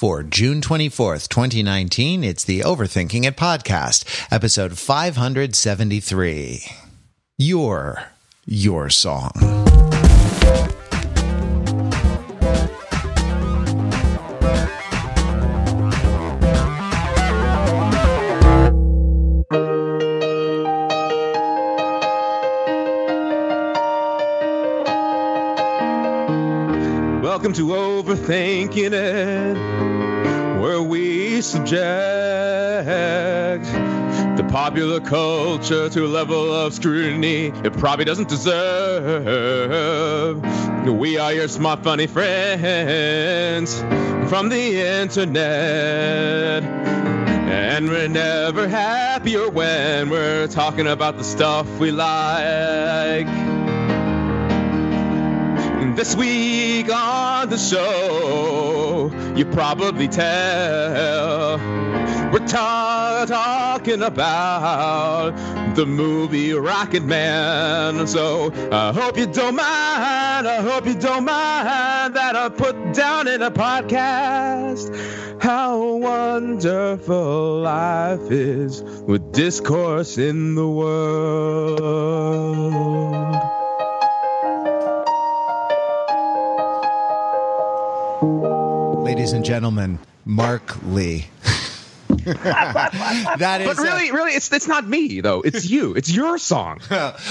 For 0.00 0.22
June 0.22 0.62
24th, 0.62 1.28
2019, 1.28 2.24
it's 2.24 2.42
the 2.42 2.60
Overthinking 2.60 3.26
It 3.26 3.36
podcast, 3.36 4.32
episode 4.32 4.78
573. 4.78 6.64
Your, 7.36 8.04
your 8.46 8.88
song. 8.88 9.32
Welcome 27.40 27.52
to 27.54 27.68
Overthinking 27.68 28.92
It, 28.92 29.29
subject 31.70 33.64
the 34.36 34.44
popular 34.50 34.98
culture 35.00 35.88
to 35.88 36.04
a 36.04 36.08
level 36.08 36.52
of 36.52 36.74
scrutiny 36.74 37.52
it 37.64 37.72
probably 37.74 38.04
doesn't 38.04 38.28
deserve. 38.28 39.20
We 40.84 41.16
are 41.18 41.32
your 41.32 41.46
smart, 41.46 41.84
funny 41.84 42.08
friends 42.08 43.78
from 44.28 44.48
the 44.48 44.80
internet. 45.02 46.64
And 46.64 47.88
we're 47.88 48.08
never 48.08 48.66
happier 48.66 49.48
when 49.48 50.10
we're 50.10 50.48
talking 50.48 50.88
about 50.88 51.18
the 51.18 51.24
stuff 51.24 51.68
we 51.78 51.92
like. 51.92 53.28
This 55.96 56.16
week 56.16 56.69
on 56.90 57.48
the 57.48 57.58
show, 57.58 59.10
you 59.36 59.44
probably 59.46 60.08
tell 60.08 61.58
we're 62.32 62.46
ta- 62.46 63.24
talking 63.26 64.02
about 64.02 65.30
the 65.74 65.84
movie 65.84 66.52
Rocket 66.52 67.02
Man. 67.02 68.06
So 68.06 68.52
I 68.70 68.92
hope 68.92 69.16
you 69.16 69.26
don't 69.26 69.56
mind. 69.56 70.46
I 70.46 70.62
hope 70.62 70.86
you 70.86 70.94
don't 70.94 71.24
mind 71.24 72.14
that 72.14 72.36
I 72.36 72.48
put 72.48 72.94
down 72.94 73.26
in 73.26 73.42
a 73.42 73.50
podcast 73.50 74.96
how 75.42 75.96
wonderful 75.96 77.62
life 77.62 78.30
is 78.30 78.82
with 78.82 79.32
discourse 79.32 80.18
in 80.18 80.54
the 80.54 80.68
world. 80.68 81.80
Ladies 89.10 89.32
and 89.32 89.44
gentlemen, 89.44 89.98
Mark 90.24 90.80
Lee. 90.84 91.26
that 92.10 93.58
is. 93.60 93.66
But 93.66 93.78
really, 93.78 94.12
really, 94.12 94.30
it's 94.34 94.52
it's 94.52 94.68
not 94.68 94.86
me 94.86 95.20
though. 95.20 95.40
It's 95.40 95.68
you. 95.68 95.94
It's 95.94 96.08
your 96.08 96.38
song. 96.38 96.80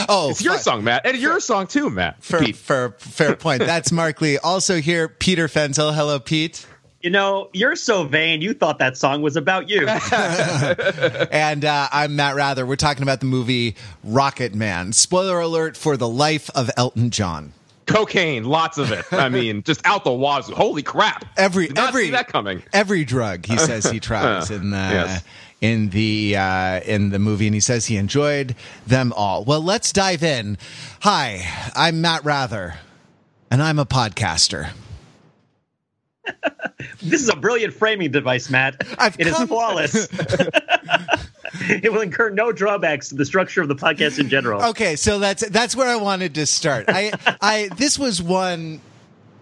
oh, 0.09 0.31
It's 0.31 0.41
your 0.43 0.55
fi- 0.55 0.59
song, 0.59 0.83
Matt, 0.83 1.05
and 1.05 1.17
your 1.17 1.39
song 1.39 1.67
too, 1.67 1.89
Matt. 1.89 2.21
Fair, 2.21 2.41
Pete. 2.41 2.57
fair, 2.57 2.91
fair 2.97 3.37
point. 3.37 3.59
That's 3.65 3.93
Mark 3.93 4.19
Lee. 4.19 4.37
Also 4.39 4.81
here, 4.81 5.07
Peter 5.07 5.47
Fenzel. 5.47 5.93
Hello, 5.95 6.19
Pete. 6.19 6.67
You 6.99 7.11
know, 7.11 7.49
you're 7.53 7.77
so 7.77 8.03
vain. 8.03 8.41
You 8.41 8.53
thought 8.53 8.79
that 8.79 8.97
song 8.97 9.21
was 9.21 9.37
about 9.37 9.69
you. 9.69 9.87
And 9.87 11.63
uh, 11.63 11.87
I'm 11.93 12.17
Matt 12.17 12.35
Wrather. 12.35 12.65
We're 12.65 12.75
talking 12.75 13.03
about 13.03 13.21
the 13.21 13.25
movie 13.25 13.77
Rocket 14.03 14.53
Man. 14.53 14.91
Spoiler 14.91 15.39
alert 15.39 15.77
for 15.77 15.95
the 15.95 16.09
life 16.09 16.49
of 16.53 16.69
Elton 16.75 17.09
John. 17.09 17.53
Cocaine, 17.89 18.43
lots 18.45 18.77
of 18.77 18.91
it. 18.91 19.05
I 19.11 19.29
mean, 19.29 19.63
just 19.65 19.81
out 19.85 20.03
the 20.03 20.11
wazoo. 20.11 20.53
Holy 20.53 20.83
crap! 20.83 21.25
Every 21.37 21.67
Did 21.67 21.75
not 21.75 21.89
every 21.89 22.05
see 22.05 22.11
that 22.11 22.27
coming. 22.27 22.63
Every 22.73 23.03
drug 23.03 23.45
he 23.45 23.57
says 23.57 23.85
he 23.89 23.99
tries 24.09 24.51
in 24.51 24.69
the 24.69 24.77
Yes. 24.77 25.23
in 25.61 25.89
the 25.89 26.35
uh, 26.37 26.79
in 26.81 27.09
the 27.09 27.19
movie, 27.19 27.47
and 27.47 27.53
he 27.53 27.59
says 27.59 27.87
he 27.87 27.97
enjoyed 27.97 28.55
them 28.87 29.11
all. 29.15 29.43
Well, 29.43 29.61
let's 29.63 29.91
dive 29.91 30.23
in. 30.23 30.57
Hi, 31.01 31.41
I'm 31.75 31.99
Matt 32.01 32.23
Wrather, 32.23 32.75
and 33.51 33.61
I'm 33.61 33.79
a 33.79 33.85
podcaster. 33.85 34.71
this 37.01 37.21
is 37.21 37.29
a 37.29 37.35
brilliant 37.35 37.73
framing 37.73 38.11
device, 38.11 38.49
Matt. 38.51 38.85
I've 38.99 39.19
It 39.19 39.27
is 39.27 39.33
come- 39.35 39.47
flawless. 39.47 40.07
it 41.83 41.91
will 41.91 42.01
incur 42.01 42.29
no 42.29 42.51
drawbacks 42.51 43.09
to 43.09 43.15
the 43.15 43.25
structure 43.25 43.61
of 43.61 43.67
the 43.67 43.75
podcast 43.75 44.19
in 44.19 44.29
general. 44.29 44.63
Okay, 44.63 44.95
so 44.95 45.19
that's 45.19 45.47
that's 45.49 45.75
where 45.75 45.87
I 45.87 45.95
wanted 45.95 46.35
to 46.35 46.45
start. 46.45 46.85
I 46.87 47.13
I 47.41 47.69
this 47.77 47.97
was 47.97 48.21
one 48.21 48.81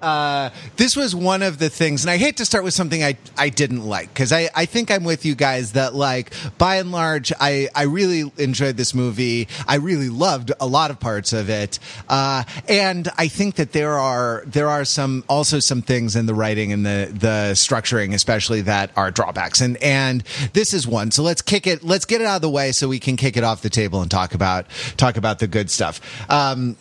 uh, 0.02 0.50
this 0.76 0.96
was 0.96 1.16
one 1.16 1.42
of 1.42 1.58
the 1.58 1.70
things, 1.70 2.04
and 2.04 2.12
I 2.12 2.18
hate 2.18 2.38
to 2.38 2.46
start 2.46 2.64
with 2.64 2.74
something 2.74 3.04
I, 3.04 3.18
I 3.38 3.50
didn't 3.50 3.86
like 3.86 4.10
because 4.10 4.32
I, 4.32 4.50
I 4.56 4.66
think 4.66 4.92
I'm 4.92 5.04
with 5.04 5.26
you 5.26 5.36
guys 5.36 5.74
that 5.74 5.96
like 5.96 6.32
by 6.58 6.78
and 6.78 6.92
large 6.92 7.34
I, 7.40 7.70
I 7.76 7.84
really 7.84 8.32
enjoyed 8.38 8.78
this 8.78 8.94
movie. 8.94 9.48
I 9.68 9.76
really 9.76 10.10
loved 10.10 10.52
a 10.60 10.68
lot 10.68 10.92
of 10.92 11.00
parts 11.00 11.34
of 11.34 11.50
it, 11.50 11.80
uh, 12.10 12.44
and 12.68 13.10
I 13.18 13.28
think 13.28 13.56
that 13.56 13.72
there 13.72 13.98
are 13.98 14.44
there 14.46 14.70
are 14.70 14.86
some 14.86 15.24
also 15.28 15.60
some 15.60 15.82
things 15.82 16.16
in 16.16 16.26
the 16.26 16.36
writing 16.36 16.72
and 16.72 16.86
the 16.86 17.10
the 17.12 17.52
structuring, 17.54 18.14
especially 18.14 18.62
that 18.62 18.92
are 18.96 19.10
drawbacks, 19.10 19.62
and 19.62 19.78
and 19.78 20.22
this 20.54 20.74
is 20.74 20.88
one. 20.88 21.12
So 21.12 21.24
let's 21.24 21.42
kick 21.42 21.66
it. 21.66 21.84
Let's 21.84 22.06
get 22.06 22.22
it 22.22 22.28
out 22.28 22.38
of 22.38 22.42
the 22.42 22.50
way 22.50 22.72
so 22.72 22.88
we 22.88 23.00
can 23.00 23.18
kick 23.18 23.38
it 23.38 23.44
off 23.44 23.62
the 23.62 23.70
table 23.70 24.02
and 24.02 24.12
talk 24.12 24.34
about 24.36 24.68
talk 24.96 25.18
about 25.18 25.40
the 25.40 25.48
good 25.48 25.72
stuff. 25.72 26.00
Um, 26.30 26.76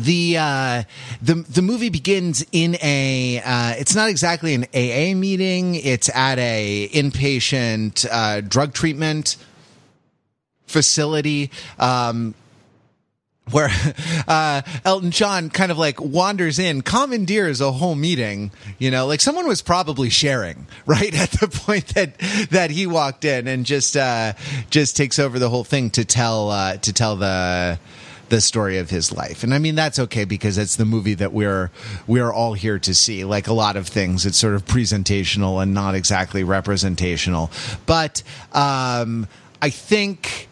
the 0.00 0.36
uh 0.38 0.82
the 1.20 1.34
the 1.34 1.62
movie 1.62 1.90
begins 1.90 2.44
in 2.52 2.76
a 2.82 3.40
uh 3.44 3.74
it's 3.78 3.94
not 3.94 4.08
exactly 4.08 4.54
an 4.54 4.64
AA 4.74 5.14
meeting 5.14 5.74
it's 5.74 6.08
at 6.14 6.38
a 6.38 6.88
inpatient 6.92 8.06
uh 8.10 8.40
drug 8.40 8.72
treatment 8.72 9.36
facility 10.66 11.50
um 11.78 12.34
where 13.50 13.70
uh, 14.28 14.62
Elton 14.84 15.10
John 15.10 15.50
kind 15.50 15.72
of 15.72 15.78
like 15.78 16.00
wanders 16.00 16.58
in, 16.58 16.82
commandeers 16.82 17.60
a 17.60 17.72
whole 17.72 17.94
meeting. 17.94 18.50
You 18.78 18.90
know, 18.90 19.06
like 19.06 19.20
someone 19.20 19.46
was 19.46 19.62
probably 19.62 20.10
sharing 20.10 20.66
right 20.86 21.14
at 21.14 21.30
the 21.32 21.48
point 21.48 21.88
that 21.94 22.18
that 22.50 22.70
he 22.70 22.86
walked 22.86 23.24
in, 23.24 23.48
and 23.48 23.66
just 23.66 23.96
uh, 23.96 24.34
just 24.70 24.96
takes 24.96 25.18
over 25.18 25.38
the 25.38 25.48
whole 25.48 25.64
thing 25.64 25.90
to 25.90 26.04
tell 26.04 26.50
uh, 26.50 26.76
to 26.78 26.92
tell 26.92 27.16
the 27.16 27.78
the 28.32 28.40
story 28.40 28.78
of 28.78 28.88
his 28.88 29.12
life. 29.12 29.44
And 29.44 29.52
I 29.52 29.58
mean 29.58 29.74
that's 29.74 29.98
okay 29.98 30.24
because 30.24 30.56
it's 30.56 30.76
the 30.76 30.86
movie 30.86 31.12
that 31.12 31.34
we're 31.34 31.70
we're 32.06 32.32
all 32.32 32.54
here 32.54 32.78
to 32.78 32.94
see. 32.94 33.26
Like 33.26 33.46
a 33.46 33.52
lot 33.52 33.76
of 33.76 33.86
things, 33.86 34.24
it's 34.24 34.38
sort 34.38 34.54
of 34.54 34.64
presentational 34.64 35.62
and 35.62 35.74
not 35.74 35.94
exactly 35.94 36.42
representational. 36.42 37.50
But 37.86 38.22
um, 38.52 39.28
I 39.60 39.68
think. 39.70 40.48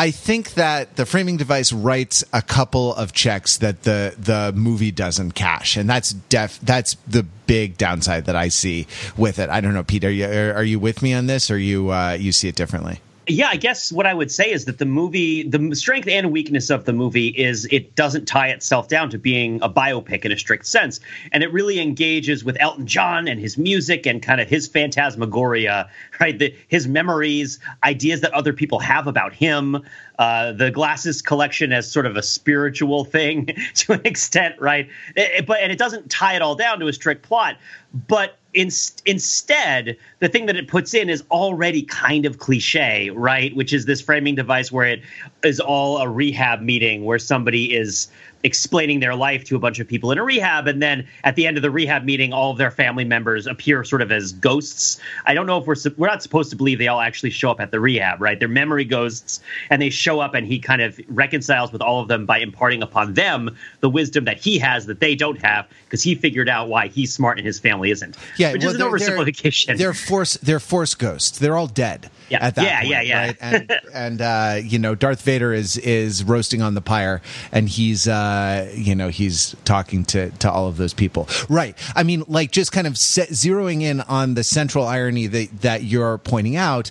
I 0.00 0.12
think 0.12 0.54
that 0.54 0.94
the 0.94 1.04
framing 1.04 1.38
device 1.38 1.72
writes 1.72 2.22
a 2.32 2.40
couple 2.40 2.94
of 2.94 3.12
checks 3.12 3.56
that 3.56 3.82
the 3.82 4.14
the 4.16 4.52
movie 4.54 4.92
doesn't 4.92 5.32
cash, 5.32 5.76
and 5.76 5.90
that's 5.90 6.12
def 6.12 6.60
that's 6.60 6.94
the 7.08 7.24
big 7.48 7.76
downside 7.76 8.26
that 8.26 8.36
I 8.36 8.46
see 8.46 8.86
with 9.16 9.40
it. 9.40 9.50
I 9.50 9.60
don't 9.60 9.74
know, 9.74 9.82
Pete, 9.82 10.04
are 10.04 10.10
you 10.12 10.24
are, 10.24 10.62
you 10.62 10.78
with 10.78 11.02
me 11.02 11.14
on 11.14 11.26
this, 11.26 11.50
or 11.50 11.58
you 11.58 11.90
uh, 11.90 12.12
you 12.12 12.30
see 12.30 12.46
it 12.46 12.54
differently? 12.54 13.00
Yeah, 13.28 13.48
I 13.48 13.56
guess 13.56 13.92
what 13.92 14.06
I 14.06 14.14
would 14.14 14.30
say 14.30 14.50
is 14.50 14.64
that 14.64 14.78
the 14.78 14.86
movie, 14.86 15.42
the 15.42 15.74
strength 15.76 16.08
and 16.08 16.32
weakness 16.32 16.70
of 16.70 16.84
the 16.86 16.92
movie 16.92 17.28
is 17.28 17.66
it 17.70 17.94
doesn't 17.94 18.26
tie 18.26 18.48
itself 18.48 18.88
down 18.88 19.10
to 19.10 19.18
being 19.18 19.60
a 19.62 19.68
biopic 19.68 20.24
in 20.24 20.32
a 20.32 20.38
strict 20.38 20.66
sense. 20.66 20.98
And 21.32 21.42
it 21.42 21.52
really 21.52 21.78
engages 21.78 22.44
with 22.44 22.56
Elton 22.58 22.86
John 22.86 23.28
and 23.28 23.38
his 23.38 23.58
music 23.58 24.06
and 24.06 24.22
kind 24.22 24.40
of 24.40 24.48
his 24.48 24.66
phantasmagoria, 24.66 25.90
right? 26.20 26.38
The, 26.38 26.54
his 26.68 26.88
memories, 26.88 27.58
ideas 27.84 28.22
that 28.22 28.32
other 28.32 28.52
people 28.52 28.78
have 28.78 29.06
about 29.06 29.34
him. 29.34 29.82
Uh, 30.18 30.50
the 30.52 30.70
glasses 30.70 31.22
collection 31.22 31.72
as 31.72 31.88
sort 31.90 32.06
of 32.06 32.16
a 32.16 32.22
spiritual 32.22 33.04
thing 33.04 33.46
to 33.74 33.92
an 33.92 34.00
extent, 34.06 34.54
right? 34.60 34.88
It- 35.14 35.30
it- 35.40 35.46
but 35.46 35.60
and 35.60 35.70
it 35.70 35.78
doesn't 35.78 36.10
tie 36.10 36.34
it 36.34 36.42
all 36.42 36.54
down 36.54 36.80
to 36.80 36.86
a 36.88 36.92
strict 36.92 37.22
plot. 37.22 37.56
But 37.92 38.37
in, 38.58 38.70
instead, 39.06 39.96
the 40.18 40.28
thing 40.28 40.46
that 40.46 40.56
it 40.56 40.66
puts 40.66 40.92
in 40.92 41.08
is 41.08 41.22
already 41.30 41.82
kind 41.82 42.26
of 42.26 42.38
cliche, 42.38 43.08
right? 43.10 43.54
Which 43.54 43.72
is 43.72 43.86
this 43.86 44.00
framing 44.00 44.34
device 44.34 44.72
where 44.72 44.86
it 44.86 45.02
is 45.44 45.60
all 45.60 45.98
a 45.98 46.08
rehab 46.08 46.60
meeting 46.60 47.04
where 47.04 47.20
somebody 47.20 47.72
is 47.72 48.08
explaining 48.44 49.00
their 49.00 49.14
life 49.14 49.44
to 49.44 49.56
a 49.56 49.58
bunch 49.58 49.80
of 49.80 49.88
people 49.88 50.12
in 50.12 50.18
a 50.18 50.22
rehab 50.22 50.68
and 50.68 50.80
then 50.80 51.06
at 51.24 51.34
the 51.34 51.46
end 51.46 51.56
of 51.56 51.62
the 51.62 51.70
rehab 51.70 52.04
meeting 52.04 52.32
all 52.32 52.52
of 52.52 52.58
their 52.58 52.70
family 52.70 53.04
members 53.04 53.46
appear 53.48 53.82
sort 53.82 54.00
of 54.00 54.12
as 54.12 54.30
ghosts 54.32 55.00
i 55.26 55.34
don't 55.34 55.46
know 55.46 55.58
if 55.58 55.66
we're 55.66 55.74
we're 55.96 56.06
not 56.06 56.22
supposed 56.22 56.48
to 56.50 56.54
believe 56.56 56.78
they 56.78 56.86
all 56.86 57.00
actually 57.00 57.30
show 57.30 57.50
up 57.50 57.60
at 57.60 57.72
the 57.72 57.80
rehab 57.80 58.20
right 58.20 58.38
they're 58.38 58.46
memory 58.48 58.84
ghosts 58.84 59.40
and 59.70 59.82
they 59.82 59.90
show 59.90 60.20
up 60.20 60.34
and 60.34 60.46
he 60.46 60.58
kind 60.60 60.80
of 60.80 61.00
reconciles 61.08 61.72
with 61.72 61.82
all 61.82 62.00
of 62.00 62.06
them 62.06 62.26
by 62.26 62.38
imparting 62.38 62.80
upon 62.82 63.14
them 63.14 63.56
the 63.80 63.88
wisdom 63.90 64.24
that 64.24 64.38
he 64.38 64.56
has 64.58 64.86
that 64.86 65.00
they 65.00 65.16
don't 65.16 65.42
have 65.42 65.66
because 65.86 66.02
he 66.02 66.14
figured 66.14 66.48
out 66.48 66.68
why 66.68 66.86
he's 66.86 67.12
smart 67.12 67.38
and 67.38 67.46
his 67.46 67.58
family 67.58 67.90
isn't 67.90 68.16
Yeah, 68.36 68.52
which 68.52 68.62
well, 68.62 68.68
is 68.68 68.74
an 68.74 68.78
they're- 68.80 68.98
they're- 68.98 69.76
They're 69.76 69.94
force. 69.94 70.34
They're 70.34 70.60
force 70.60 70.94
ghosts. 70.94 71.38
They're 71.38 71.56
all 71.56 71.66
dead. 71.66 72.10
Yeah. 72.28 72.44
At 72.44 72.54
that 72.56 72.64
Yeah, 72.64 72.78
point, 72.80 72.90
yeah, 72.90 73.00
yeah. 73.02 73.26
Right? 73.26 73.36
And 73.40 73.72
and 73.94 74.20
uh, 74.20 74.60
you 74.62 74.78
know, 74.78 74.94
Darth 74.94 75.22
Vader 75.22 75.52
is 75.52 75.76
is 75.78 76.22
roasting 76.24 76.60
on 76.60 76.74
the 76.74 76.80
pyre, 76.82 77.22
and 77.52 77.68
he's 77.68 78.06
uh, 78.06 78.12
uh, 78.28 78.66
you 78.74 78.94
know 78.94 79.08
he's 79.08 79.56
talking 79.64 80.04
to 80.04 80.30
to 80.30 80.50
all 80.50 80.68
of 80.68 80.76
those 80.76 80.94
people. 80.94 81.28
Right. 81.48 81.76
I 81.94 82.02
mean, 82.02 82.24
like 82.28 82.50
just 82.50 82.72
kind 82.72 82.86
of 82.86 82.98
set, 82.98 83.30
zeroing 83.30 83.82
in 83.82 84.00
on 84.02 84.34
the 84.34 84.44
central 84.44 84.86
irony 84.86 85.26
that 85.28 85.60
that 85.62 85.84
you're 85.84 86.18
pointing 86.18 86.56
out 86.56 86.90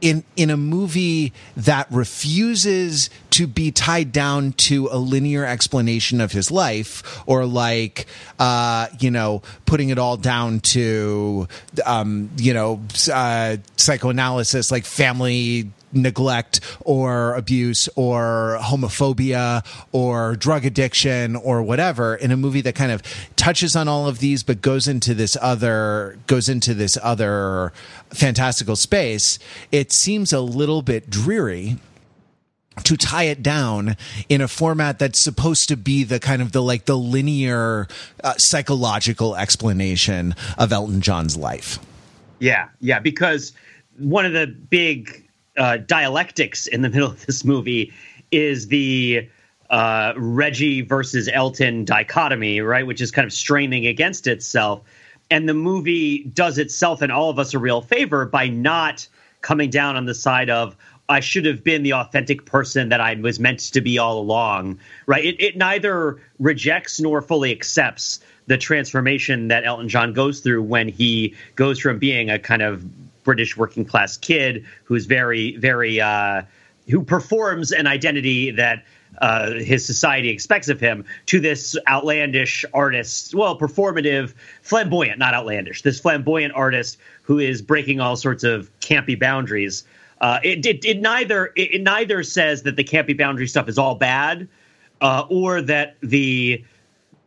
in 0.00 0.24
in 0.36 0.50
a 0.50 0.56
movie 0.56 1.32
that 1.56 1.90
refuses 1.90 3.10
to 3.30 3.46
be 3.46 3.70
tied 3.72 4.12
down 4.12 4.52
to 4.52 4.88
a 4.92 4.98
linear 4.98 5.44
explanation 5.44 6.20
of 6.20 6.30
his 6.30 6.50
life 6.50 7.20
or 7.26 7.44
like 7.44 8.06
uh 8.38 8.86
you 9.00 9.10
know 9.10 9.42
putting 9.66 9.88
it 9.88 9.98
all 9.98 10.16
down 10.16 10.60
to 10.60 11.48
um 11.84 12.30
you 12.36 12.54
know 12.54 12.80
uh 13.12 13.56
psychoanalysis 13.76 14.70
like 14.70 14.84
family 14.84 15.68
neglect 15.92 16.60
or 16.80 17.34
abuse 17.34 17.88
or 17.96 18.58
homophobia 18.60 19.64
or 19.92 20.36
drug 20.36 20.64
addiction 20.64 21.36
or 21.36 21.62
whatever 21.62 22.14
in 22.14 22.30
a 22.30 22.36
movie 22.36 22.60
that 22.60 22.74
kind 22.74 22.92
of 22.92 23.02
touches 23.36 23.74
on 23.74 23.88
all 23.88 24.06
of 24.06 24.18
these 24.18 24.42
but 24.42 24.60
goes 24.60 24.86
into 24.86 25.14
this 25.14 25.36
other 25.40 26.18
goes 26.26 26.48
into 26.48 26.74
this 26.74 26.98
other 27.02 27.72
fantastical 28.10 28.76
space 28.76 29.38
it 29.72 29.92
seems 29.92 30.32
a 30.32 30.40
little 30.40 30.82
bit 30.82 31.08
dreary 31.08 31.76
to 32.84 32.96
tie 32.96 33.24
it 33.24 33.42
down 33.42 33.96
in 34.28 34.40
a 34.40 34.48
format 34.48 34.98
that's 34.98 35.18
supposed 35.18 35.68
to 35.68 35.76
be 35.76 36.04
the 36.04 36.20
kind 36.20 36.40
of 36.40 36.52
the 36.52 36.62
like 36.62 36.84
the 36.84 36.96
linear 36.96 37.88
uh, 38.22 38.34
psychological 38.34 39.36
explanation 39.36 40.34
of 40.56 40.72
Elton 40.72 41.00
John's 41.00 41.36
life. 41.36 41.78
Yeah, 42.38 42.68
yeah, 42.80 43.00
because 43.00 43.52
one 43.98 44.24
of 44.24 44.32
the 44.32 44.46
big 44.46 45.27
uh, 45.58 45.78
dialectics 45.78 46.66
in 46.66 46.82
the 46.82 46.88
middle 46.90 47.10
of 47.10 47.26
this 47.26 47.44
movie 47.44 47.92
is 48.30 48.68
the 48.68 49.28
uh, 49.70 50.14
Reggie 50.16 50.80
versus 50.82 51.28
Elton 51.32 51.84
dichotomy, 51.84 52.60
right? 52.60 52.86
Which 52.86 53.00
is 53.00 53.10
kind 53.10 53.26
of 53.26 53.32
straining 53.32 53.86
against 53.86 54.26
itself. 54.26 54.82
And 55.30 55.48
the 55.48 55.54
movie 55.54 56.24
does 56.24 56.56
itself 56.56 57.02
and 57.02 57.12
all 57.12 57.28
of 57.28 57.38
us 57.38 57.52
a 57.52 57.58
real 57.58 57.82
favor 57.82 58.24
by 58.24 58.48
not 58.48 59.06
coming 59.42 59.68
down 59.70 59.96
on 59.96 60.06
the 60.06 60.14
side 60.14 60.48
of, 60.48 60.74
I 61.10 61.20
should 61.20 61.44
have 61.44 61.64
been 61.64 61.82
the 61.82 61.94
authentic 61.94 62.44
person 62.44 62.90
that 62.90 63.00
I 63.00 63.14
was 63.14 63.38
meant 63.38 63.60
to 63.60 63.80
be 63.80 63.98
all 63.98 64.18
along, 64.18 64.78
right? 65.06 65.24
It, 65.24 65.40
it 65.40 65.56
neither 65.56 66.20
rejects 66.38 67.00
nor 67.00 67.22
fully 67.22 67.50
accepts 67.50 68.20
the 68.46 68.58
transformation 68.58 69.48
that 69.48 69.64
Elton 69.64 69.88
John 69.88 70.12
goes 70.12 70.40
through 70.40 70.62
when 70.62 70.88
he 70.88 71.34
goes 71.56 71.78
from 71.78 71.98
being 71.98 72.30
a 72.30 72.38
kind 72.38 72.62
of 72.62 72.84
British 73.28 73.58
working 73.58 73.84
class 73.84 74.16
kid 74.16 74.64
who's 74.84 75.04
very, 75.04 75.54
very, 75.58 76.00
uh, 76.00 76.40
who 76.88 77.02
performs 77.02 77.72
an 77.72 77.86
identity 77.86 78.50
that 78.50 78.86
uh, 79.18 79.52
his 79.52 79.84
society 79.84 80.30
expects 80.30 80.70
of 80.70 80.80
him 80.80 81.04
to 81.26 81.38
this 81.38 81.76
outlandish 81.86 82.64
artist, 82.72 83.34
well, 83.34 83.58
performative, 83.58 84.32
flamboyant, 84.62 85.18
not 85.18 85.34
outlandish, 85.34 85.82
this 85.82 86.00
flamboyant 86.00 86.54
artist 86.54 86.96
who 87.20 87.38
is 87.38 87.60
breaking 87.60 88.00
all 88.00 88.16
sorts 88.16 88.44
of 88.44 88.70
campy 88.80 89.18
boundaries. 89.18 89.84
Uh, 90.22 90.40
it, 90.42 90.64
it, 90.64 90.82
it, 90.86 91.00
neither 91.02 91.52
it, 91.54 91.74
it, 91.74 91.82
neither 91.82 92.22
says 92.22 92.62
that 92.62 92.76
the 92.76 92.84
campy 92.84 93.14
boundary 93.14 93.46
stuff 93.46 93.68
is 93.68 93.76
all 93.76 93.94
bad, 93.94 94.48
uh, 95.02 95.26
or 95.28 95.60
that 95.60 95.96
the 96.00 96.64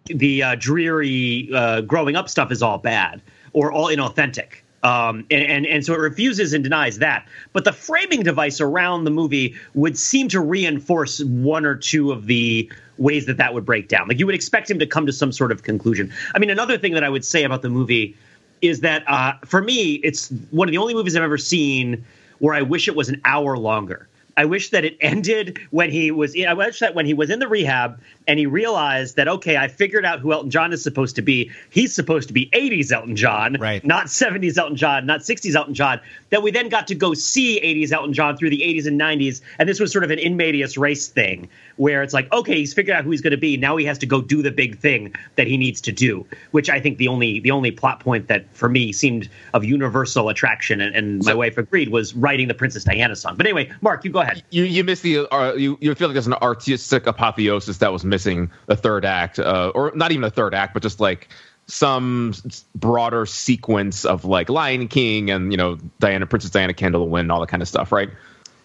the 0.06 0.42
uh, 0.42 0.56
dreary 0.56 1.48
uh, 1.54 1.82
growing 1.82 2.16
up 2.16 2.28
stuff 2.28 2.52
is 2.52 2.64
all 2.64 2.80
bad 2.80 3.22
or 3.54 3.72
all 3.72 3.86
inauthentic. 3.88 4.61
Um, 4.84 5.26
and, 5.30 5.44
and, 5.44 5.66
and 5.66 5.86
so 5.86 5.94
it 5.94 6.00
refuses 6.00 6.54
and 6.54 6.64
denies 6.64 6.98
that. 7.00 7.28
But 7.54 7.66
the 7.66 7.72
framing 7.72 8.24
device 8.24 8.60
around 8.60 9.04
the 9.04 9.12
movie 9.12 9.56
would 9.76 9.98
seem 9.98 10.28
to 10.30 10.40
reinforce 10.40 11.24
one 11.24 11.66
or 11.66 11.76
two 11.76 12.12
of 12.12 12.26
the 12.26 12.72
ways 12.98 13.26
that 13.28 13.38
that 13.38 13.54
would 13.54 13.66
break 13.66 13.88
down. 13.88 14.08
Like 14.08 14.20
you 14.20 14.26
would 14.26 14.36
expect 14.36 14.70
him 14.70 14.80
to 14.80 14.88
come 14.88 15.06
to 15.06 15.14
some 15.14 15.32
sort 15.32 15.52
of 15.52 15.64
conclusion. 15.64 16.12
I 16.34 16.40
mean, 16.40 16.50
another 16.50 16.78
thing 16.78 16.94
that 16.94 17.04
I 17.04 17.10
would 17.10 17.26
say 17.26 17.44
about 17.44 17.62
the 17.62 17.70
movie 17.70 18.16
is 18.62 18.82
that 18.82 19.04
uh, 19.08 19.34
for 19.46 19.62
me, 19.62 19.96
it's 20.04 20.30
one 20.52 20.68
of 20.68 20.72
the 20.72 20.78
only 20.78 20.94
movies 20.94 21.16
I've 21.16 21.24
ever 21.24 21.38
seen 21.38 22.04
where 22.40 22.56
I 22.56 22.62
wish 22.62 22.88
it 22.88 22.96
was 22.96 23.10
an 23.10 23.22
hour 23.26 23.58
longer. 23.58 24.08
I 24.36 24.46
wish 24.46 24.70
that 24.72 24.86
it 24.86 24.98
ended 25.02 25.60
when 25.72 25.92
he 25.92 26.12
was. 26.12 26.36
In, 26.36 26.48
I 26.48 26.54
wish 26.54 26.80
that 26.80 26.96
when 26.96 27.06
he 27.06 27.14
was 27.14 27.30
in 27.30 27.40
the 27.40 27.48
rehab 27.48 28.00
and 28.28 28.40
he 28.40 28.46
realized 28.46 29.16
that 29.16 29.28
okay, 29.28 29.58
I 29.58 29.68
figured 29.68 30.06
out 30.06 30.20
who 30.20 30.32
Elton 30.32 30.52
John 30.52 30.74
is 30.74 30.84
supposed 30.84 31.16
to 31.18 31.22
be. 31.22 31.52
He's 31.70 31.94
supposed 31.94 32.28
to 32.30 32.34
be 32.34 32.48
'80s 32.48 32.92
Elton 32.92 33.16
John, 33.16 33.58
right? 33.60 33.84
Not 33.84 34.08
'70s 34.08 34.58
Elton 34.58 34.76
John, 34.76 35.06
not 35.06 35.22
'60s 35.22 35.56
Elton 35.56 35.74
John. 35.74 36.00
That 36.30 36.44
we 36.44 36.52
then 36.52 36.70
got 36.70 36.88
to 36.88 36.96
go 36.96 37.14
see 37.14 37.60
'80s 37.60 37.92
Elton 37.92 38.14
John 38.14 38.38
through 38.38 38.52
the 38.52 38.62
'80s 38.62 38.88
and 38.88 39.00
'90s, 39.00 39.42
and 39.60 39.68
this 39.68 39.80
was 39.80 39.92
sort 39.92 40.04
of 40.04 40.12
an 40.12 40.20
in 40.20 40.38
medias 40.38 40.78
res 40.78 41.08
thing 41.08 41.50
where 41.78 42.04
it's 42.04 42.14
like 42.14 42.32
okay, 42.32 42.56
he's 42.60 42.74
figured 42.74 42.96
out 42.96 43.04
who 43.04 43.12
he's 43.12 43.22
going 43.22 43.32
to 43.32 43.38
be. 43.38 43.58
Now 43.58 43.78
he 43.78 43.86
has 43.86 44.00
to 44.00 44.06
go 44.06 44.22
do 44.22 44.42
the 44.42 44.52
big 44.52 44.80
thing 44.80 45.14
that 45.36 45.48
he 45.48 45.58
needs 45.58 45.82
to 45.82 45.92
do. 45.92 46.26
Which 46.52 46.70
I 46.70 46.80
think 46.80 46.98
the 46.98 47.08
only 47.08 47.40
the 47.40 47.52
only 47.52 47.72
plot 47.72 48.00
point 48.00 48.28
that 48.28 48.46
for 48.56 48.70
me 48.70 48.94
seemed 48.94 49.30
of 49.54 49.64
universal 49.64 50.30
attraction, 50.30 50.82
and, 50.82 50.96
and 50.96 51.26
my 51.26 51.34
wife 51.34 51.58
agreed 51.58 51.90
was 51.90 52.14
writing 52.14 52.48
the 52.48 52.54
Princess 52.54 52.84
Diana 52.84 53.16
song. 53.16 53.36
But 53.36 53.46
anyway, 53.46 53.72
Mark, 53.82 54.06
you 54.06 54.12
go 54.12 54.21
ahead. 54.22 54.44
You 54.50 54.64
you 54.64 54.84
missed 54.84 55.04
the 55.04 55.28
uh, 55.28 55.54
you 55.54 55.78
you 55.82 55.94
feel 55.96 56.08
like 56.08 56.14
there's 56.14 56.28
an 56.28 56.34
artistic 56.34 57.08
apotheosis 57.08 57.80
that 57.80 57.92
was 57.92 58.04
missing 58.04 58.52
the 58.68 58.76
third 58.76 59.06
act, 59.06 59.40
uh, 59.40 59.72
or 59.74 59.92
not 59.96 60.12
even 60.12 60.24
a 60.24 60.30
third 60.30 60.54
act, 60.54 60.74
but 60.74 60.84
just 60.84 61.00
like 61.00 61.30
some 61.68 62.34
broader 62.76 63.26
sequence 63.26 64.06
of 64.06 64.26
like 64.26 64.50
Lion 64.50 64.88
King 64.88 65.30
and 65.32 65.52
you 65.52 65.58
know 65.58 65.78
Diana 66.00 66.26
Princess 66.26 66.52
Diana 66.52 66.74
Candle 66.74 67.08
win 67.08 67.32
all 67.32 67.40
that 67.42 67.50
kind 67.50 67.62
of 67.62 67.68
stuff, 67.68 67.92
right? 67.92 68.10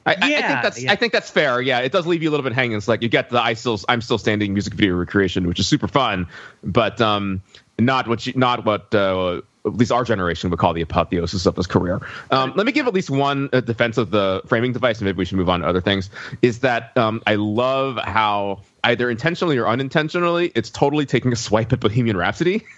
I, 0.06 0.12
yeah, 0.12 0.24
I, 0.24 0.26
I 0.26 0.48
think 0.48 0.62
that's 0.62 0.82
yeah. 0.82 0.92
I 0.92 0.96
think 0.96 1.12
that's 1.12 1.30
fair. 1.30 1.60
Yeah, 1.60 1.80
it 1.80 1.90
does 1.90 2.06
leave 2.06 2.22
you 2.22 2.30
a 2.30 2.32
little 2.32 2.44
bit 2.44 2.52
hanging. 2.52 2.76
It's 2.76 2.86
like 2.86 3.02
you 3.02 3.08
get 3.08 3.30
the 3.30 3.42
I 3.42 3.54
still 3.54 3.80
I'm 3.88 4.00
still 4.00 4.18
standing 4.18 4.52
music 4.52 4.74
video 4.74 4.94
recreation, 4.94 5.48
which 5.48 5.58
is 5.58 5.66
super 5.66 5.88
fun, 5.88 6.28
but 6.62 7.00
um, 7.00 7.42
not 7.78 8.06
what 8.06 8.24
you, 8.26 8.32
not 8.36 8.64
what 8.64 8.94
uh, 8.94 9.42
at 9.66 9.74
least 9.74 9.92
our 9.92 10.04
generation 10.04 10.50
would 10.50 10.58
call 10.58 10.72
the 10.72 10.80
apotheosis 10.80 11.46
of 11.46 11.56
his 11.56 11.66
career. 11.66 12.00
Um, 12.30 12.52
let 12.56 12.66
me 12.66 12.72
give 12.72 12.86
at 12.86 12.94
least 12.94 13.10
one 13.10 13.48
uh, 13.52 13.60
defense 13.60 13.98
of 13.98 14.10
the 14.10 14.42
framing 14.46 14.72
device, 14.72 14.98
and 14.98 15.06
maybe 15.06 15.18
we 15.18 15.24
should 15.24 15.38
move 15.38 15.48
on 15.48 15.60
to 15.60 15.66
other 15.66 15.80
things. 15.80 16.10
Is 16.42 16.60
that 16.60 16.96
um, 16.96 17.22
I 17.26 17.34
love 17.34 17.98
how 17.98 18.62
either 18.84 19.10
intentionally 19.10 19.58
or 19.58 19.66
unintentionally, 19.66 20.52
it's 20.54 20.70
totally 20.70 21.06
taking 21.06 21.32
a 21.32 21.36
swipe 21.36 21.72
at 21.72 21.80
Bohemian 21.80 22.16
Rhapsody. 22.16 22.64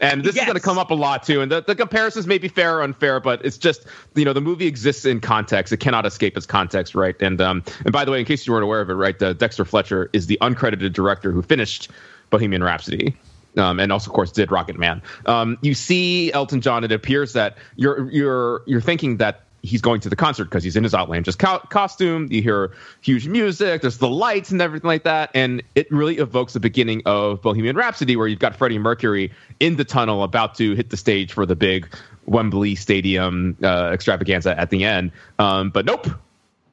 And 0.00 0.22
this 0.22 0.34
yes. 0.34 0.42
is 0.42 0.46
going 0.46 0.56
to 0.56 0.62
come 0.62 0.78
up 0.78 0.90
a 0.90 0.94
lot 0.94 1.22
too. 1.22 1.40
And 1.40 1.50
the, 1.50 1.62
the 1.62 1.74
comparisons 1.74 2.26
may 2.26 2.38
be 2.38 2.48
fair 2.48 2.78
or 2.78 2.82
unfair, 2.82 3.20
but 3.20 3.44
it's 3.44 3.58
just 3.58 3.86
you 4.14 4.24
know 4.24 4.32
the 4.32 4.40
movie 4.40 4.66
exists 4.66 5.04
in 5.04 5.20
context. 5.20 5.72
It 5.72 5.78
cannot 5.78 6.06
escape 6.06 6.36
its 6.36 6.46
context, 6.46 6.94
right? 6.94 7.16
And 7.20 7.40
um, 7.40 7.64
and 7.84 7.92
by 7.92 8.04
the 8.04 8.10
way, 8.10 8.20
in 8.20 8.26
case 8.26 8.46
you 8.46 8.52
weren't 8.52 8.64
aware 8.64 8.80
of 8.80 8.90
it, 8.90 8.94
right, 8.94 9.18
the 9.18 9.34
Dexter 9.34 9.64
Fletcher 9.64 10.10
is 10.12 10.26
the 10.26 10.38
uncredited 10.40 10.92
director 10.92 11.32
who 11.32 11.42
finished 11.42 11.90
Bohemian 12.30 12.62
Rhapsody. 12.62 13.16
Um, 13.56 13.78
and 13.78 13.92
also, 13.92 14.10
of 14.10 14.14
course, 14.14 14.32
did 14.32 14.50
Rocket 14.50 14.78
Man. 14.78 15.02
Um, 15.26 15.58
you 15.60 15.74
see 15.74 16.32
Elton 16.32 16.60
John. 16.60 16.84
It 16.84 16.92
appears 16.92 17.34
that 17.34 17.58
you're 17.76 18.10
you're 18.10 18.62
you're 18.66 18.80
thinking 18.80 19.18
that 19.18 19.42
he's 19.62 19.80
going 19.80 20.00
to 20.00 20.08
the 20.08 20.16
concert 20.16 20.44
because 20.44 20.64
he's 20.64 20.76
in 20.76 20.82
his 20.82 20.94
outlandish 20.94 21.36
co- 21.36 21.60
costume. 21.70 22.28
You 22.30 22.42
hear 22.42 22.72
huge 23.00 23.28
music, 23.28 23.82
there's 23.82 23.98
the 23.98 24.08
lights 24.08 24.50
and 24.50 24.60
everything 24.60 24.88
like 24.88 25.04
that, 25.04 25.30
and 25.34 25.62
it 25.74 25.90
really 25.90 26.18
evokes 26.18 26.52
the 26.52 26.60
beginning 26.60 27.02
of 27.06 27.40
Bohemian 27.42 27.76
Rhapsody, 27.76 28.16
where 28.16 28.26
you've 28.26 28.40
got 28.40 28.56
Freddie 28.56 28.78
Mercury 28.78 29.32
in 29.60 29.76
the 29.76 29.84
tunnel 29.84 30.22
about 30.24 30.54
to 30.56 30.74
hit 30.74 30.90
the 30.90 30.96
stage 30.96 31.32
for 31.32 31.46
the 31.46 31.56
big 31.56 31.94
Wembley 32.26 32.74
Stadium 32.74 33.56
uh, 33.62 33.90
extravaganza 33.92 34.58
at 34.58 34.70
the 34.70 34.84
end. 34.84 35.12
Um, 35.38 35.70
but 35.70 35.84
nope, 35.84 36.08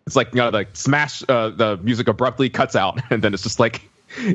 it's 0.05 0.15
like 0.15 0.33
you 0.33 0.41
know, 0.41 0.49
like 0.49 0.69
smash. 0.73 1.23
Uh, 1.29 1.49
the 1.49 1.77
music 1.83 2.07
abruptly 2.07 2.49
cuts 2.49 2.75
out, 2.75 2.99
and 3.11 3.23
then 3.23 3.33
it's 3.33 3.43
just 3.43 3.59
like 3.59 3.88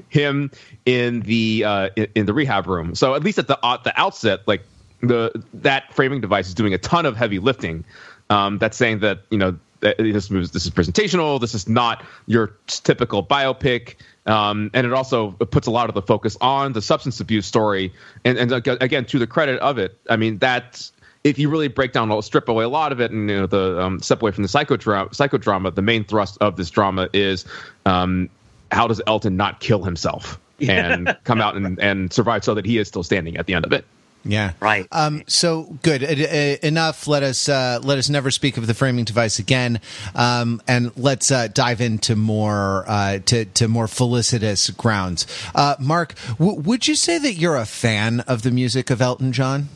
him 0.08 0.50
in 0.86 1.20
the 1.20 1.64
uh, 1.64 1.90
in, 1.96 2.26
the 2.26 2.34
rehab 2.34 2.66
room. 2.66 2.94
So 2.94 3.14
at 3.14 3.22
least 3.22 3.38
at 3.38 3.48
the 3.48 3.58
at 3.64 3.84
the 3.84 3.98
outset, 4.00 4.40
like 4.46 4.62
the 5.00 5.32
that 5.54 5.92
framing 5.92 6.20
device 6.20 6.48
is 6.48 6.54
doing 6.54 6.74
a 6.74 6.78
ton 6.78 7.06
of 7.06 7.16
heavy 7.16 7.38
lifting 7.38 7.84
um, 8.30 8.58
that's 8.58 8.76
saying 8.76 9.00
that 9.00 9.20
you 9.30 9.38
know 9.38 9.58
this 9.80 10.30
moves 10.30 10.50
this 10.50 10.64
is 10.64 10.70
presentational. 10.70 11.40
This 11.40 11.54
is 11.54 11.68
not 11.68 12.04
your 12.26 12.56
typical 12.66 13.24
biopic. 13.24 13.96
Um, 14.26 14.70
and 14.72 14.86
it 14.86 14.92
also 14.94 15.32
puts 15.32 15.66
a 15.66 15.70
lot 15.70 15.90
of 15.90 15.94
the 15.94 16.00
focus 16.00 16.36
on 16.40 16.72
the 16.72 16.80
substance 16.80 17.20
abuse 17.20 17.44
story. 17.44 17.92
And, 18.24 18.38
and 18.38 18.66
again, 18.80 19.04
to 19.06 19.18
the 19.18 19.26
credit 19.26 19.60
of 19.60 19.76
it, 19.76 19.98
I 20.08 20.16
mean 20.16 20.38
that 20.38 20.90
if 21.24 21.38
you 21.38 21.48
really 21.48 21.68
break 21.68 21.92
down, 21.92 22.22
strip 22.22 22.48
away 22.48 22.64
a 22.64 22.68
lot 22.68 22.92
of 22.92 23.00
it, 23.00 23.10
and 23.10 23.28
you 23.28 23.36
know 23.36 23.46
the 23.46 23.80
um, 23.80 24.00
step 24.00 24.22
away 24.22 24.30
from 24.30 24.42
the 24.42 24.48
psychodrama, 24.48 25.10
psychodrama, 25.10 25.74
the 25.74 25.82
main 25.82 26.04
thrust 26.04 26.38
of 26.40 26.56
this 26.56 26.70
drama 26.70 27.08
is 27.12 27.46
um, 27.86 28.28
how 28.70 28.86
does 28.86 29.00
Elton 29.06 29.36
not 29.36 29.60
kill 29.60 29.82
himself 29.84 30.40
and 30.60 31.16
come 31.24 31.40
out 31.40 31.56
and, 31.56 31.78
and 31.80 32.12
survive 32.12 32.44
so 32.44 32.54
that 32.54 32.64
he 32.64 32.78
is 32.78 32.88
still 32.88 33.02
standing 33.02 33.36
at 33.36 33.46
the 33.46 33.54
end 33.54 33.64
of 33.64 33.72
it. 33.72 33.84
Yeah. 34.26 34.52
Right. 34.58 34.86
Um, 34.90 35.22
so 35.26 35.64
good. 35.82 36.02
Uh, 36.02 36.06
uh, 36.06 36.56
enough. 36.62 37.06
Let 37.06 37.22
us 37.22 37.46
uh, 37.46 37.80
let 37.82 37.98
us 37.98 38.08
never 38.08 38.30
speak 38.30 38.56
of 38.56 38.66
the 38.66 38.72
framing 38.72 39.04
device 39.04 39.38
again, 39.38 39.80
um, 40.14 40.62
and 40.66 40.96
let's 40.96 41.30
uh, 41.30 41.48
dive 41.48 41.82
into 41.82 42.16
more 42.16 42.84
uh, 42.88 43.18
to 43.26 43.44
to 43.44 43.68
more 43.68 43.86
felicitous 43.86 44.70
grounds. 44.70 45.26
Uh, 45.54 45.76
Mark, 45.78 46.14
w- 46.38 46.58
would 46.58 46.88
you 46.88 46.94
say 46.94 47.18
that 47.18 47.34
you're 47.34 47.56
a 47.56 47.66
fan 47.66 48.20
of 48.20 48.42
the 48.42 48.50
music 48.50 48.88
of 48.88 49.02
Elton 49.02 49.30
John? 49.30 49.68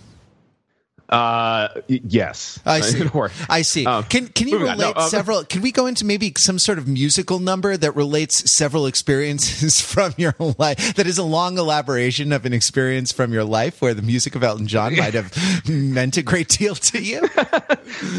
Uh, 1.08 1.68
yes. 1.86 2.60
I 2.66 2.80
see. 2.82 3.08
I 3.48 3.62
see. 3.62 3.86
Um, 3.86 4.04
can 4.04 4.28
can 4.28 4.48
you 4.48 4.58
relate 4.58 4.78
No, 4.78 4.92
um, 4.94 5.08
several? 5.08 5.44
Can 5.44 5.62
we 5.62 5.72
go 5.72 5.86
into 5.86 6.04
maybe 6.04 6.32
some 6.36 6.58
sort 6.58 6.78
of 6.78 6.86
musical 6.86 7.38
number 7.38 7.76
that 7.76 7.96
relates 7.96 8.50
several 8.50 8.86
experiences 8.86 9.80
from 9.92 10.12
your 10.16 10.34
life? 10.58 10.94
That 10.96 11.06
is 11.06 11.18
a 11.18 11.22
long 11.22 11.58
elaboration 11.58 12.32
of 12.32 12.44
an 12.44 12.52
experience 12.52 13.12
from 13.12 13.32
your 13.32 13.44
life 13.44 13.80
where 13.80 13.94
the 13.94 14.02
music 14.02 14.34
of 14.34 14.42
Elton 14.42 14.66
John 14.66 14.96
might 14.96 15.14
have 15.14 15.32
meant 15.68 16.16
a 16.16 16.22
great 16.22 16.48
deal 16.48 16.74
to 16.74 17.02
you. 17.02 17.22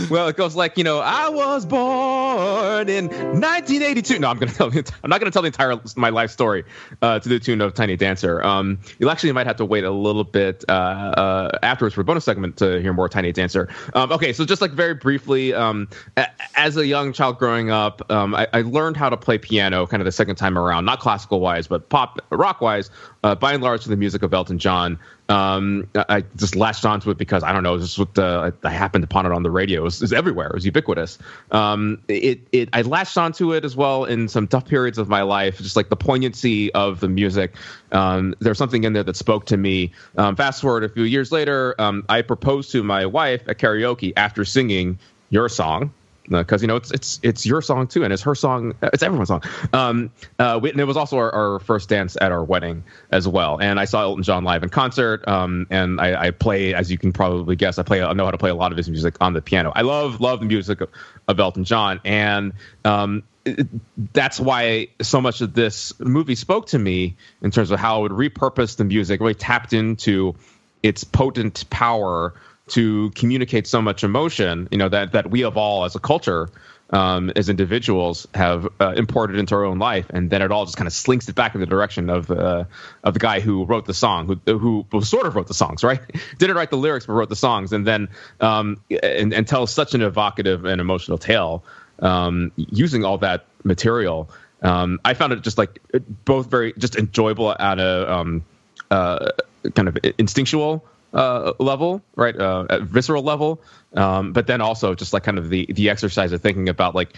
Well, 0.09 0.27
it 0.27 0.35
goes 0.35 0.55
like 0.55 0.77
you 0.77 0.83
know, 0.83 0.99
I 0.99 1.29
was 1.29 1.65
born 1.65 2.89
in 2.89 3.07
1982. 3.07 4.19
No, 4.19 4.29
I'm 4.29 4.37
gonna 4.39 4.51
tell. 4.51 4.69
The, 4.69 4.91
I'm 5.03 5.09
not 5.09 5.19
gonna 5.19 5.31
tell 5.31 5.43
the 5.43 5.47
entire 5.47 5.79
my 5.95 6.09
life 6.09 6.31
story 6.31 6.63
uh, 7.01 7.19
to 7.19 7.29
the 7.29 7.39
tune 7.39 7.61
of 7.61 7.75
Tiny 7.75 7.95
Dancer. 7.95 8.43
Um, 8.43 8.79
you 8.97 9.09
actually 9.09 9.31
might 9.33 9.45
have 9.45 9.57
to 9.57 9.65
wait 9.65 9.83
a 9.83 9.91
little 9.91 10.23
bit 10.23 10.65
uh, 10.67 10.71
uh, 10.71 11.59
afterwards 11.61 11.93
for 11.93 12.01
a 12.01 12.03
bonus 12.03 12.25
segment 12.25 12.57
to 12.57 12.78
hear 12.81 12.93
more 12.93 13.09
Tiny 13.09 13.31
Dancer. 13.31 13.69
Um, 13.93 14.11
okay, 14.11 14.33
so 14.33 14.45
just 14.45 14.61
like 14.61 14.71
very 14.71 14.93
briefly, 14.93 15.53
um, 15.53 15.87
a- 16.17 16.27
as 16.55 16.77
a 16.77 16.85
young 16.85 17.13
child 17.13 17.37
growing 17.37 17.69
up, 17.71 18.09
um, 18.11 18.35
I, 18.35 18.47
I 18.53 18.61
learned 18.61 18.97
how 18.97 19.09
to 19.09 19.17
play 19.17 19.37
piano 19.37 19.85
kind 19.87 20.01
of 20.01 20.05
the 20.05 20.11
second 20.11 20.35
time 20.35 20.57
around, 20.57 20.85
not 20.85 20.99
classical 20.99 21.39
wise, 21.39 21.67
but 21.67 21.89
pop 21.89 22.19
rock 22.29 22.61
wise. 22.61 22.89
Uh, 23.23 23.35
by 23.35 23.53
and 23.53 23.61
large, 23.61 23.83
to 23.83 23.89
the 23.89 23.97
music 23.97 24.23
of 24.23 24.33
Elton 24.33 24.59
John. 24.59 24.97
Um, 25.29 25.87
I 25.95 26.23
just 26.35 26.55
latched 26.55 26.85
onto 26.85 27.11
it 27.11 27.17
because 27.17 27.43
I 27.43 27.53
don't 27.53 27.61
know, 27.61 27.77
just 27.77 27.99
what 27.99 28.15
the, 28.15 28.53
I 28.63 28.69
happened 28.69 29.03
upon 29.03 29.27
it 29.27 29.31
on 29.31 29.43
the 29.43 29.51
radio. 29.51 29.81
It 29.81 29.83
was, 29.83 30.01
it 30.01 30.05
was 30.05 30.13
everywhere. 30.13 30.47
It 30.47 30.55
was 30.55 30.65
ubiquitous. 30.65 31.19
Um, 31.51 32.01
it, 32.07 32.41
it, 32.51 32.69
I 32.73 32.81
latched 32.81 33.17
onto 33.17 33.53
it 33.53 33.63
as 33.63 33.75
well 33.75 34.05
in 34.05 34.27
some 34.27 34.47
tough 34.47 34.65
periods 34.65 34.97
of 34.97 35.07
my 35.07 35.21
life, 35.21 35.59
just 35.59 35.75
like 35.75 35.89
the 35.89 35.95
poignancy 35.95 36.73
of 36.73 36.99
the 36.99 37.07
music. 37.07 37.55
Um, 37.91 38.33
there's 38.39 38.57
something 38.57 38.83
in 38.83 38.93
there 38.93 39.03
that 39.03 39.15
spoke 39.15 39.45
to 39.47 39.57
me. 39.57 39.91
Um, 40.17 40.35
fast 40.35 40.61
forward 40.61 40.83
a 40.83 40.89
few 40.89 41.03
years 41.03 41.31
later, 41.31 41.75
um, 41.79 42.03
I 42.09 42.23
proposed 42.23 42.71
to 42.71 42.81
my 42.81 43.05
wife 43.05 43.47
at 43.47 43.59
karaoke 43.59 44.13
after 44.17 44.43
singing 44.45 44.97
your 45.29 45.47
song 45.47 45.93
because 46.29 46.61
you 46.61 46.67
know 46.67 46.75
it's 46.75 46.91
it's 46.91 47.19
it's 47.23 47.45
your 47.45 47.61
song 47.61 47.87
too, 47.87 48.03
and 48.03 48.13
it's 48.13 48.21
her 48.23 48.35
song. 48.35 48.75
It's 48.81 49.03
everyone's 49.03 49.29
song. 49.29 49.43
Um, 49.73 50.11
uh, 50.37 50.59
we, 50.61 50.71
and 50.71 50.79
it 50.79 50.83
was 50.85 50.97
also 50.97 51.17
our, 51.17 51.31
our 51.31 51.59
first 51.59 51.89
dance 51.89 52.15
at 52.21 52.31
our 52.31 52.43
wedding 52.43 52.83
as 53.11 53.27
well. 53.27 53.59
And 53.59 53.79
I 53.79 53.85
saw 53.85 54.01
Elton 54.03 54.23
John 54.23 54.43
live 54.43 54.63
in 54.63 54.69
concert. 54.69 55.27
Um, 55.27 55.67
and 55.69 55.99
I, 55.99 56.27
I 56.27 56.31
play, 56.31 56.73
as 56.73 56.91
you 56.91 56.97
can 56.97 57.11
probably 57.11 57.55
guess, 57.55 57.79
I 57.79 57.83
play. 57.83 58.01
I 58.01 58.13
know 58.13 58.25
how 58.25 58.31
to 58.31 58.37
play 58.37 58.51
a 58.51 58.55
lot 58.55 58.71
of 58.71 58.77
his 58.77 58.89
music 58.89 59.15
on 59.21 59.33
the 59.33 59.41
piano. 59.41 59.71
I 59.75 59.81
love 59.81 60.21
love 60.21 60.39
the 60.39 60.45
music 60.45 60.81
of, 60.81 60.89
of 61.27 61.39
Elton 61.39 61.63
John, 61.63 61.99
and 62.05 62.53
um, 62.85 63.23
it- 63.45 63.67
that's 64.13 64.39
why 64.39 64.87
so 65.01 65.19
much 65.21 65.41
of 65.41 65.53
this 65.53 65.97
movie 65.99 66.35
spoke 66.35 66.67
to 66.67 66.79
me 66.79 67.15
in 67.41 67.51
terms 67.51 67.71
of 67.71 67.79
how 67.79 67.99
it 68.05 68.11
would 68.11 68.33
repurpose 68.33 68.77
the 68.77 68.83
music, 68.83 69.19
really 69.19 69.33
tapped 69.33 69.73
into 69.73 70.35
its 70.83 71.03
potent 71.03 71.69
power 71.69 72.33
to 72.69 73.11
communicate 73.11 73.67
so 73.67 73.81
much 73.81 74.03
emotion, 74.03 74.67
you 74.71 74.77
know, 74.77 74.89
that 74.89 75.13
that 75.13 75.29
we 75.29 75.43
of 75.43 75.57
all 75.57 75.85
as 75.85 75.95
a 75.95 75.99
culture, 75.99 76.49
um, 76.91 77.31
as 77.35 77.49
individuals, 77.49 78.27
have 78.33 78.67
uh, 78.79 78.93
imported 78.95 79.37
into 79.37 79.55
our 79.55 79.65
own 79.65 79.79
life, 79.79 80.07
and 80.09 80.29
then 80.29 80.41
it 80.41 80.51
all 80.51 80.65
just 80.65 80.77
kind 80.77 80.87
of 80.87 80.93
slinks 80.93 81.29
it 81.29 81.35
back 81.35 81.53
in 81.55 81.61
the 81.61 81.67
direction 81.67 82.09
of 82.09 82.31
uh, 82.31 82.65
of 83.03 83.13
the 83.13 83.19
guy 83.19 83.39
who 83.39 83.65
wrote 83.65 83.85
the 83.85 83.93
song, 83.93 84.27
who 84.27 84.57
who 84.57 84.85
well, 84.91 85.01
sort 85.01 85.25
of 85.25 85.35
wrote 85.35 85.47
the 85.47 85.53
songs, 85.53 85.83
right? 85.83 86.01
Didn't 86.37 86.55
write 86.55 86.69
the 86.69 86.77
lyrics, 86.77 87.05
but 87.05 87.13
wrote 87.13 87.29
the 87.29 87.35
songs, 87.35 87.73
and 87.73 87.85
then 87.85 88.09
um, 88.39 88.81
and, 89.03 89.33
and 89.33 89.47
tells 89.47 89.71
such 89.71 89.93
an 89.93 90.01
evocative 90.01 90.65
and 90.65 90.81
emotional 90.81 91.17
tale 91.17 91.63
um, 91.99 92.51
using 92.55 93.05
all 93.05 93.17
that 93.19 93.45
material. 93.63 94.29
Um, 94.61 94.99
I 95.05 95.13
found 95.13 95.33
it 95.33 95.41
just 95.41 95.57
like 95.57 95.79
both 96.25 96.49
very 96.49 96.73
just 96.77 96.95
enjoyable 96.95 97.55
at 97.57 97.79
a 97.79 98.13
um, 98.13 98.43
uh, 98.91 99.31
kind 99.75 99.87
of 99.87 99.97
instinctual 100.17 100.83
uh, 101.13 101.53
level, 101.59 102.01
right, 102.15 102.35
uh, 102.35 102.65
at 102.69 102.81
visceral 102.81 103.23
level, 103.23 103.61
um, 103.95 104.33
but 104.33 104.47
then 104.47 104.61
also 104.61 104.93
just 104.95 105.13
like 105.13 105.23
kind 105.23 105.37
of 105.37 105.49
the 105.49 105.65
the 105.73 105.89
exercise 105.89 106.31
of 106.31 106.41
thinking 106.41 106.69
about 106.69 106.95
like 106.95 107.15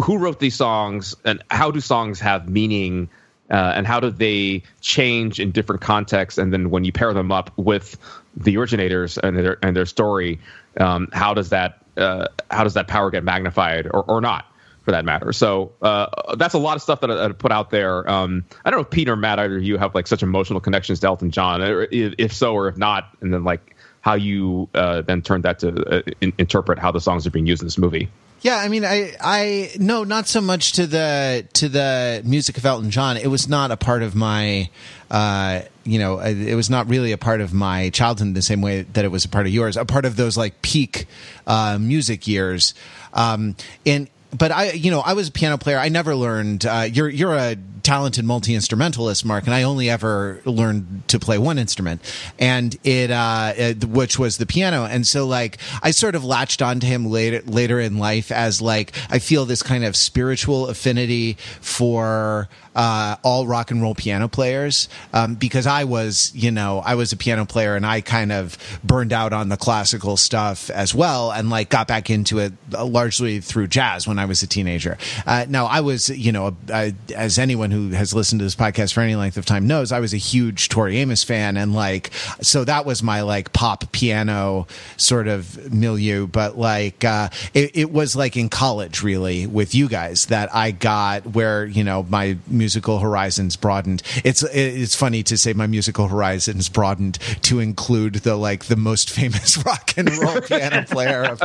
who- 0.00 0.18
wrote 0.18 0.38
these 0.38 0.54
songs 0.54 1.16
and 1.24 1.42
how 1.50 1.70
do 1.70 1.80
songs 1.80 2.20
have 2.20 2.48
meaning. 2.48 3.08
Uh, 3.50 3.72
and 3.76 3.86
how 3.86 4.00
do 4.00 4.08
they 4.10 4.62
change 4.80 5.38
in 5.38 5.50
different 5.50 5.82
contexts? 5.82 6.38
And 6.38 6.50
then 6.54 6.70
when 6.70 6.84
you 6.84 6.92
pair 6.92 7.12
them 7.12 7.30
up 7.30 7.50
with 7.58 7.98
the 8.34 8.56
originators 8.56 9.18
and 9.18 9.36
their 9.36 9.58
and 9.62 9.76
their 9.76 9.84
story, 9.84 10.38
um, 10.78 11.08
how 11.12 11.34
does 11.34 11.50
that 11.50 11.84
uh, 11.98 12.28
how 12.50 12.64
does 12.64 12.74
that 12.74 12.88
power 12.88 13.10
get 13.10 13.24
magnified 13.24 13.86
or, 13.86 14.04
or 14.04 14.20
not? 14.22 14.46
For 14.84 14.90
that 14.90 15.04
matter. 15.04 15.32
So 15.32 15.72
uh, 15.80 16.34
that's 16.36 16.54
a 16.54 16.58
lot 16.58 16.76
of 16.76 16.82
stuff 16.82 17.00
that 17.00 17.10
I, 17.10 17.26
I 17.26 17.28
put 17.32 17.52
out 17.52 17.70
there. 17.70 18.08
Um, 18.10 18.44
I 18.64 18.70
don't 18.70 18.78
know 18.78 18.82
if 18.82 18.90
Pete 18.90 19.08
or 19.08 19.16
Matt, 19.16 19.38
either 19.38 19.56
of 19.56 19.62
you 19.62 19.78
have 19.78 19.94
like 19.94 20.06
such 20.06 20.22
emotional 20.22 20.60
connections 20.60 21.00
to 21.00 21.06
Elton 21.06 21.30
John, 21.30 21.62
or 21.62 21.82
if, 21.90 22.14
if 22.18 22.32
so, 22.32 22.54
or 22.54 22.68
if 22.68 22.76
not, 22.76 23.16
and 23.20 23.32
then 23.32 23.44
like 23.44 23.76
how 24.00 24.14
you 24.14 24.68
uh, 24.74 25.02
then 25.02 25.22
turn 25.22 25.42
that 25.42 25.60
to 25.60 25.98
uh, 25.98 26.02
in, 26.20 26.32
interpret 26.38 26.78
how 26.78 26.90
the 26.90 27.00
songs 27.00 27.26
are 27.26 27.30
being 27.30 27.46
used 27.46 27.62
in 27.62 27.66
this 27.66 27.78
movie. 27.78 28.08
Yeah, 28.42 28.56
I 28.56 28.68
mean, 28.68 28.84
I, 28.84 29.14
I, 29.20 29.70
no, 29.78 30.02
not 30.02 30.26
so 30.26 30.40
much 30.40 30.72
to 30.72 30.88
the 30.88 31.46
to 31.52 31.68
the 31.68 32.22
music 32.24 32.58
of 32.58 32.66
Elton 32.66 32.90
John. 32.90 33.16
It 33.16 33.28
was 33.28 33.48
not 33.48 33.70
a 33.70 33.76
part 33.76 34.02
of 34.02 34.16
my, 34.16 34.68
uh, 35.12 35.60
you 35.84 36.00
know, 36.00 36.18
it 36.18 36.56
was 36.56 36.68
not 36.68 36.88
really 36.88 37.12
a 37.12 37.18
part 37.18 37.40
of 37.40 37.54
my 37.54 37.90
childhood 37.90 38.26
in 38.26 38.34
the 38.34 38.42
same 38.42 38.60
way 38.60 38.82
that 38.82 39.04
it 39.04 39.12
was 39.12 39.24
a 39.24 39.28
part 39.28 39.46
of 39.46 39.52
yours. 39.52 39.76
A 39.76 39.84
part 39.84 40.04
of 40.04 40.16
those 40.16 40.36
like 40.36 40.60
peak 40.60 41.06
uh, 41.46 41.78
music 41.80 42.26
years, 42.26 42.74
um, 43.14 43.54
and 43.86 44.08
but 44.36 44.50
I, 44.50 44.72
you 44.72 44.90
know, 44.90 45.00
I 45.00 45.12
was 45.12 45.28
a 45.28 45.32
piano 45.32 45.58
player. 45.58 45.78
I 45.78 45.88
never 45.88 46.14
learned. 46.14 46.64
Uh, 46.64 46.88
you're 46.90 47.08
you're 47.08 47.34
a 47.34 47.56
talented 47.82 48.24
multi 48.24 48.54
instrumentalist, 48.54 49.24
Mark, 49.24 49.44
and 49.44 49.54
I 49.54 49.62
only 49.62 49.90
ever 49.90 50.40
learned 50.44 51.04
to 51.08 51.18
play 51.18 51.38
one 51.38 51.58
instrument, 51.58 52.00
and 52.38 52.76
it, 52.84 53.10
uh, 53.10 53.52
it, 53.56 53.84
which 53.84 54.18
was 54.18 54.38
the 54.38 54.46
piano. 54.46 54.84
And 54.84 55.06
so, 55.06 55.26
like, 55.26 55.58
I 55.82 55.90
sort 55.90 56.14
of 56.14 56.24
latched 56.24 56.62
onto 56.62 56.86
him 56.86 57.06
later 57.06 57.42
later 57.46 57.80
in 57.80 57.98
life 57.98 58.30
as 58.32 58.60
like 58.60 58.92
I 59.10 59.18
feel 59.18 59.44
this 59.44 59.62
kind 59.62 59.84
of 59.84 59.96
spiritual 59.96 60.68
affinity 60.68 61.36
for 61.60 62.48
uh, 62.74 63.16
all 63.22 63.46
rock 63.46 63.70
and 63.70 63.82
roll 63.82 63.94
piano 63.94 64.28
players 64.28 64.88
um, 65.12 65.34
because 65.34 65.66
I 65.66 65.84
was, 65.84 66.32
you 66.34 66.50
know, 66.50 66.80
I 66.84 66.94
was 66.94 67.12
a 67.12 67.16
piano 67.16 67.44
player 67.44 67.76
and 67.76 67.84
I 67.84 68.00
kind 68.00 68.32
of 68.32 68.56
burned 68.82 69.12
out 69.12 69.32
on 69.32 69.48
the 69.48 69.56
classical 69.56 70.16
stuff 70.16 70.70
as 70.70 70.94
well 70.94 71.32
and 71.32 71.50
like 71.50 71.68
got 71.68 71.86
back 71.86 72.10
into 72.10 72.38
it 72.38 72.52
uh, 72.74 72.84
largely 72.84 73.40
through 73.40 73.68
jazz 73.68 74.06
when 74.06 74.18
I 74.18 74.24
was 74.24 74.42
a 74.42 74.46
teenager. 74.46 74.96
Uh, 75.26 75.46
now, 75.48 75.66
I 75.66 75.80
was, 75.80 76.08
you 76.08 76.32
know, 76.32 76.56
uh, 76.72 76.90
as 77.14 77.38
anyone 77.38 77.70
who 77.72 77.90
has 77.90 78.14
listened 78.14 78.40
to 78.40 78.44
this 78.44 78.54
podcast 78.54 78.92
for 78.92 79.00
any 79.00 79.16
length 79.16 79.36
of 79.36 79.46
time 79.46 79.66
knows, 79.66 79.92
I 79.92 80.00
was 80.00 80.14
a 80.14 80.18
huge 80.18 80.68
Tori 80.68 80.98
Amos 80.98 81.24
fan 81.24 81.56
and 81.56 81.74
like, 81.74 82.12
so 82.40 82.64
that 82.64 82.86
was 82.86 83.02
my 83.02 83.22
like 83.22 83.52
pop 83.52 83.90
piano 83.92 84.66
sort 84.96 85.28
of 85.28 85.72
milieu. 85.72 86.26
But 86.26 86.58
like, 86.58 87.04
uh, 87.04 87.28
it, 87.54 87.76
it 87.76 87.92
was 87.92 88.14
like 88.14 88.36
in 88.36 88.48
college 88.48 89.02
really 89.02 89.46
with 89.46 89.74
you 89.74 89.88
guys 89.88 90.26
that 90.26 90.54
I 90.54 90.70
got 90.70 91.26
where, 91.26 91.64
you 91.64 91.84
know, 91.84 92.04
my 92.08 92.36
musical 92.46 92.98
horizons 92.98 93.56
broadened. 93.56 94.02
It's 94.24 94.42
it's 94.42 94.94
funny 94.94 95.22
to 95.24 95.36
say 95.36 95.52
my 95.52 95.66
musical 95.66 96.08
horizons 96.08 96.68
broadened 96.68 97.18
to 97.42 97.60
include 97.60 98.14
the 98.16 98.36
like 98.36 98.66
the 98.66 98.76
most 98.76 99.10
famous 99.10 99.56
rock 99.64 99.94
and 99.96 100.10
roll 100.18 100.40
piano 100.42 100.84
player 100.84 101.24
of, 101.24 101.42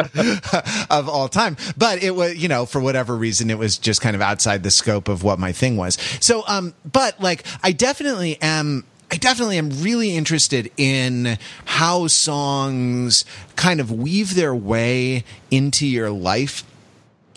of 0.89 1.09
all 1.09 1.29
time. 1.29 1.57
But 1.77 2.03
it 2.03 2.11
was 2.11 2.35
you 2.35 2.47
know 2.47 2.65
for 2.65 2.81
whatever 2.81 3.15
reason 3.15 3.49
it 3.49 3.57
was 3.57 3.77
just 3.77 4.01
kind 4.01 4.15
of 4.15 4.21
outside 4.21 4.63
the 4.63 4.71
scope 4.71 5.07
of 5.07 5.23
what 5.23 5.39
my 5.39 5.51
thing 5.51 5.77
was. 5.77 5.97
So 6.19 6.43
um, 6.47 6.73
but 6.91 7.19
like 7.21 7.45
I 7.63 7.71
definitely 7.71 8.37
am. 8.41 8.85
I 9.09 9.15
definitely 9.15 9.57
am 9.57 9.69
really 9.81 10.13
interested 10.17 10.69
in 10.75 11.37
how 11.63 12.07
songs 12.07 13.23
kind 13.55 13.79
of 13.79 13.89
weave 13.89 14.35
their 14.35 14.53
way 14.53 15.23
into 15.49 15.87
your 15.87 16.09
life 16.09 16.65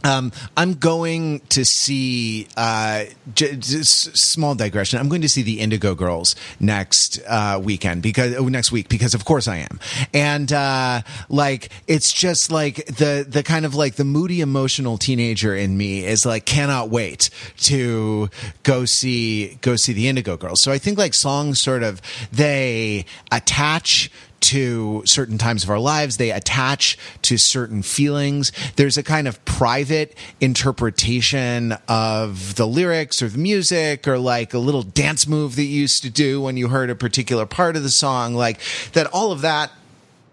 um, 0.05 0.33
I'm 0.57 0.75
going 0.75 1.41
to 1.51 1.65
see 1.65 2.49
uh, 2.57 3.05
j- 3.35 3.57
just 3.57 4.17
small 4.17 4.55
digression. 4.55 4.99
I'm 4.99 5.09
going 5.09 5.23
to 5.23 5.29
see 5.29 5.43
the 5.43 5.61
Indigo 5.61 5.95
Girls 5.95 6.35
next 6.59 7.21
uh, 7.27 7.61
weekend 7.63 8.03
because 8.03 8.35
oh, 8.35 8.49
next 8.49 8.73
week 8.73 8.89
because 8.89 9.15
of 9.15 9.25
course 9.25 9.49
I 9.49 9.59
am, 9.59 9.81
and 10.15 10.53
uh, 10.53 11.03
like 11.29 11.71
it's 11.87 12.13
just 12.13 12.51
like 12.51 12.87
the 12.87 13.27
the 13.29 13.43
kind 13.43 13.65
of 13.65 13.75
like 13.75 13.97
the 13.97 14.05
moody 14.05 14.41
emotional 14.41 14.99
teenager 14.99 15.55
in 15.55 15.77
me 15.77 16.05
is 16.05 16.25
like 16.25 16.45
cannot 16.47 16.91
wait 16.91 17.31
to 17.59 18.31
go 18.63 18.85
see 18.85 19.59
go 19.61 19.77
see 19.77 19.93
the 19.93 20.09
Indigo 20.09 20.37
Girls. 20.37 20.61
So 20.61 20.73
I 20.73 20.79
think 20.79 20.99
like 20.99 21.15
songs 21.15 21.61
sort 21.61 21.83
of 21.83 22.01
they 22.33 23.05
attach 23.31 24.11
to 24.41 25.03
certain 25.07 25.39
times 25.39 25.65
of 25.65 25.71
our 25.71 25.79
lives. 25.79 26.17
They 26.17 26.31
attach 26.31 26.99
to 27.23 27.37
certain 27.37 27.83
feelings. 27.83 28.53
There's 28.77 28.99
a 28.99 29.03
kind 29.03 29.29
of 29.29 29.45
private 29.45 30.17
interpretation 30.41 31.77
of 31.89 32.57
the 32.57 32.67
lyrics 32.67 33.23
or 33.23 33.29
the 33.29 33.39
music 33.39 34.09
or 34.09 34.19
like 34.19 34.55
a 34.55 34.59
little 34.59 34.83
dance 34.83 35.27
move 35.27 35.57
that 35.57 35.65
you 35.65 35.81
used 35.81 36.03
to 36.03 36.11
do 36.11 36.41
when 36.41 36.57
you 36.57 36.69
heard 36.69 36.91
a 36.91 36.95
particular 36.95 37.47
part 37.47 37.77
of 37.77 37.83
the 37.83 37.91
song. 37.91 38.35
Like 38.35 38.61
that, 38.93 39.07
all 39.09 39.33
of 39.33 39.43
that, 39.43 39.71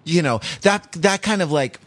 you 0.04 0.22
know, 0.22 0.40
that, 0.62 0.92
that 0.94 1.22
kind 1.22 1.42
of 1.42 1.52
like, 1.52 1.80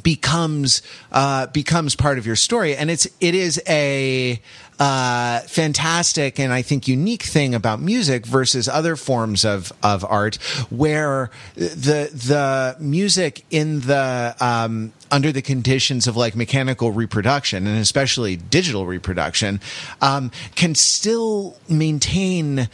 becomes 0.00 0.80
uh, 1.10 1.46
becomes 1.48 1.94
part 1.94 2.18
of 2.18 2.26
your 2.26 2.36
story, 2.36 2.74
and 2.74 2.90
it's 2.90 3.06
it 3.20 3.34
is 3.34 3.60
a 3.68 4.40
uh, 4.82 5.38
fantastic 5.42 6.40
and 6.40 6.52
I 6.52 6.62
think 6.62 6.88
unique 6.88 7.22
thing 7.22 7.54
about 7.54 7.80
music 7.80 8.26
versus 8.26 8.68
other 8.68 8.96
forms 8.96 9.44
of 9.44 9.72
of 9.80 10.04
art, 10.04 10.34
where 10.70 11.30
the 11.54 12.10
the 12.12 12.76
music 12.80 13.44
in 13.48 13.82
the 13.82 14.34
um, 14.40 14.92
under 15.12 15.30
the 15.30 15.40
conditions 15.40 16.08
of 16.08 16.16
like 16.16 16.34
mechanical 16.34 16.90
reproduction 16.90 17.68
and 17.68 17.78
especially 17.78 18.34
digital 18.34 18.84
reproduction 18.84 19.60
um, 20.00 20.32
can 20.56 20.74
still 20.74 21.56
maintain 21.68 22.68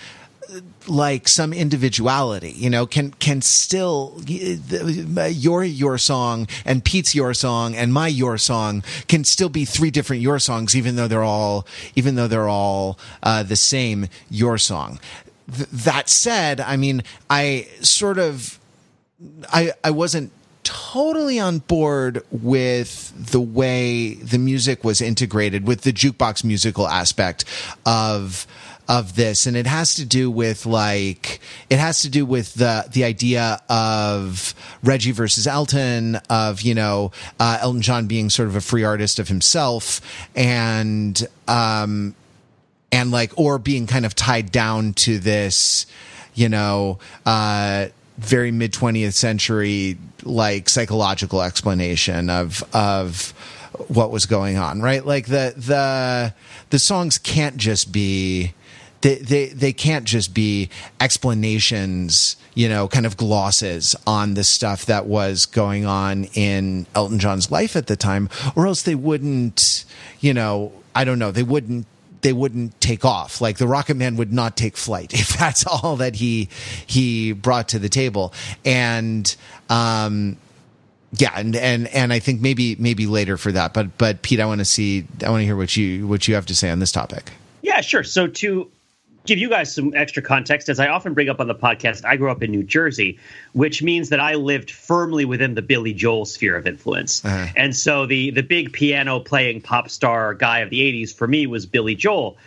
like 0.86 1.28
some 1.28 1.52
individuality, 1.52 2.50
you 2.50 2.70
know, 2.70 2.86
can 2.86 3.10
can 3.12 3.42
still 3.42 4.20
your 4.26 5.64
your 5.64 5.98
song 5.98 6.48
and 6.64 6.84
Pete's 6.84 7.14
your 7.14 7.34
song 7.34 7.74
and 7.74 7.92
my 7.92 8.08
your 8.08 8.38
song 8.38 8.82
can 9.08 9.24
still 9.24 9.48
be 9.48 9.64
three 9.64 9.90
different 9.90 10.22
your 10.22 10.38
songs, 10.38 10.74
even 10.74 10.96
though 10.96 11.08
they're 11.08 11.22
all 11.22 11.66
even 11.94 12.14
though 12.14 12.28
they're 12.28 12.48
all 12.48 12.98
uh, 13.22 13.42
the 13.42 13.56
same 13.56 14.08
your 14.30 14.58
song. 14.58 14.98
Th- 15.54 15.68
that 15.70 16.08
said, 16.08 16.60
I 16.60 16.76
mean, 16.76 17.02
I 17.28 17.68
sort 17.80 18.18
of 18.18 18.58
I 19.52 19.72
I 19.84 19.90
wasn't 19.90 20.32
totally 20.62 21.38
on 21.38 21.60
board 21.60 22.22
with 22.30 23.12
the 23.32 23.40
way 23.40 24.14
the 24.14 24.38
music 24.38 24.84
was 24.84 25.00
integrated 25.00 25.66
with 25.66 25.80
the 25.80 25.92
jukebox 25.92 26.44
musical 26.44 26.86
aspect 26.86 27.44
of 27.86 28.46
of 28.88 29.16
this 29.16 29.46
and 29.46 29.54
it 29.56 29.66
has 29.66 29.94
to 29.96 30.06
do 30.06 30.30
with 30.30 30.64
like 30.64 31.40
it 31.68 31.78
has 31.78 32.00
to 32.00 32.08
do 32.08 32.24
with 32.24 32.54
the 32.54 32.86
the 32.90 33.04
idea 33.04 33.60
of 33.68 34.54
Reggie 34.82 35.12
versus 35.12 35.46
Elton 35.46 36.16
of 36.30 36.62
you 36.62 36.74
know 36.74 37.12
uh, 37.38 37.58
Elton 37.60 37.82
John 37.82 38.06
being 38.06 38.30
sort 38.30 38.48
of 38.48 38.56
a 38.56 38.62
free 38.62 38.84
artist 38.84 39.18
of 39.18 39.28
himself 39.28 40.00
and 40.34 41.26
um 41.46 42.14
and 42.90 43.10
like 43.10 43.38
or 43.38 43.58
being 43.58 43.86
kind 43.86 44.06
of 44.06 44.14
tied 44.14 44.50
down 44.50 44.94
to 44.94 45.18
this 45.18 45.84
you 46.34 46.48
know 46.48 46.98
uh 47.26 47.88
very 48.16 48.50
mid 48.50 48.72
20th 48.72 49.12
century 49.12 49.98
like 50.22 50.68
psychological 50.68 51.42
explanation 51.42 52.30
of 52.30 52.64
of 52.74 53.34
what 53.88 54.10
was 54.10 54.24
going 54.24 54.56
on 54.56 54.80
right? 54.80 55.04
Like 55.04 55.26
the 55.26 55.52
the 55.54 56.34
the 56.70 56.78
songs 56.78 57.18
can't 57.18 57.58
just 57.58 57.92
be 57.92 58.54
they, 59.00 59.16
they 59.16 59.46
they 59.48 59.72
can't 59.72 60.04
just 60.04 60.34
be 60.34 60.70
explanations 61.00 62.36
you 62.54 62.68
know 62.68 62.88
kind 62.88 63.06
of 63.06 63.16
glosses 63.16 63.94
on 64.06 64.34
the 64.34 64.44
stuff 64.44 64.86
that 64.86 65.06
was 65.06 65.46
going 65.46 65.86
on 65.86 66.24
in 66.34 66.86
Elton 66.94 67.18
John's 67.18 67.50
life 67.50 67.76
at 67.76 67.86
the 67.86 67.96
time 67.96 68.28
or 68.56 68.66
else 68.66 68.82
they 68.82 68.94
wouldn't 68.94 69.84
you 70.20 70.34
know 70.34 70.72
I 70.94 71.04
don't 71.04 71.18
know 71.18 71.30
they 71.30 71.42
wouldn't 71.42 71.86
they 72.22 72.32
wouldn't 72.32 72.80
take 72.80 73.04
off. 73.04 73.40
Like 73.40 73.58
the 73.58 73.68
rocket 73.68 73.94
man 73.94 74.16
would 74.16 74.32
not 74.32 74.56
take 74.56 74.76
flight 74.76 75.14
if 75.14 75.28
that's 75.38 75.66
all 75.66 75.96
that 75.96 76.16
he 76.16 76.48
he 76.86 77.32
brought 77.32 77.68
to 77.68 77.78
the 77.78 77.88
table. 77.88 78.32
And 78.64 79.34
um 79.70 80.36
yeah 81.12 81.32
and 81.36 81.56
and 81.56 81.88
and 81.88 82.12
i 82.12 82.18
think 82.18 82.38
maybe 82.42 82.76
maybe 82.76 83.06
later 83.06 83.36
for 83.36 83.52
that. 83.52 83.72
But 83.72 83.96
but 83.96 84.22
pete 84.22 84.40
i 84.40 84.46
want 84.46 84.60
to 84.60 84.64
see 84.64 85.06
i 85.24 85.30
want 85.30 85.40
to 85.40 85.44
hear 85.44 85.56
what 85.56 85.76
you 85.76 86.06
what 86.06 86.28
you 86.28 86.34
have 86.34 86.46
to 86.46 86.54
say 86.54 86.70
on 86.70 86.80
this 86.80 86.92
topic. 86.92 87.30
Yeah 87.62 87.80
sure. 87.80 88.04
So 88.04 88.26
to 88.26 88.70
give 89.28 89.38
you 89.38 89.50
guys 89.50 89.72
some 89.72 89.92
extra 89.94 90.22
context, 90.22 90.68
as 90.68 90.80
I 90.80 90.88
often 90.88 91.14
bring 91.14 91.28
up 91.28 91.38
on 91.38 91.46
the 91.46 91.54
podcast, 91.54 92.04
I 92.04 92.16
grew 92.16 92.30
up 92.30 92.42
in 92.42 92.50
New 92.50 92.64
Jersey, 92.64 93.18
which 93.52 93.82
means 93.82 94.08
that 94.08 94.18
I 94.18 94.34
lived 94.34 94.70
firmly 94.70 95.24
within 95.26 95.54
the 95.54 95.62
Billy 95.62 95.92
Joel 95.92 96.24
sphere 96.24 96.56
of 96.56 96.66
influence. 96.66 97.24
Uh-huh. 97.24 97.52
And 97.54 97.76
so 97.76 98.06
the 98.06 98.30
the 98.30 98.42
big 98.42 98.72
piano 98.72 99.20
playing 99.20 99.60
pop 99.60 99.90
star 99.90 100.34
guy 100.34 100.60
of 100.60 100.70
the 100.70 100.80
80s 100.80 101.14
for 101.14 101.28
me 101.28 101.46
was 101.46 101.66
Billy 101.66 101.94
Joel. 101.94 102.38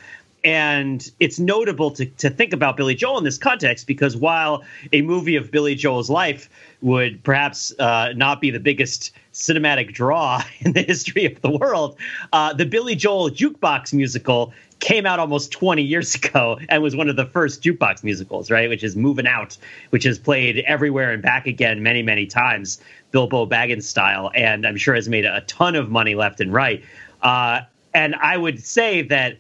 And 0.43 1.07
it's 1.19 1.37
notable 1.37 1.91
to, 1.91 2.05
to 2.07 2.31
think 2.31 2.51
about 2.51 2.75
Billy 2.75 2.95
Joel 2.95 3.19
in 3.19 3.23
this 3.23 3.37
context 3.37 3.85
because 3.85 4.17
while 4.17 4.63
a 4.91 5.03
movie 5.03 5.35
of 5.35 5.51
Billy 5.51 5.75
Joel's 5.75 6.09
life 6.09 6.49
would 6.81 7.23
perhaps 7.23 7.71
uh, 7.79 8.13
not 8.15 8.41
be 8.41 8.51
the 8.51 8.59
biggest 8.59 9.11
cinematic 9.33 9.93
draw 9.93 10.43
in 10.59 10.73
the 10.73 10.81
history 10.81 11.25
of 11.25 11.41
the 11.41 11.49
world, 11.49 11.97
uh, 12.33 12.53
the 12.53 12.65
Billy 12.65 12.95
Joel 12.95 13.29
jukebox 13.29 13.93
musical 13.93 14.53
came 14.79 15.05
out 15.05 15.19
almost 15.19 15.51
20 15.51 15.81
years 15.81 16.15
ago 16.23 16.59
and 16.67 16.83
was 16.83 16.95
one 16.95 17.07
of 17.07 17.15
the 17.15 17.25
first 17.25 17.63
jukebox 17.63 18.03
musicals, 18.03 18.51
right? 18.51 18.67
Which 18.67 18.83
is 18.83 18.95
Movin' 18.95 19.27
Out, 19.27 19.57
which 19.91 20.05
is 20.05 20.19
played 20.19 20.59
everywhere 20.67 21.11
and 21.11 21.21
back 21.21 21.47
again 21.47 21.81
many, 21.81 22.01
many 22.01 22.25
times, 22.25 22.81
Bilbo 23.11 23.45
Baggins 23.45 23.83
style, 23.83 24.31
and 24.35 24.65
I'm 24.65 24.77
sure 24.77 24.95
has 24.95 25.07
made 25.07 25.25
a 25.25 25.41
ton 25.41 25.75
of 25.75 25.89
money 25.89 26.15
left 26.15 26.41
and 26.41 26.51
right. 26.51 26.83
Uh, 27.21 27.61
and 27.93 28.15
I 28.15 28.37
would 28.37 28.63
say 28.63 29.01
that 29.03 29.37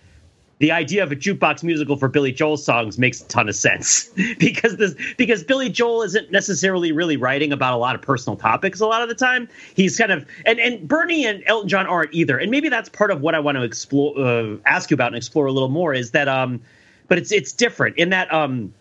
the 0.61 0.71
idea 0.71 1.01
of 1.01 1.11
a 1.11 1.15
jukebox 1.15 1.63
musical 1.63 1.97
for 1.97 2.07
Billy 2.07 2.31
Joel 2.31 2.55
songs 2.55 2.99
makes 2.99 3.19
a 3.19 3.25
ton 3.25 3.49
of 3.49 3.55
sense 3.55 4.11
because 4.37 4.77
this 4.77 4.95
because 5.17 5.43
Billy 5.43 5.69
Joel 5.69 6.03
isn't 6.03 6.31
necessarily 6.31 6.91
really 6.91 7.17
writing 7.17 7.51
about 7.51 7.73
a 7.73 7.77
lot 7.77 7.95
of 7.95 8.01
personal 8.03 8.37
topics 8.37 8.79
a 8.79 8.85
lot 8.85 9.01
of 9.01 9.09
the 9.09 9.15
time. 9.15 9.49
He's 9.73 9.97
kind 9.97 10.11
of 10.11 10.25
and 10.45 10.59
and 10.59 10.87
Bernie 10.87 11.25
and 11.25 11.43
Elton 11.47 11.67
John 11.67 11.87
aren't 11.87 12.13
either. 12.13 12.37
And 12.37 12.51
maybe 12.51 12.69
that's 12.69 12.89
part 12.89 13.09
of 13.09 13.21
what 13.21 13.33
I 13.33 13.39
want 13.39 13.57
to 13.57 13.63
explore 13.63 14.17
uh, 14.19 14.57
ask 14.65 14.91
you 14.91 14.93
about 14.93 15.07
and 15.07 15.15
explore 15.15 15.47
a 15.47 15.51
little 15.51 15.67
more 15.67 15.95
is 15.95 16.11
that 16.11 16.27
um 16.27 16.61
but 17.07 17.17
it's 17.17 17.31
it's 17.31 17.53
different 17.53 17.97
in 17.97 18.11
that 18.11 18.31
um 18.31 18.71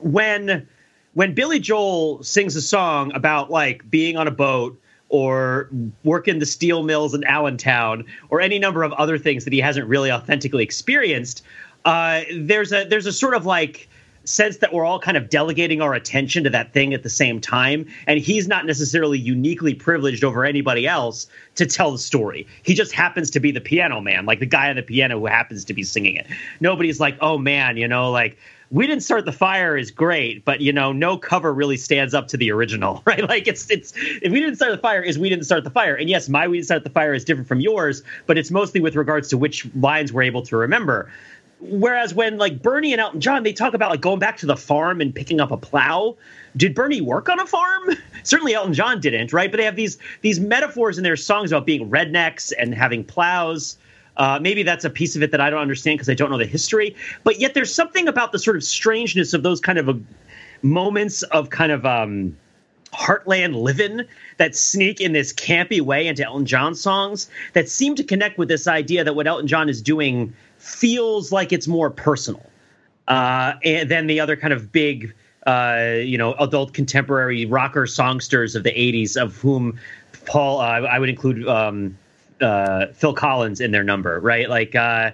when 0.00 0.68
when 1.14 1.32
Billy 1.32 1.58
Joel 1.58 2.22
sings 2.22 2.54
a 2.54 2.62
song 2.62 3.12
about 3.14 3.50
like 3.50 3.88
being 3.90 4.18
on 4.18 4.28
a 4.28 4.30
boat 4.30 4.78
or 5.08 5.68
work 6.02 6.28
in 6.28 6.38
the 6.38 6.46
steel 6.46 6.82
mills 6.82 7.14
in 7.14 7.24
Allentown 7.24 8.04
or 8.30 8.40
any 8.40 8.58
number 8.58 8.82
of 8.82 8.92
other 8.94 9.18
things 9.18 9.44
that 9.44 9.52
he 9.52 9.60
hasn't 9.60 9.86
really 9.86 10.10
authentically 10.10 10.64
experienced, 10.64 11.42
uh, 11.84 12.22
there's 12.36 12.72
a 12.72 12.84
there's 12.84 13.06
a 13.06 13.12
sort 13.12 13.34
of 13.34 13.46
like 13.46 13.88
sense 14.24 14.56
that 14.58 14.72
we're 14.72 14.84
all 14.84 14.98
kind 14.98 15.16
of 15.16 15.28
delegating 15.28 15.82
our 15.82 15.94
attention 15.94 16.44
to 16.44 16.50
that 16.50 16.72
thing 16.72 16.94
at 16.94 17.02
the 17.02 17.10
same 17.10 17.40
time. 17.40 17.86
And 18.06 18.18
he's 18.18 18.48
not 18.48 18.64
necessarily 18.64 19.18
uniquely 19.18 19.74
privileged 19.74 20.24
over 20.24 20.46
anybody 20.46 20.86
else 20.86 21.26
to 21.56 21.66
tell 21.66 21.92
the 21.92 21.98
story. 21.98 22.46
He 22.62 22.74
just 22.74 22.92
happens 22.92 23.30
to 23.32 23.40
be 23.40 23.52
the 23.52 23.60
piano 23.60 24.00
man 24.00 24.24
like 24.24 24.40
the 24.40 24.46
guy 24.46 24.70
on 24.70 24.76
the 24.76 24.82
piano 24.82 25.18
who 25.18 25.26
happens 25.26 25.64
to 25.66 25.74
be 25.74 25.82
singing 25.82 26.16
it. 26.16 26.26
Nobody's 26.60 27.00
like 27.00 27.16
oh 27.20 27.38
man 27.38 27.76
you 27.76 27.86
know 27.86 28.10
like 28.10 28.38
we 28.70 28.86
didn't 28.86 29.02
start 29.02 29.24
the 29.24 29.32
fire 29.32 29.76
is 29.76 29.90
great, 29.90 30.44
but 30.44 30.60
you 30.60 30.72
know, 30.72 30.92
no 30.92 31.16
cover 31.16 31.52
really 31.52 31.76
stands 31.76 32.14
up 32.14 32.28
to 32.28 32.36
the 32.36 32.50
original, 32.50 33.02
right? 33.06 33.28
Like 33.28 33.46
it's 33.46 33.70
it's 33.70 33.92
if 33.96 34.32
we 34.32 34.40
didn't 34.40 34.56
start 34.56 34.72
the 34.72 34.78
fire 34.78 35.02
is 35.02 35.18
we 35.18 35.28
didn't 35.28 35.44
start 35.44 35.64
the 35.64 35.70
fire. 35.70 35.94
And 35.94 36.08
yes, 36.08 36.28
my 36.28 36.48
we 36.48 36.58
didn't 36.58 36.66
start 36.66 36.84
the 36.84 36.90
fire 36.90 37.14
is 37.14 37.24
different 37.24 37.48
from 37.48 37.60
yours, 37.60 38.02
but 38.26 38.38
it's 38.38 38.50
mostly 38.50 38.80
with 38.80 38.96
regards 38.96 39.28
to 39.28 39.38
which 39.38 39.66
lines 39.74 40.12
we're 40.12 40.22
able 40.22 40.42
to 40.42 40.56
remember. 40.56 41.10
Whereas 41.60 42.14
when 42.14 42.36
like 42.36 42.62
Bernie 42.62 42.92
and 42.92 43.00
Elton 43.00 43.20
John, 43.20 43.42
they 43.42 43.52
talk 43.52 43.74
about 43.74 43.90
like 43.90 44.00
going 44.00 44.18
back 44.18 44.36
to 44.38 44.46
the 44.46 44.56
farm 44.56 45.00
and 45.00 45.14
picking 45.14 45.40
up 45.40 45.50
a 45.50 45.56
plow. 45.56 46.16
Did 46.56 46.74
Bernie 46.74 47.00
work 47.00 47.28
on 47.28 47.40
a 47.40 47.46
farm? 47.46 47.90
Certainly 48.22 48.54
Elton 48.54 48.74
John 48.74 49.00
didn't, 49.00 49.32
right? 49.32 49.50
But 49.50 49.58
they 49.58 49.64
have 49.64 49.76
these 49.76 49.98
these 50.20 50.40
metaphors 50.40 50.98
in 50.98 51.04
their 51.04 51.16
songs 51.16 51.52
about 51.52 51.66
being 51.66 51.88
rednecks 51.88 52.52
and 52.58 52.74
having 52.74 53.04
plows. 53.04 53.78
Uh, 54.16 54.38
maybe 54.40 54.62
that's 54.62 54.84
a 54.84 54.90
piece 54.90 55.16
of 55.16 55.22
it 55.22 55.30
that 55.32 55.40
I 55.40 55.50
don't 55.50 55.60
understand 55.60 55.98
because 55.98 56.08
I 56.08 56.14
don't 56.14 56.30
know 56.30 56.38
the 56.38 56.46
history. 56.46 56.94
But 57.24 57.40
yet 57.40 57.54
there's 57.54 57.74
something 57.74 58.08
about 58.08 58.32
the 58.32 58.38
sort 58.38 58.56
of 58.56 58.64
strangeness 58.64 59.34
of 59.34 59.42
those 59.42 59.60
kind 59.60 59.78
of 59.78 59.88
uh, 59.88 59.94
moments 60.62 61.22
of 61.24 61.50
kind 61.50 61.72
of 61.72 61.84
um, 61.84 62.36
heartland 62.92 63.60
living 63.60 64.02
that 64.38 64.54
sneak 64.54 65.00
in 65.00 65.12
this 65.12 65.32
campy 65.32 65.80
way 65.80 66.06
into 66.06 66.24
Elton 66.24 66.46
John 66.46 66.74
songs 66.74 67.28
that 67.52 67.68
seem 67.68 67.94
to 67.96 68.04
connect 68.04 68.38
with 68.38 68.48
this 68.48 68.66
idea 68.66 69.04
that 69.04 69.14
what 69.14 69.26
Elton 69.26 69.46
John 69.46 69.68
is 69.68 69.82
doing 69.82 70.32
feels 70.58 71.32
like 71.32 71.52
it's 71.52 71.68
more 71.68 71.90
personal 71.90 72.44
uh, 73.08 73.54
than 73.62 74.06
the 74.06 74.20
other 74.20 74.36
kind 74.36 74.52
of 74.52 74.72
big. 74.72 75.14
Uh, 75.46 75.96
you 76.02 76.16
know, 76.16 76.32
adult 76.40 76.72
contemporary 76.72 77.44
rocker 77.44 77.86
songsters 77.86 78.56
of 78.56 78.62
the 78.62 78.70
'80s, 78.70 79.14
of 79.14 79.36
whom 79.36 79.78
Paul, 80.24 80.58
uh, 80.58 80.64
I 80.64 80.98
would 80.98 81.10
include 81.10 81.46
um, 81.46 81.98
uh, 82.40 82.86
Phil 82.94 83.14
Collins 83.14 83.60
in 83.60 83.70
their 83.70 83.84
number, 83.84 84.20
right? 84.20 84.48
Like, 84.48 84.74
uh, 84.74 85.12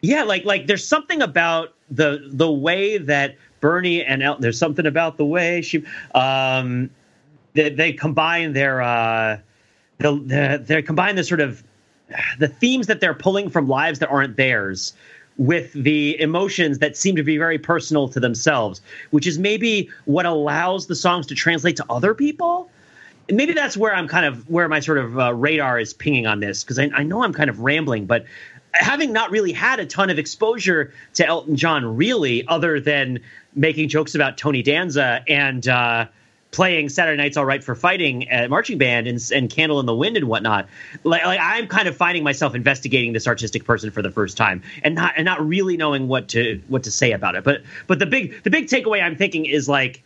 yeah, 0.00 0.22
like 0.22 0.44
like 0.44 0.66
there's 0.66 0.86
something 0.86 1.22
about 1.22 1.74
the 1.90 2.28
the 2.30 2.50
way 2.50 2.98
that 2.98 3.36
Bernie 3.60 4.04
and 4.04 4.22
Elton. 4.22 4.42
There's 4.42 4.58
something 4.58 4.86
about 4.86 5.16
the 5.16 5.24
way 5.24 5.62
she 5.62 5.84
um, 6.14 6.90
they, 7.54 7.70
they 7.70 7.92
combine 7.92 8.52
their 8.52 8.82
uh, 8.82 9.38
the, 9.98 10.12
the 10.12 10.64
they 10.66 10.82
combine 10.82 11.16
the 11.16 11.24
sort 11.24 11.40
of 11.40 11.64
the 12.38 12.48
themes 12.48 12.86
that 12.86 13.00
they're 13.00 13.14
pulling 13.14 13.48
from 13.48 13.66
lives 13.66 13.98
that 14.00 14.10
aren't 14.10 14.36
theirs 14.36 14.92
with 15.36 15.72
the 15.72 16.20
emotions 16.20 16.78
that 16.78 16.96
seem 16.96 17.16
to 17.16 17.22
be 17.22 17.38
very 17.38 17.58
personal 17.58 18.08
to 18.08 18.20
themselves, 18.20 18.80
which 19.10 19.26
is 19.26 19.38
maybe 19.38 19.88
what 20.04 20.26
allows 20.26 20.86
the 20.86 20.94
songs 20.94 21.26
to 21.26 21.34
translate 21.34 21.76
to 21.76 21.84
other 21.88 22.14
people 22.14 22.70
maybe 23.30 23.52
that's 23.52 23.76
where 23.76 23.94
I'm 23.94 24.08
kind 24.08 24.26
of 24.26 24.48
where 24.48 24.68
my 24.68 24.80
sort 24.80 24.98
of 24.98 25.18
uh, 25.18 25.34
radar 25.34 25.78
is 25.78 25.94
pinging 25.94 26.26
on 26.26 26.40
this 26.40 26.62
because 26.62 26.78
I, 26.78 26.90
I, 26.94 27.02
know 27.02 27.22
I'm 27.22 27.32
kind 27.32 27.50
of 27.50 27.60
rambling, 27.60 28.06
but 28.06 28.26
having 28.72 29.12
not 29.12 29.30
really 29.30 29.52
had 29.52 29.80
a 29.80 29.86
ton 29.86 30.10
of 30.10 30.18
exposure 30.18 30.92
to 31.14 31.26
Elton 31.26 31.56
John, 31.56 31.96
really, 31.96 32.46
other 32.46 32.80
than 32.80 33.20
making 33.54 33.88
jokes 33.88 34.14
about 34.14 34.36
Tony 34.36 34.62
Danza 34.62 35.22
and 35.28 35.66
uh, 35.66 36.06
playing 36.50 36.88
Saturday 36.88 37.16
Night's 37.16 37.36
All 37.36 37.44
Right 37.44 37.62
for 37.62 37.74
Fighting 37.74 38.28
at 38.28 38.50
marching 38.50 38.78
band 38.78 39.06
and, 39.06 39.20
and 39.32 39.50
Candle 39.50 39.80
in 39.80 39.86
the 39.86 39.94
Wind 39.94 40.16
and 40.16 40.26
whatnot. 40.26 40.68
Like, 41.02 41.24
like 41.24 41.40
I'm 41.40 41.66
kind 41.66 41.88
of 41.88 41.96
finding 41.96 42.24
myself 42.24 42.54
investigating 42.54 43.12
this 43.12 43.26
artistic 43.26 43.64
person 43.64 43.90
for 43.90 44.02
the 44.02 44.10
first 44.10 44.36
time 44.36 44.62
and 44.82 44.94
not 44.94 45.14
and 45.16 45.24
not 45.24 45.46
really 45.46 45.76
knowing 45.76 46.08
what 46.08 46.28
to 46.28 46.60
what 46.68 46.84
to 46.84 46.90
say 46.90 47.12
about 47.12 47.34
it. 47.36 47.44
But 47.44 47.62
but 47.86 47.98
the 47.98 48.06
big 48.06 48.42
the 48.42 48.50
big 48.50 48.66
takeaway 48.66 49.02
I'm 49.02 49.16
thinking 49.16 49.46
is 49.46 49.68
like 49.68 50.02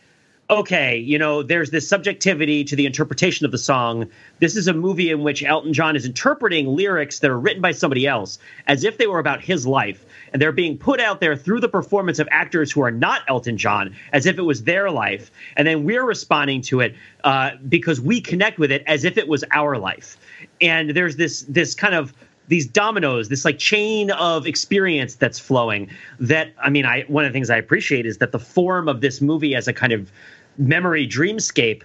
okay, 0.50 0.96
you 0.96 1.18
know, 1.18 1.42
there's 1.42 1.70
this 1.70 1.87
subjectivity 1.87 2.64
to 2.64 2.74
the 2.74 2.87
interpretation 2.87 3.44
of 3.44 3.52
the 3.52 3.58
song. 3.58 4.08
This 4.38 4.56
is 4.56 4.66
a 4.66 4.72
movie 4.72 5.11
in 5.11 5.22
which 5.22 5.44
Elton 5.44 5.74
John 5.74 5.94
is 5.94 6.06
interpreting 6.06 6.66
lyrics 6.66 7.18
that 7.18 7.30
are 7.30 7.38
written 7.38 7.61
by 7.61 7.72
somebody 7.72 8.06
else 8.06 8.38
as 8.66 8.82
if 8.84 8.96
they 8.96 9.06
were 9.06 9.18
about 9.18 9.42
his 9.42 9.66
life. 9.66 10.06
And 10.32 10.40
they're 10.40 10.52
being 10.52 10.78
put 10.78 11.00
out 11.00 11.20
there 11.20 11.37
through 11.37 11.61
the 11.61 11.68
performance 11.68 12.18
of 12.18 12.28
actors 12.30 12.72
who 12.72 12.80
are 12.82 12.90
not 12.90 13.22
Elton 13.28 13.58
John, 13.58 13.94
as 14.12 14.24
if 14.24 14.38
it 14.38 14.42
was 14.42 14.64
their 14.64 14.90
life. 14.90 15.30
And 15.56 15.66
then 15.68 15.84
we're 15.84 16.04
responding 16.04 16.62
to 16.62 16.80
it 16.80 16.94
uh, 17.24 17.50
because 17.68 18.00
we 18.00 18.20
connect 18.20 18.58
with 18.58 18.72
it 18.72 18.82
as 18.87 19.04
if 19.04 19.18
it 19.18 19.28
was 19.28 19.44
our 19.50 19.76
life. 19.76 20.16
And 20.61 20.90
there's 20.90 21.16
this 21.16 21.42
this 21.42 21.74
kind 21.74 21.94
of 21.94 22.14
these 22.48 22.66
dominoes, 22.66 23.28
this 23.28 23.44
like 23.44 23.58
chain 23.58 24.11
of 24.11 24.46
experience 24.46 25.14
that's 25.14 25.38
flowing. 25.38 25.90
That 26.18 26.52
I 26.62 26.70
mean, 26.70 26.87
I 26.87 27.02
one 27.02 27.24
of 27.24 27.32
the 27.32 27.37
things 27.37 27.50
I 27.50 27.56
appreciate 27.56 28.06
is 28.06 28.18
that 28.18 28.32
the 28.32 28.38
form 28.38 28.88
of 28.88 29.00
this 29.00 29.20
movie 29.20 29.54
as 29.54 29.68
a 29.68 29.72
kind 29.72 29.92
of 29.92 30.11
memory 30.59 31.07
dreamscape 31.07 31.83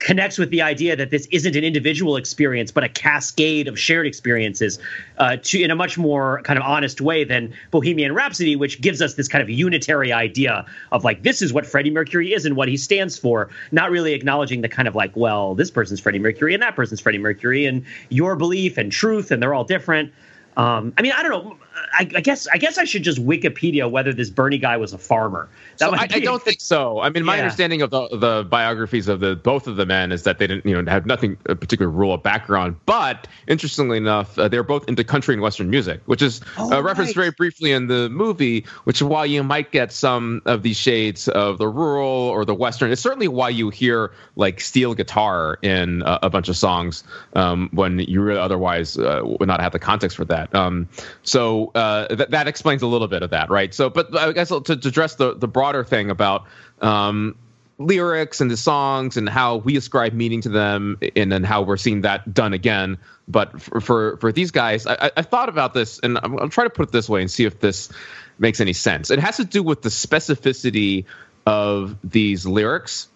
connects 0.00 0.36
with 0.38 0.50
the 0.50 0.60
idea 0.60 0.94
that 0.96 1.10
this 1.10 1.26
isn't 1.30 1.56
an 1.56 1.64
individual 1.64 2.16
experience 2.16 2.70
but 2.70 2.84
a 2.84 2.88
cascade 2.88 3.68
of 3.68 3.78
shared 3.78 4.06
experiences 4.06 4.78
uh, 5.18 5.36
to 5.42 5.62
in 5.62 5.70
a 5.70 5.74
much 5.74 5.96
more 5.96 6.42
kind 6.42 6.58
of 6.58 6.64
honest 6.64 7.00
way 7.00 7.24
than 7.24 7.52
bohemian 7.70 8.12
rhapsody 8.12 8.54
which 8.54 8.80
gives 8.80 9.00
us 9.00 9.14
this 9.14 9.28
kind 9.28 9.40
of 9.40 9.48
unitary 9.48 10.12
idea 10.12 10.66
of 10.92 11.04
like 11.04 11.22
this 11.22 11.40
is 11.40 11.52
what 11.52 11.64
freddie 11.64 11.90
mercury 11.90 12.34
is 12.34 12.44
and 12.44 12.56
what 12.56 12.68
he 12.68 12.76
stands 12.76 13.16
for 13.16 13.48
not 13.72 13.90
really 13.90 14.12
acknowledging 14.12 14.60
the 14.60 14.68
kind 14.68 14.88
of 14.88 14.94
like 14.94 15.14
well 15.16 15.54
this 15.54 15.70
person's 15.70 16.00
freddie 16.00 16.18
mercury 16.18 16.52
and 16.52 16.62
that 16.62 16.76
person's 16.76 17.00
freddie 17.00 17.18
mercury 17.18 17.64
and 17.64 17.84
your 18.10 18.36
belief 18.36 18.76
and 18.76 18.92
truth 18.92 19.30
and 19.30 19.42
they're 19.42 19.54
all 19.54 19.64
different 19.64 20.12
um, 20.56 20.92
I 20.96 21.02
mean, 21.02 21.12
I 21.12 21.22
don't 21.22 21.32
know. 21.32 21.56
I, 21.92 22.08
I, 22.14 22.20
guess 22.20 22.46
I 22.46 22.58
guess 22.58 22.78
I 22.78 22.84
should 22.84 23.02
just 23.02 23.24
Wikipedia 23.24 23.90
whether 23.90 24.12
this 24.12 24.30
Bernie 24.30 24.58
guy 24.58 24.76
was 24.76 24.92
a 24.92 24.98
farmer. 24.98 25.48
That 25.78 25.90
so 25.90 25.96
I, 25.96 26.02
I, 26.02 26.20
don't 26.20 26.42
think 26.42 26.60
so. 26.60 27.00
I 27.00 27.10
mean, 27.10 27.24
my 27.24 27.36
yeah. 27.36 27.42
understanding 27.42 27.82
of 27.82 27.90
the, 27.90 28.08
the 28.16 28.46
biographies 28.48 29.08
of 29.08 29.20
the 29.20 29.34
both 29.36 29.66
of 29.66 29.76
the 29.76 29.86
men 29.86 30.12
is 30.12 30.22
that 30.22 30.38
they 30.38 30.46
didn't, 30.46 30.66
you 30.66 30.80
know, 30.80 30.90
have 30.90 31.06
nothing 31.06 31.36
a 31.46 31.56
particular 31.56 31.90
rural 31.90 32.16
background. 32.16 32.76
But 32.86 33.26
interestingly 33.48 33.96
enough, 33.96 34.38
uh, 34.38 34.48
they're 34.48 34.62
both 34.62 34.88
into 34.88 35.02
country 35.02 35.34
and 35.34 35.42
western 35.42 35.70
music, 35.70 36.00
which 36.06 36.22
is 36.22 36.40
oh, 36.58 36.72
uh, 36.72 36.82
referenced 36.82 37.16
right. 37.16 37.22
very 37.22 37.30
briefly 37.32 37.72
in 37.72 37.88
the 37.88 38.08
movie. 38.08 38.66
Which 38.84 38.98
is 38.98 39.04
why 39.04 39.24
you 39.24 39.42
might 39.42 39.72
get 39.72 39.92
some 39.92 40.42
of 40.46 40.62
these 40.62 40.76
shades 40.76 41.28
of 41.28 41.58
the 41.58 41.68
rural 41.68 42.08
or 42.08 42.44
the 42.44 42.54
western. 42.54 42.92
It's 42.92 43.02
certainly 43.02 43.28
why 43.28 43.48
you 43.48 43.70
hear 43.70 44.12
like 44.36 44.60
steel 44.60 44.94
guitar 44.94 45.58
in 45.62 46.02
uh, 46.02 46.20
a 46.22 46.30
bunch 46.30 46.48
of 46.48 46.56
songs 46.56 47.04
um, 47.34 47.68
when 47.72 47.98
you 47.98 48.20
really 48.20 48.40
otherwise 48.40 48.96
uh, 48.96 49.20
would 49.24 49.48
not 49.48 49.60
have 49.60 49.72
the 49.72 49.78
context 49.78 50.16
for 50.16 50.24
that. 50.26 50.43
Um, 50.52 50.88
so 51.22 51.70
uh, 51.74 52.08
th- 52.08 52.30
that 52.30 52.48
explains 52.48 52.82
a 52.82 52.86
little 52.86 53.06
bit 53.06 53.22
of 53.22 53.30
that, 53.30 53.50
right? 53.50 53.72
So, 53.72 53.88
but 53.88 54.16
I 54.16 54.32
guess 54.32 54.48
to, 54.48 54.60
to 54.60 54.72
address 54.72 55.14
the 55.14 55.34
the 55.34 55.46
broader 55.46 55.84
thing 55.84 56.10
about 56.10 56.46
um, 56.80 57.36
lyrics 57.78 58.40
and 58.40 58.50
the 58.50 58.56
songs 58.56 59.16
and 59.16 59.28
how 59.28 59.56
we 59.56 59.76
ascribe 59.76 60.12
meaning 60.12 60.40
to 60.42 60.48
them 60.48 60.98
and 61.16 61.30
then 61.30 61.44
how 61.44 61.62
we're 61.62 61.76
seeing 61.76 62.02
that 62.02 62.32
done 62.34 62.52
again. 62.52 62.98
But 63.28 63.60
for 63.62 63.80
for, 63.80 64.16
for 64.18 64.32
these 64.32 64.50
guys, 64.50 64.86
I, 64.86 65.10
I 65.16 65.22
thought 65.22 65.48
about 65.48 65.74
this 65.74 65.98
and 66.00 66.18
I'm, 66.22 66.38
I'm 66.38 66.50
trying 66.50 66.66
to 66.66 66.74
put 66.74 66.88
it 66.88 66.92
this 66.92 67.08
way 67.08 67.20
and 67.20 67.30
see 67.30 67.44
if 67.44 67.60
this 67.60 67.90
makes 68.38 68.60
any 68.60 68.72
sense. 68.72 69.10
It 69.10 69.18
has 69.18 69.36
to 69.36 69.44
do 69.44 69.62
with 69.62 69.82
the 69.82 69.88
specificity 69.88 71.04
of 71.46 71.96
these 72.02 72.46
lyrics 72.46 73.08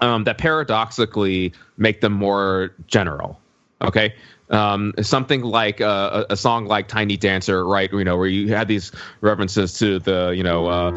um, 0.00 0.24
that 0.24 0.38
paradoxically 0.38 1.52
make 1.76 2.00
them 2.00 2.12
more 2.12 2.74
general. 2.86 3.40
Okay, 3.84 4.14
um, 4.50 4.94
something 5.02 5.42
like 5.42 5.80
uh, 5.80 6.24
a, 6.30 6.36
song 6.36 6.66
like 6.66 6.88
"Tiny 6.88 7.16
Dancer," 7.16 7.66
right? 7.66 7.92
You 7.92 8.04
know, 8.04 8.16
where 8.16 8.26
you 8.26 8.54
had 8.54 8.68
these 8.68 8.92
references 9.20 9.78
to 9.78 9.98
the, 9.98 10.32
you 10.36 10.42
know, 10.42 10.66
uh, 10.66 10.90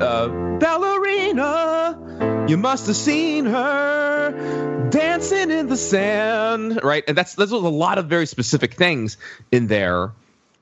uh, 0.00 0.58
ballerina. 0.58 2.46
You 2.48 2.56
must 2.56 2.86
have 2.86 2.96
seen 2.96 3.46
her 3.46 4.88
dancing 4.90 5.50
in 5.50 5.68
the 5.68 5.76
sand, 5.76 6.80
right? 6.82 7.04
And 7.08 7.16
that's 7.16 7.34
there's 7.34 7.52
a 7.52 7.56
lot 7.56 7.98
of 7.98 8.06
very 8.06 8.26
specific 8.26 8.74
things 8.74 9.16
in 9.50 9.66
there. 9.66 10.12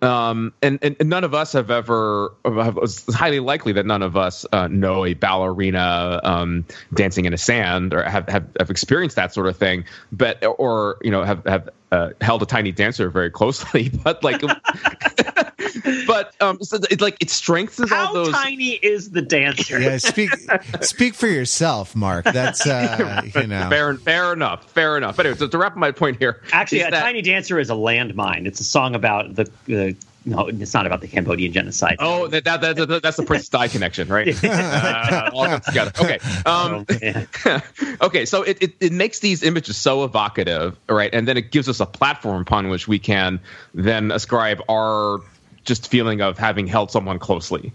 Um, 0.02 0.52
and, 0.62 0.80
and, 0.82 0.96
and, 0.98 1.08
none 1.08 1.22
of 1.22 1.32
us 1.32 1.52
have 1.52 1.70
ever. 1.70 2.34
It's 2.44 3.14
highly 3.14 3.38
likely 3.38 3.72
that 3.74 3.86
none 3.86 4.02
of 4.02 4.16
us 4.16 4.44
uh, 4.52 4.66
know 4.66 5.04
a 5.04 5.14
ballerina 5.14 6.20
um, 6.24 6.64
dancing 6.92 7.24
in 7.24 7.32
a 7.32 7.38
sand 7.38 7.94
or 7.94 8.02
have, 8.02 8.28
have, 8.28 8.48
have 8.58 8.68
experienced 8.68 9.14
that 9.14 9.32
sort 9.32 9.46
of 9.46 9.56
thing, 9.56 9.84
but 10.10 10.44
or 10.44 10.98
you 11.02 11.10
know 11.12 11.22
have 11.22 11.44
have 11.46 11.68
uh, 11.92 12.11
held 12.22 12.42
a 12.42 12.46
tiny 12.46 12.72
dancer 12.72 13.11
very 13.11 13.31
closely, 13.31 13.90
but 14.05 14.24
like, 14.24 14.40
but 16.07 16.35
um, 16.40 16.59
so 16.62 16.78
it 16.90 17.00
like 17.00 17.18
it 17.20 17.31
strengthens 17.31 17.90
How 17.90 18.09
all 18.09 18.14
those. 18.14 18.33
tiny 18.33 18.72
is 18.83 19.11
the 19.11 19.20
dancer? 19.20 19.78
Yeah, 19.78 19.98
speak 19.98 20.31
speak 20.81 21.14
for 21.14 21.28
yourself, 21.28 21.94
Mark. 21.94 22.24
That's 22.24 22.66
uh, 22.66 23.22
you 23.35 23.46
know 23.46 23.68
fair 23.68 23.94
fair 23.98 24.33
enough, 24.33 24.70
fair 24.70 24.96
enough. 24.96 25.16
But 25.16 25.26
anyway, 25.26 25.38
so 25.38 25.48
to 25.48 25.59
wrap 25.59 25.72
up 25.72 25.78
my 25.78 25.92
point 25.92 26.18
here, 26.18 26.42
actually, 26.52 26.81
a 26.81 26.90
that, 26.90 27.02
tiny 27.02 27.20
dancer 27.20 27.61
is 27.61 27.68
a 27.68 27.74
landmine. 27.74 28.46
It's 28.46 28.61
a 28.61 28.64
song 28.64 28.94
about 28.94 29.35
the. 29.35 29.50
the 29.66 29.94
no, 30.24 30.46
it's 30.46 30.74
not 30.74 30.87
about 30.87 31.00
the 31.00 31.08
Cambodian 31.08 31.52
genocide. 31.52 31.96
Oh, 31.98 32.28
that, 32.28 32.44
that, 32.44 32.61
that, 32.61 33.02
that's 33.02 33.16
the 33.16 33.24
Prince 33.24 33.48
Di 33.48 33.68
connection, 33.68 34.08
right? 34.08 34.44
uh, 34.44 35.30
all 35.32 35.61
together. 35.61 35.92
Okay. 35.98 36.18
Um, 36.46 36.87
oh, 37.46 37.61
okay. 38.06 38.24
So 38.24 38.42
it, 38.42 38.62
it, 38.62 38.74
it 38.80 38.92
makes 38.92 39.18
these 39.18 39.42
images 39.42 39.76
so 39.76 40.04
evocative, 40.04 40.76
right? 40.88 41.11
And 41.12 41.26
then 41.26 41.37
it 41.37 41.50
gives 41.50 41.68
us 41.68 41.80
a 41.80 41.87
platform 41.87 42.42
upon 42.42 42.68
which 42.68 42.87
we 42.87 42.98
can 42.98 43.40
then 43.74 44.11
ascribe 44.11 44.62
our 44.68 45.20
just 45.64 45.88
feeling 45.88 46.20
of 46.20 46.38
having 46.38 46.66
held 46.66 46.90
someone 46.90 47.18
closely. 47.18 47.72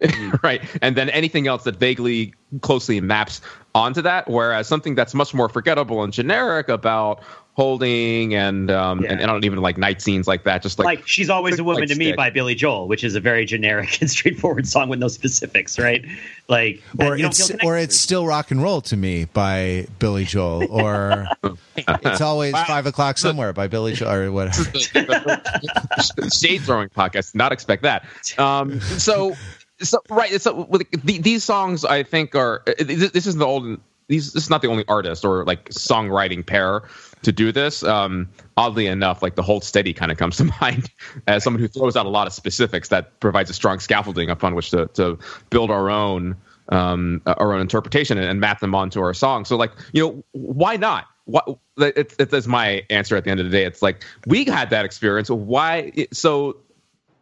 Mm. 0.00 0.40
right. 0.44 0.62
And 0.80 0.94
then 0.94 1.10
anything 1.10 1.48
else 1.48 1.64
that 1.64 1.76
vaguely 1.76 2.34
closely 2.60 3.00
maps 3.00 3.40
onto 3.74 4.02
that. 4.02 4.28
Whereas 4.28 4.68
something 4.68 4.94
that's 4.94 5.14
much 5.14 5.34
more 5.34 5.48
forgettable 5.48 6.02
and 6.04 6.12
generic 6.12 6.68
about 6.68 7.22
holding 7.58 8.36
and 8.36 8.70
um 8.70 9.02
yeah. 9.02 9.10
and, 9.10 9.20
and, 9.20 9.28
I 9.28 9.34
don't 9.34 9.44
even 9.44 9.58
like 9.58 9.76
night 9.76 10.00
scenes 10.00 10.28
like 10.28 10.44
that. 10.44 10.62
Just 10.62 10.78
like 10.78 10.84
like 10.84 11.08
she's 11.08 11.28
always 11.28 11.58
a 11.58 11.64
woman 11.64 11.80
like 11.80 11.88
to 11.88 11.94
stick. 11.96 12.06
me 12.06 12.12
by 12.12 12.30
Billy 12.30 12.54
Joel, 12.54 12.86
which 12.86 13.02
is 13.02 13.16
a 13.16 13.20
very 13.20 13.44
generic 13.44 13.98
and 14.00 14.08
straightforward 14.08 14.68
song 14.68 14.88
with 14.88 15.00
no 15.00 15.08
specifics, 15.08 15.76
right? 15.76 16.04
Like 16.46 16.80
or 17.00 17.18
it's 17.18 17.50
or 17.64 17.76
it's 17.76 17.96
still 17.96 18.28
rock 18.28 18.52
and 18.52 18.62
roll 18.62 18.80
to 18.82 18.96
me 18.96 19.24
by 19.24 19.88
Billy 19.98 20.24
Joel, 20.24 20.70
or 20.70 21.26
it's 21.76 22.20
always 22.20 22.52
wow. 22.52 22.64
five 22.64 22.86
o'clock 22.86 23.18
somewhere 23.18 23.52
by 23.52 23.66
Billy 23.66 23.92
Joel 23.92 24.12
or 24.12 24.30
whatever. 24.30 24.62
Shade 26.32 26.62
throwing 26.62 26.90
podcast. 26.90 27.34
Not 27.34 27.50
expect 27.50 27.82
that. 27.82 28.04
Um, 28.38 28.80
so 28.80 29.34
so 29.80 30.00
right. 30.10 30.40
So 30.40 30.62
with, 30.70 30.88
the, 31.02 31.18
these 31.18 31.42
songs, 31.42 31.84
I 31.84 32.04
think 32.04 32.36
are 32.36 32.62
this 32.78 33.26
is 33.26 33.34
the 33.34 33.46
old. 33.46 33.80
These 34.06 34.32
this 34.32 34.44
is 34.44 34.48
not 34.48 34.62
the 34.62 34.68
only 34.68 34.84
artist 34.86 35.24
or 35.24 35.44
like 35.44 35.68
songwriting 35.70 36.46
pair 36.46 36.84
to 37.22 37.32
do 37.32 37.52
this. 37.52 37.82
Um, 37.82 38.28
oddly 38.56 38.86
enough, 38.86 39.22
like 39.22 39.34
the 39.34 39.42
hold 39.42 39.64
steady 39.64 39.92
kind 39.92 40.10
of 40.12 40.18
comes 40.18 40.36
to 40.38 40.44
mind 40.60 40.90
as 41.26 41.44
someone 41.44 41.60
who 41.60 41.68
throws 41.68 41.96
out 41.96 42.06
a 42.06 42.10
lot 42.10 42.26
of 42.26 42.32
specifics 42.32 42.88
that 42.88 43.20
provides 43.20 43.50
a 43.50 43.54
strong 43.54 43.78
scaffolding 43.80 44.30
upon 44.30 44.54
which 44.54 44.70
to, 44.70 44.86
to 44.94 45.18
build 45.50 45.70
our 45.70 45.90
own 45.90 46.36
um, 46.70 47.22
our 47.26 47.54
own 47.54 47.62
interpretation 47.62 48.18
and, 48.18 48.26
and 48.26 48.40
map 48.40 48.60
them 48.60 48.74
onto 48.74 49.00
our 49.00 49.14
song. 49.14 49.44
So 49.44 49.56
like 49.56 49.72
you 49.92 50.02
know 50.06 50.24
why 50.32 50.76
not? 50.76 51.06
What 51.24 51.58
it's 51.76 52.14
it's 52.18 52.46
my 52.46 52.84
answer 52.90 53.16
at 53.16 53.24
the 53.24 53.30
end 53.30 53.40
of 53.40 53.46
the 53.46 53.52
day. 53.52 53.64
It's 53.64 53.82
like 53.82 54.04
we 54.26 54.44
had 54.44 54.70
that 54.70 54.84
experience. 54.84 55.30
Why? 55.30 55.92
So 56.12 56.56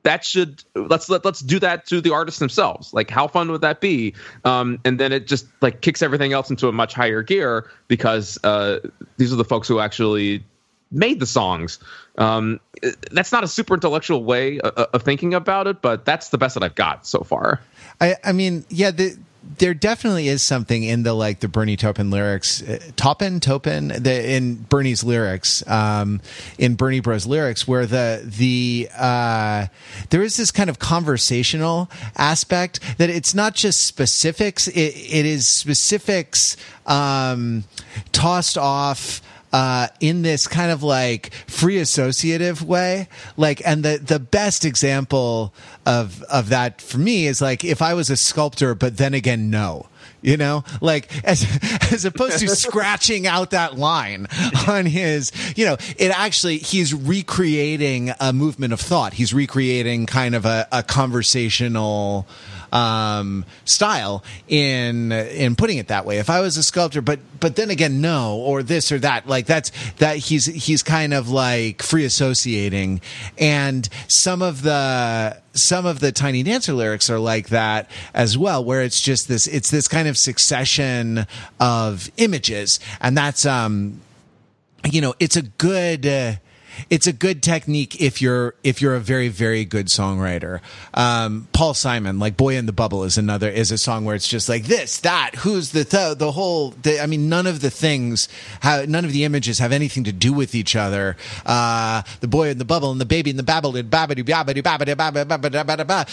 that 0.07 0.25
should 0.25 0.63
let's 0.77 1.09
let, 1.09 1.25
let's 1.25 1.41
do 1.41 1.59
that 1.59 1.85
to 1.87 2.01
the 2.01 2.13
artists 2.13 2.39
themselves. 2.39 2.95
Like 2.95 3.11
how 3.11 3.27
fun 3.27 3.51
would 3.51 3.63
that 3.63 3.81
be? 3.81 4.15
Um, 4.45 4.79
and 4.85 5.01
then 5.01 5.13
it 5.13 5.27
just 5.27 5.47
like 5.61 5.81
kicks 5.81 6.01
everything 6.01 6.33
else 6.33 6.49
into 6.49 6.69
a 6.69 6.73
much 6.73 6.95
higher 6.95 7.25
gear 7.25 7.69
because 7.89 8.39
uh, 8.45 8.79
these 9.17 9.33
are 9.33 9.37
the 9.37 9.45
folks 9.45 9.67
who 9.67 9.81
actually 9.81 10.45
made 10.93 11.19
the 11.19 11.27
songs. 11.27 11.81
Um, 12.19 12.61
that's 13.11 13.33
not 13.33 13.43
a 13.43 13.49
super 13.49 13.75
intellectual 13.75 14.23
way 14.23 14.61
of, 14.61 14.73
of, 14.75 15.03
thinking 15.03 15.35
about 15.35 15.67
it 15.67 15.83
but 15.83 16.05
that's 16.05 16.31
the 16.31 16.39
best 16.39 16.55
that 16.55 16.63
i've 16.63 16.75
got 16.75 17.07
so 17.07 17.21
far. 17.21 17.61
I, 18.01 18.15
I 18.25 18.33
mean 18.33 18.65
yeah 18.71 18.91
the, 18.91 19.19
there 19.59 19.75
definitely 19.75 20.29
is 20.29 20.43
something 20.43 20.83
in 20.83 21.03
the 21.03 21.15
like 21.15 21.41
the 21.41 21.49
Bernie 21.49 21.77
Taupin 21.77 22.11
lyrics, 22.11 22.63
uh, 22.63 22.79
Taupin, 22.97 23.41
Taupin, 23.41 23.89
the 23.89 24.31
in 24.35 24.57
Bernie's 24.57 25.03
lyrics, 25.03 25.67
um, 25.69 26.21
in 26.59 26.75
Bernie 26.75 27.01
Bros 27.01 27.27
lyrics, 27.27 27.67
where 27.67 27.87
the 27.87 28.23
the 28.25 28.89
uh, 28.97 29.67
there 30.11 30.23
is 30.23 30.37
this 30.37 30.51
kind 30.51 30.69
of 30.71 30.79
conversational 30.79 31.91
aspect 32.17 32.81
that 32.99 33.11
it's 33.11 33.35
not 33.35 33.55
just 33.55 33.83
specifics; 33.87 34.69
it, 34.69 34.95
it 34.97 35.27
is 35.27 35.47
specifics 35.47 36.57
um, 36.87 37.65
tossed 38.13 38.59
off 38.59 39.23
uh, 39.57 39.89
in 40.01 40.21
this 40.21 40.47
kind 40.47 40.71
of 40.71 40.83
like 40.83 41.33
free 41.47 41.79
associative 41.79 42.63
way. 42.63 43.09
Like, 43.39 43.63
and 43.65 43.83
the 43.83 43.97
the 43.97 44.19
best 44.19 44.67
example 44.67 45.55
of 45.87 46.23
of 46.25 46.51
that 46.51 46.83
for 46.83 46.99
me 46.99 47.27
is 47.27 47.41
like 47.41 47.65
if 47.65 47.81
I 47.81 47.95
was 47.95 48.11
a 48.11 48.19
sculptor, 48.19 48.75
but 48.75 48.99
then 48.99 49.15
again, 49.15 49.49
no. 49.49 49.87
You 50.21 50.37
know? 50.37 50.63
Like 50.83 51.09
as 51.25 51.47
as 51.91 52.05
opposed 52.05 52.41
to 52.41 52.49
scratching 52.49 53.27
out 53.27 53.53
that 53.53 53.79
line 53.79 54.27
on 54.69 54.85
his 54.85 55.33
you 55.57 55.65
know 55.65 55.79
it 55.97 56.11
actually 56.11 56.59
he's 56.59 56.93
recreating 56.93 58.13
a 58.21 58.35
movement 58.35 58.75
of 58.75 58.81
thought. 58.81 59.15
He's 59.15 59.33
recreating 59.33 60.05
kind 60.05 60.35
of 60.35 60.45
a, 60.45 60.69
a 60.71 60.83
conversational 60.83 62.27
um, 62.77 63.47
style 63.65 64.23
in 64.49 65.11
in 65.11 65.57
putting 65.57 65.79
it 65.79 65.89
that 65.89 66.05
way. 66.05 66.19
If 66.19 66.29
I 66.29 66.41
was 66.41 66.59
a 66.59 66.63
sculptor, 66.63 67.01
but 67.01 67.21
but 67.41 67.57
then 67.57 67.71
again, 67.71 68.01
no, 68.03 68.37
or 68.37 68.63
this 68.63 68.93
or 68.93 68.99
that. 68.99 69.27
Like 69.27 69.47
that's 69.47 69.73
that 69.95 70.19
he's 70.19 70.45
he's 70.45 70.83
kind 70.83 71.15
of 71.15 71.31
like 71.31 71.83
free 71.83 72.05
associating, 72.05 73.01
and 73.39 73.89
some 74.09 74.43
of 74.43 74.63
the 74.63 75.41
some 75.55 75.87
of 75.87 76.01
the 76.01 76.13
Tiny 76.13 76.43
Dancer 76.43 76.75
lyrics 76.75 77.09
are 77.09 77.19
like 77.19 77.49
that 77.49 77.91
as 78.13 78.37
well, 78.37 78.63
where 78.63 78.83
it's 78.83 79.01
just 79.01 79.27
this 79.27 79.47
it's 79.47 79.71
this 79.71 79.89
kind 79.89 80.07
of 80.07 80.19
succession 80.19 81.27
of 81.59 82.11
images, 82.19 82.79
and 83.01 83.17
that's 83.17 83.47
um, 83.47 84.03
you 84.85 85.01
know, 85.01 85.15
it's 85.19 85.37
a 85.37 85.43
good. 85.43 86.07
Uh, 86.07 86.33
it's 86.91 87.07
a 87.07 87.13
good 87.13 87.43
technique 87.43 88.01
if 88.01 88.21
you're 88.23 88.55
if 88.63 88.81
you're 88.81 88.95
a 88.95 89.01
very 89.01 89.29
very 89.29 89.65
good 89.65 89.87
songwriter. 89.87 90.61
Um, 90.95 91.49
Paul 91.53 91.75
Simon, 91.75 92.19
like 92.19 92.37
"Boy 92.37 92.57
in 92.57 92.67
the 92.67 92.73
Bubble," 92.73 93.05
is 93.05 93.19
another 93.19 93.49
is 93.49 93.71
a 93.71 93.79
song 93.79 94.05
where 94.05 94.15
it's 94.15 94.29
just 94.29 94.49
like 94.49 94.65
this, 94.65 95.01
that, 95.01 95.37
who's 95.37 95.73
the 95.73 95.85
th- 95.85 96.19
the 96.19 96.33
whole. 96.33 96.71
The, 96.83 97.01
I 97.01 97.07
mean, 97.07 97.29
none 97.29 97.47
of 97.47 97.61
the 97.61 97.71
things, 97.71 98.29
have, 98.61 98.89
none 98.89 99.05
of 99.05 99.13
the 99.13 99.25
images 99.25 99.59
have 99.59 99.73
anything 99.73 100.05
to 100.05 100.13
do 100.13 100.33
with 100.33 100.55
each 100.55 100.77
other. 100.77 101.17
Uh, 101.45 102.03
the 102.21 102.29
boy 102.29 102.51
in 102.51 102.59
the 102.59 102.65
bubble 102.65 102.91
and 102.91 103.01
the 103.01 103.07
baby 103.07 103.31
in 103.31 103.37
the 103.37 103.43
babble 103.43 103.73
babadoo 103.73 104.25
babadoo 104.25 104.67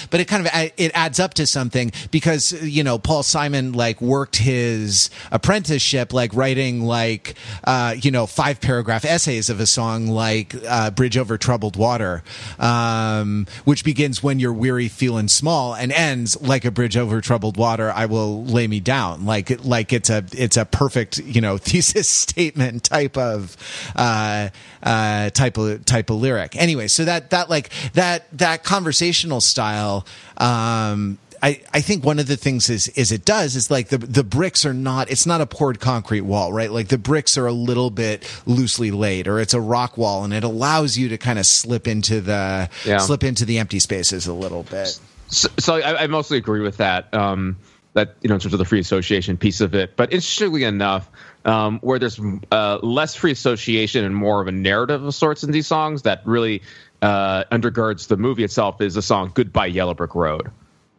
but 0.09 0.19
it 0.19 0.27
kind 0.27 0.45
of 0.45 0.51
it 0.77 0.91
adds 0.93 1.19
up 1.19 1.33
to 1.35 1.47
something 1.47 1.91
because 2.11 2.53
you 2.63 2.83
know 2.83 2.97
Paul 2.97 3.23
Simon 3.23 3.73
like 3.73 4.01
worked 4.01 4.37
his 4.37 5.09
apprenticeship 5.31 6.13
like 6.13 6.33
writing 6.33 6.83
like 6.83 7.35
uh, 7.63 7.95
you 7.99 8.11
know 8.11 8.25
five 8.25 8.61
paragraph 8.61 9.05
essays 9.05 9.49
of 9.49 9.59
a 9.59 9.65
song 9.65 10.07
like 10.07 10.52
uh, 10.67 10.91
Bridge 10.91 11.17
Over 11.17 11.37
Troubled 11.37 11.75
Water, 11.75 12.23
um, 12.59 13.47
which 13.65 13.83
begins 13.83 14.21
when 14.23 14.39
you're 14.39 14.53
weary, 14.53 14.87
feeling 14.87 15.27
small, 15.27 15.73
and 15.75 15.91
ends 15.91 16.41
like 16.41 16.65
a 16.65 16.71
bridge 16.71 16.97
over 16.97 17.21
troubled 17.21 17.57
water. 17.57 17.91
I 17.91 18.05
will 18.05 18.43
lay 18.43 18.67
me 18.67 18.79
down, 18.79 19.25
like 19.25 19.63
like 19.63 19.93
it's 19.93 20.09
a 20.09 20.23
it's 20.31 20.57
a 20.57 20.65
perfect 20.65 21.17
you 21.19 21.41
know 21.41 21.57
thesis 21.63 22.09
statement 22.09 22.83
type 22.83 23.17
of 23.17 23.57
uh, 23.95 24.49
uh, 24.81 25.29
type 25.31 25.57
of 25.57 25.85
type 25.85 26.09
of 26.09 26.17
lyric. 26.17 26.55
Anyway, 26.55 26.87
so 26.87 27.05
that 27.05 27.29
that 27.31 27.49
like 27.49 27.69
that 27.93 28.25
that 28.37 28.63
conversational 28.63 29.41
style 29.41 30.05
um, 30.37 31.17
I, 31.43 31.59
I 31.73 31.81
think 31.81 32.05
one 32.05 32.19
of 32.19 32.27
the 32.27 32.37
things 32.37 32.69
is 32.69 32.87
is 32.89 33.11
it 33.11 33.25
does 33.25 33.57
is 33.57 33.69
like 33.69 33.89
the 33.89 33.97
the 33.97 34.23
bricks 34.23 34.65
are 34.65 34.73
not 34.73 35.11
it's 35.11 35.25
not 35.25 35.41
a 35.41 35.45
poured 35.45 35.81
concrete 35.81 36.21
wall 36.21 36.53
right 36.53 36.71
like 36.71 36.87
the 36.87 36.97
bricks 36.97 37.37
are 37.37 37.45
a 37.45 37.51
little 37.51 37.89
bit 37.89 38.25
loosely 38.45 38.91
laid 38.91 39.27
or 39.27 39.41
it's 39.41 39.53
a 39.53 39.59
rock 39.59 39.97
wall 39.97 40.23
and 40.23 40.33
it 40.33 40.45
allows 40.45 40.97
you 40.97 41.09
to 41.09 41.17
kind 41.17 41.37
of 41.37 41.45
slip 41.45 41.85
into 41.85 42.21
the 42.21 42.69
yeah. 42.85 42.97
slip 42.97 43.25
into 43.25 43.43
the 43.43 43.57
empty 43.57 43.79
spaces 43.79 44.25
a 44.25 44.33
little 44.33 44.63
bit. 44.63 44.97
So, 45.27 45.49
so 45.59 45.75
I, 45.75 46.03
I, 46.03 46.07
mostly 46.07 46.37
agree 46.37 46.61
with 46.61 46.77
that. 46.77 47.13
Um, 47.13 47.57
that 47.93 48.15
you 48.21 48.29
know 48.29 48.35
in 48.35 48.41
terms 48.41 48.53
of 48.53 48.59
the 48.59 48.65
free 48.65 48.79
association 48.79 49.35
piece 49.35 49.59
of 49.59 49.75
it, 49.75 49.97
but 49.97 50.13
interestingly 50.13 50.63
enough. 50.63 51.09
Um, 51.45 51.79
where 51.79 51.99
there's 51.99 52.21
uh, 52.53 52.77
less 52.81 53.15
free 53.15 53.31
association 53.31 54.05
and 54.05 54.15
more 54.15 54.41
of 54.41 54.47
a 54.47 54.53
narrative 54.53 55.03
of 55.03 55.13
sorts 55.13 55.43
in 55.43 55.51
these 55.51 55.67
songs 55.67 56.03
that 56.03 56.21
really 56.25 56.61
uh, 57.01 57.43
undergirds 57.51 58.07
the 58.07 58.15
movie 58.15 58.45
itself 58.45 58.79
is 58.79 58.93
the 58.93 59.01
song 59.01 59.31
"Goodbye 59.33 59.65
Yellow 59.65 59.93
Brick 59.93 60.15
Road." 60.15 60.49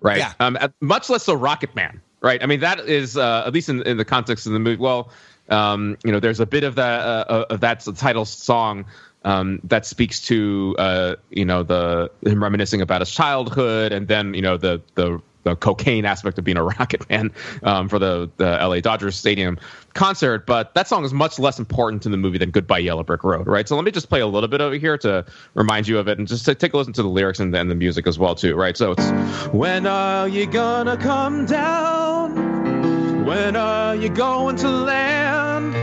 Right? 0.05 0.19
Yeah. 0.19 0.33
Um, 0.39 0.57
much 0.81 1.11
less 1.11 1.25
so 1.25 1.35
Rocket 1.35 1.75
Man, 1.75 2.01
right? 2.21 2.41
I 2.41 2.47
mean, 2.47 2.61
that 2.61 2.79
is 2.81 3.17
uh, 3.17 3.43
at 3.47 3.53
least 3.53 3.69
in, 3.69 3.83
in 3.83 3.97
the 3.97 4.05
context 4.05 4.47
of 4.47 4.53
the 4.53 4.61
movie. 4.61 4.81
Well, 4.81 5.11
um, 5.49 5.97
you 6.05 6.13
know, 6.13 6.21
there's 6.21 6.39
a 6.39 6.47
bit 6.47 6.63
of 6.63 6.77
that 6.77 7.01
uh, 7.01 7.47
of 7.51 7.61
that 7.61 7.85
title 7.97 8.25
song 8.25 8.85
um, 9.25 9.61
that 9.65 9.87
speaks 9.87 10.21
to 10.27 10.77
uh, 10.79 11.17
you 11.31 11.45
know 11.45 11.65
the 11.65 12.11
him 12.25 12.43
reminiscing 12.43 12.81
about 12.81 13.01
his 13.01 13.11
childhood, 13.11 13.93
and 13.93 14.07
then 14.07 14.35
you 14.35 14.43
know 14.43 14.57
the 14.57 14.81
the 14.95 15.21
the 15.45 15.57
cocaine 15.57 16.05
aspect 16.05 16.39
of 16.39 16.45
being 16.45 16.57
a 16.57 16.65
Rocket 16.79 17.09
Man 17.09 17.31
um, 17.63 17.89
for 17.89 17.99
the, 17.99 18.31
the 18.37 18.45
LA 18.45 18.81
Dodgers 18.81 19.17
Stadium 19.17 19.59
concert, 19.95 20.47
but 20.47 20.75
that 20.75 20.89
song 20.89 21.05
is 21.05 21.13
much 21.13 21.39
less 21.39 21.59
important 21.59 22.05
in 22.05 22.11
the 22.11 22.19
movie 22.19 22.39
than 22.39 22.51
Goodbye 22.51 22.79
Yellow 22.79 23.05
Brick 23.05 23.23
Road, 23.23 23.47
right? 23.47 23.69
So 23.69 23.77
let 23.77 23.85
me 23.85 23.91
just 23.93 24.09
play 24.09 24.21
a 24.21 24.27
little 24.27 24.49
bit 24.49 24.61
over 24.61 24.75
here 24.75 24.99
to 24.99 25.25
remind 25.55 25.87
you 25.87 25.99
of 25.99 26.09
it 26.09 26.19
and 26.19 26.27
just 26.27 26.45
to 26.47 26.55
take 26.55 26.75
a 26.75 26.77
listen 26.77 26.93
to 26.95 27.03
the 27.03 27.09
lyrics 27.09 27.39
and, 27.39 27.55
and 27.55 27.71
the 27.71 27.75
music 27.75 28.07
as 28.07 28.19
well, 28.19 28.35
too, 28.35 28.57
right? 28.57 28.77
So 28.77 28.93
it's 28.93 29.11
When 29.53 29.87
are 29.87 30.29
you 30.29 30.47
gonna 30.47 30.97
come 30.97 31.47
down? 31.47 33.25
When 33.25 33.57
are 33.57 33.97
you 33.97 34.11
going 34.11 34.57
to 34.57 34.69
land? 34.69 35.75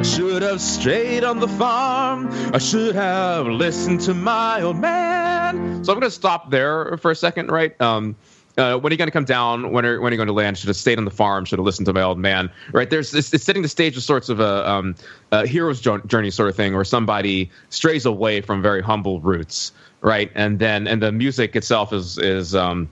I 0.00 0.02
should 0.02 0.42
have 0.42 0.60
strayed 0.60 1.24
on 1.24 1.40
the 1.40 1.48
farm. 1.48 2.28
I 2.54 2.58
should 2.58 2.94
have 2.94 3.46
listened 3.46 4.00
to 4.02 4.14
my 4.14 4.60
old 4.62 4.78
man. 4.78 5.84
So 5.84 5.92
I'm 5.92 5.98
going 5.98 6.10
to 6.10 6.14
stop 6.14 6.50
there 6.50 6.96
for 6.98 7.10
a 7.10 7.14
second, 7.14 7.50
right? 7.50 7.78
Um, 7.80 8.16
uh, 8.60 8.78
when 8.78 8.92
are 8.92 8.94
you 8.94 8.98
going 8.98 9.08
to 9.08 9.12
come 9.12 9.24
down? 9.24 9.72
When 9.72 9.86
are 9.86 10.00
when 10.00 10.12
are 10.12 10.14
you 10.14 10.18
going 10.18 10.26
to 10.26 10.34
land? 10.34 10.58
Should 10.58 10.68
have 10.68 10.76
stayed 10.76 10.98
on 10.98 11.06
the 11.06 11.10
farm. 11.10 11.44
Should 11.46 11.58
have 11.58 11.64
listened 11.64 11.86
to 11.86 11.92
my 11.92 12.02
old 12.02 12.18
man. 12.18 12.50
Right? 12.72 12.90
There's 12.90 13.14
it's, 13.14 13.32
it's 13.32 13.42
setting 13.42 13.62
the 13.62 13.68
stage 13.68 13.96
of 13.96 14.02
sorts 14.02 14.28
of 14.28 14.38
a, 14.38 14.68
um, 14.68 14.94
a 15.32 15.46
hero's 15.46 15.80
journey 15.80 16.30
sort 16.30 16.50
of 16.50 16.56
thing, 16.56 16.74
where 16.74 16.84
somebody 16.84 17.50
strays 17.70 18.04
away 18.04 18.42
from 18.42 18.62
very 18.62 18.82
humble 18.82 19.20
roots, 19.20 19.72
right? 20.02 20.30
And 20.34 20.58
then 20.58 20.86
and 20.86 21.02
the 21.02 21.10
music 21.10 21.56
itself 21.56 21.92
is 21.92 22.18
is 22.18 22.54
um, 22.54 22.90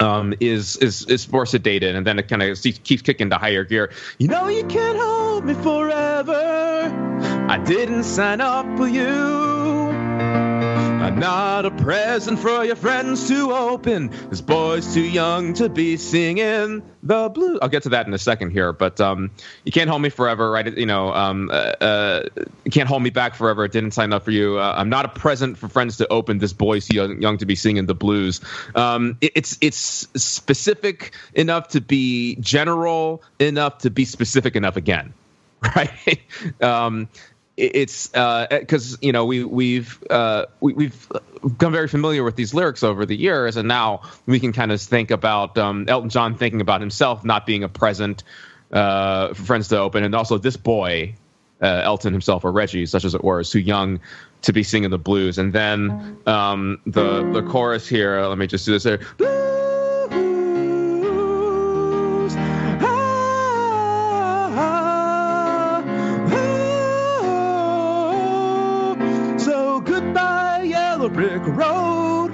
um, 0.00 0.34
is 0.40 0.76
is 0.78 1.04
is 1.06 1.30
more 1.30 1.44
sedated, 1.44 1.94
and 1.94 2.06
then 2.06 2.18
it 2.18 2.28
kind 2.28 2.42
of 2.42 2.60
keeps 2.62 3.02
kicking 3.02 3.30
to 3.30 3.38
higher 3.38 3.64
gear. 3.64 3.92
You 4.18 4.28
know, 4.28 4.48
you 4.48 4.64
can't 4.64 4.98
hold 4.98 5.44
me 5.44 5.54
forever. 5.54 6.92
I 7.48 7.58
didn't 7.58 8.04
sign 8.04 8.40
up 8.40 8.66
for 8.76 8.88
you. 8.88 9.65
I'm 10.98 11.18
not 11.18 11.66
a 11.66 11.70
present 11.70 12.38
for 12.38 12.64
your 12.64 12.74
friends 12.74 13.28
to 13.28 13.52
open. 13.52 14.10
This 14.30 14.40
boy's 14.40 14.94
too 14.94 15.06
young 15.06 15.52
to 15.54 15.68
be 15.68 15.96
singing 15.98 16.82
the 17.02 17.28
blues. 17.28 17.58
I'll 17.60 17.68
get 17.68 17.84
to 17.84 17.90
that 17.90 18.06
in 18.06 18.14
a 18.14 18.18
second 18.18 18.50
here, 18.50 18.72
but 18.72 19.00
um, 19.00 19.30
you 19.64 19.72
can't 19.72 19.90
hold 19.90 20.02
me 20.02 20.08
forever, 20.08 20.50
right? 20.50 20.76
You 20.76 20.86
know, 20.86 21.12
um, 21.12 21.50
uh, 21.50 21.52
uh, 21.52 22.22
you 22.64 22.70
can't 22.70 22.88
hold 22.88 23.02
me 23.02 23.10
back 23.10 23.34
forever. 23.34 23.64
It 23.64 23.72
didn't 23.72 23.92
sign 23.92 24.12
up 24.12 24.24
for 24.24 24.30
you. 24.30 24.58
Uh, 24.58 24.74
I'm 24.76 24.88
not 24.88 25.04
a 25.04 25.08
present 25.08 25.58
for 25.58 25.68
friends 25.68 25.98
to 25.98 26.08
open. 26.08 26.38
This 26.38 26.52
boy's 26.52 26.86
too 26.86 26.96
young, 26.96 27.20
young 27.20 27.38
to 27.38 27.46
be 27.46 27.56
singing 27.56 27.86
the 27.86 27.94
blues. 27.94 28.40
Um, 28.74 29.18
it, 29.20 29.32
it's 29.34 29.58
it's 29.60 29.76
specific 30.22 31.14
enough 31.34 31.68
to 31.68 31.80
be 31.80 32.36
general 32.36 33.22
enough 33.38 33.78
to 33.78 33.90
be 33.90 34.04
specific 34.06 34.56
enough 34.56 34.76
again 34.76 35.12
right? 35.76 36.20
Um, 36.60 37.08
it's 37.56 38.08
because 38.08 38.94
uh, 38.94 38.98
you 39.00 39.12
know 39.12 39.24
we 39.24 39.44
we've 39.44 40.02
uh, 40.10 40.46
we, 40.60 40.74
we've 40.74 41.08
become 41.42 41.72
very 41.72 41.88
familiar 41.88 42.22
with 42.22 42.36
these 42.36 42.52
lyrics 42.52 42.82
over 42.82 43.06
the 43.06 43.16
years, 43.16 43.56
and 43.56 43.66
now 43.66 44.02
we 44.26 44.38
can 44.38 44.52
kind 44.52 44.72
of 44.72 44.80
think 44.80 45.10
about 45.10 45.56
um, 45.56 45.86
Elton 45.88 46.10
John 46.10 46.36
thinking 46.36 46.60
about 46.60 46.80
himself 46.80 47.24
not 47.24 47.46
being 47.46 47.64
a 47.64 47.68
present 47.68 48.24
uh, 48.72 49.28
for 49.28 49.42
friends 49.42 49.68
to 49.68 49.78
open, 49.78 50.04
and 50.04 50.14
also 50.14 50.36
this 50.36 50.56
boy, 50.56 51.14
uh, 51.62 51.80
Elton 51.84 52.12
himself 52.12 52.44
or 52.44 52.52
Reggie, 52.52 52.84
such 52.84 53.04
as 53.04 53.14
it 53.14 53.24
were, 53.24 53.40
is 53.40 53.50
too 53.50 53.60
young 53.60 54.00
to 54.42 54.52
be 54.52 54.62
singing 54.62 54.90
the 54.90 54.98
blues, 54.98 55.38
and 55.38 55.52
then 55.52 56.18
um, 56.26 56.78
the 56.84 57.22
the 57.32 57.42
chorus 57.42 57.88
here. 57.88 58.20
Let 58.20 58.36
me 58.36 58.46
just 58.46 58.66
do 58.66 58.72
this 58.72 58.84
here. 58.84 59.00
Brick 71.16 71.40
road 71.46 72.28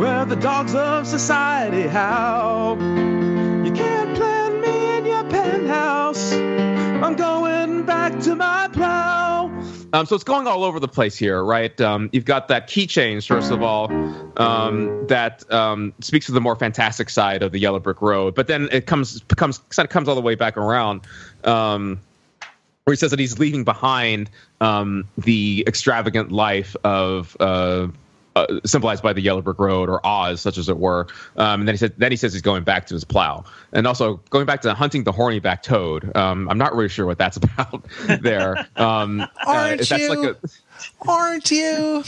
where 0.00 0.24
the 0.24 0.34
dogs 0.34 0.74
of 0.74 1.06
society 1.06 1.82
howl. 1.82 2.76
You 2.76 3.70
can't 3.70 4.16
plant 4.16 4.60
me 4.60 4.98
in 4.98 5.06
your 5.06 5.22
penthouse. 5.30 6.32
I'm 6.32 7.14
going 7.14 7.86
back 7.86 8.18
to 8.22 8.34
my 8.34 8.68
plow. 8.72 9.44
Um, 9.92 10.06
so 10.06 10.16
it's 10.16 10.24
going 10.24 10.48
all 10.48 10.64
over 10.64 10.80
the 10.80 10.88
place 10.88 11.16
here, 11.16 11.40
right? 11.40 11.80
Um, 11.80 12.10
you've 12.12 12.24
got 12.24 12.48
that 12.48 12.66
key 12.66 12.88
change, 12.88 13.28
first 13.28 13.52
of 13.52 13.62
all, 13.62 13.92
um, 14.38 15.06
that 15.06 15.48
um, 15.52 15.94
speaks 16.00 16.26
to 16.26 16.32
the 16.32 16.40
more 16.40 16.56
fantastic 16.56 17.08
side 17.10 17.44
of 17.44 17.52
the 17.52 17.60
Yellow 17.60 17.78
Brick 17.78 18.02
Road, 18.02 18.34
but 18.34 18.48
then 18.48 18.68
it 18.72 18.86
comes 18.86 19.22
comes 19.36 19.58
kind 19.58 19.86
of 19.86 19.90
comes 19.90 20.08
all 20.08 20.16
the 20.16 20.20
way 20.20 20.34
back 20.34 20.56
around 20.56 21.02
um, 21.44 22.00
where 22.82 22.92
he 22.92 22.96
says 22.96 23.12
that 23.12 23.20
he's 23.20 23.38
leaving 23.38 23.62
behind 23.62 24.30
um, 24.60 25.08
the 25.16 25.62
extravagant 25.68 26.32
life 26.32 26.74
of 26.82 27.36
uh, 27.38 27.86
uh, 28.36 28.60
symbolized 28.64 29.02
by 29.02 29.14
the 29.14 29.22
yellow 29.22 29.40
brick 29.40 29.58
road 29.58 29.88
or 29.88 30.04
Oz, 30.06 30.42
such 30.42 30.58
as 30.58 30.68
it 30.68 30.76
were. 30.76 31.06
Um, 31.36 31.60
and 31.60 31.68
then 31.68 31.72
he 31.74 31.78
said, 31.78 31.94
then 31.96 32.12
he 32.12 32.16
says 32.16 32.34
he's 32.34 32.42
going 32.42 32.64
back 32.64 32.86
to 32.88 32.94
his 32.94 33.02
plow, 33.02 33.44
and 33.72 33.86
also 33.86 34.20
going 34.30 34.44
back 34.44 34.60
to 34.62 34.74
hunting 34.74 35.04
the 35.04 35.12
horny 35.12 35.40
back 35.40 35.62
toad. 35.62 36.14
Um, 36.14 36.48
I'm 36.48 36.58
not 36.58 36.74
really 36.74 36.90
sure 36.90 37.06
what 37.06 37.16
that's 37.16 37.36
about 37.42 37.86
there. 38.20 38.68
Um, 38.76 39.26
Aren't 39.46 39.90
uh, 39.90 39.96
you? 39.96 40.08
Like 40.14 40.36
a... 40.36 41.08
Aren't 41.08 41.50
you? 41.50 42.04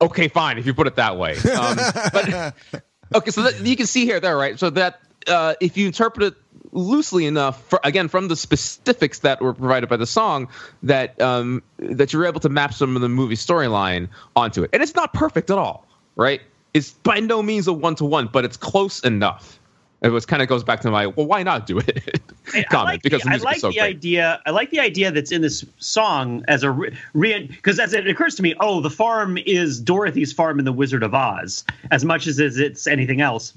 okay, 0.00 0.28
fine, 0.28 0.58
if 0.58 0.66
you 0.66 0.74
put 0.74 0.88
it 0.88 0.96
that 0.96 1.16
way. 1.16 1.36
Um, 1.36 1.76
but 2.12 2.54
okay, 3.14 3.30
so 3.30 3.42
that, 3.42 3.64
you 3.64 3.76
can 3.76 3.86
see 3.86 4.04
here, 4.04 4.18
there, 4.18 4.36
right? 4.36 4.58
So 4.58 4.70
that 4.70 5.00
uh, 5.28 5.54
if 5.60 5.76
you 5.76 5.86
interpret 5.86 6.32
it 6.32 6.34
loosely 6.72 7.26
enough, 7.26 7.62
for, 7.68 7.80
again, 7.84 8.08
from 8.08 8.28
the 8.28 8.36
specifics 8.36 9.20
that 9.20 9.40
were 9.40 9.54
provided 9.54 9.88
by 9.88 9.96
the 9.96 10.06
song, 10.06 10.48
that 10.82 11.20
um, 11.20 11.62
that 11.78 12.12
you're 12.12 12.26
able 12.26 12.40
to 12.40 12.48
map 12.48 12.74
some 12.74 12.96
of 12.96 13.02
the 13.02 13.08
movie 13.08 13.36
storyline 13.36 14.08
onto 14.36 14.62
it, 14.62 14.70
and 14.72 14.82
it's 14.82 14.94
not 14.94 15.12
perfect 15.12 15.50
at 15.50 15.58
all, 15.58 15.86
right? 16.16 16.40
It's 16.72 16.92
by 16.92 17.20
no 17.20 17.42
means 17.42 17.66
a 17.66 17.72
one 17.72 17.96
to 17.96 18.04
one, 18.04 18.28
but 18.32 18.44
it's 18.44 18.56
close 18.56 19.00
enough. 19.00 19.58
It 20.02 20.08
was 20.08 20.24
kind 20.24 20.40
of 20.40 20.48
goes 20.48 20.64
back 20.64 20.80
to 20.80 20.90
my 20.90 21.08
well, 21.08 21.26
why 21.26 21.42
not 21.42 21.66
do 21.66 21.78
it? 21.78 22.20
comment 22.70 22.72
like 22.72 23.02
because 23.02 23.22
the, 23.22 23.30
I 23.30 23.36
like 23.36 23.58
so 23.58 23.68
the 23.68 23.74
great. 23.74 23.96
idea. 23.96 24.40
I 24.46 24.50
like 24.50 24.70
the 24.70 24.80
idea 24.80 25.10
that's 25.10 25.30
in 25.30 25.42
this 25.42 25.64
song 25.78 26.44
as 26.48 26.62
a 26.62 26.70
re 26.70 27.46
because 27.46 27.78
as 27.78 27.92
it 27.92 28.06
occurs 28.06 28.34
to 28.36 28.42
me, 28.42 28.54
oh, 28.60 28.80
the 28.80 28.90
farm 28.90 29.36
is 29.44 29.78
Dorothy's 29.78 30.32
farm 30.32 30.58
in 30.58 30.64
the 30.64 30.72
Wizard 30.72 31.02
of 31.02 31.14
Oz 31.14 31.64
as 31.90 32.04
much 32.04 32.26
as 32.26 32.38
it's 32.38 32.86
anything 32.86 33.20
else, 33.20 33.52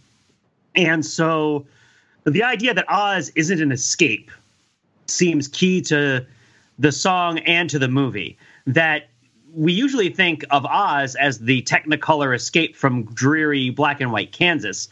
and 0.76 1.06
so 1.06 1.66
the 2.26 2.44
idea 2.44 2.74
that 2.74 2.86
Oz 2.90 3.32
isn't 3.36 3.62
an 3.62 3.72
escape 3.72 4.32
seems 5.08 5.48
key 5.48 5.82
to 5.82 6.26
the 6.80 6.92
song 6.92 7.40
and 7.40 7.70
to 7.70 7.80
the 7.80 7.88
movie. 7.88 8.38
That 8.66 9.10
we 9.54 9.74
usually 9.74 10.10
think 10.10 10.46
of 10.50 10.66
Oz 10.66 11.16
as 11.16 11.40
the 11.40 11.62
Technicolor 11.64 12.36
escape 12.36 12.76
from 12.76 13.04
dreary 13.14 13.70
black 13.70 14.02
and 14.02 14.12
white 14.12 14.32
Kansas. 14.32 14.90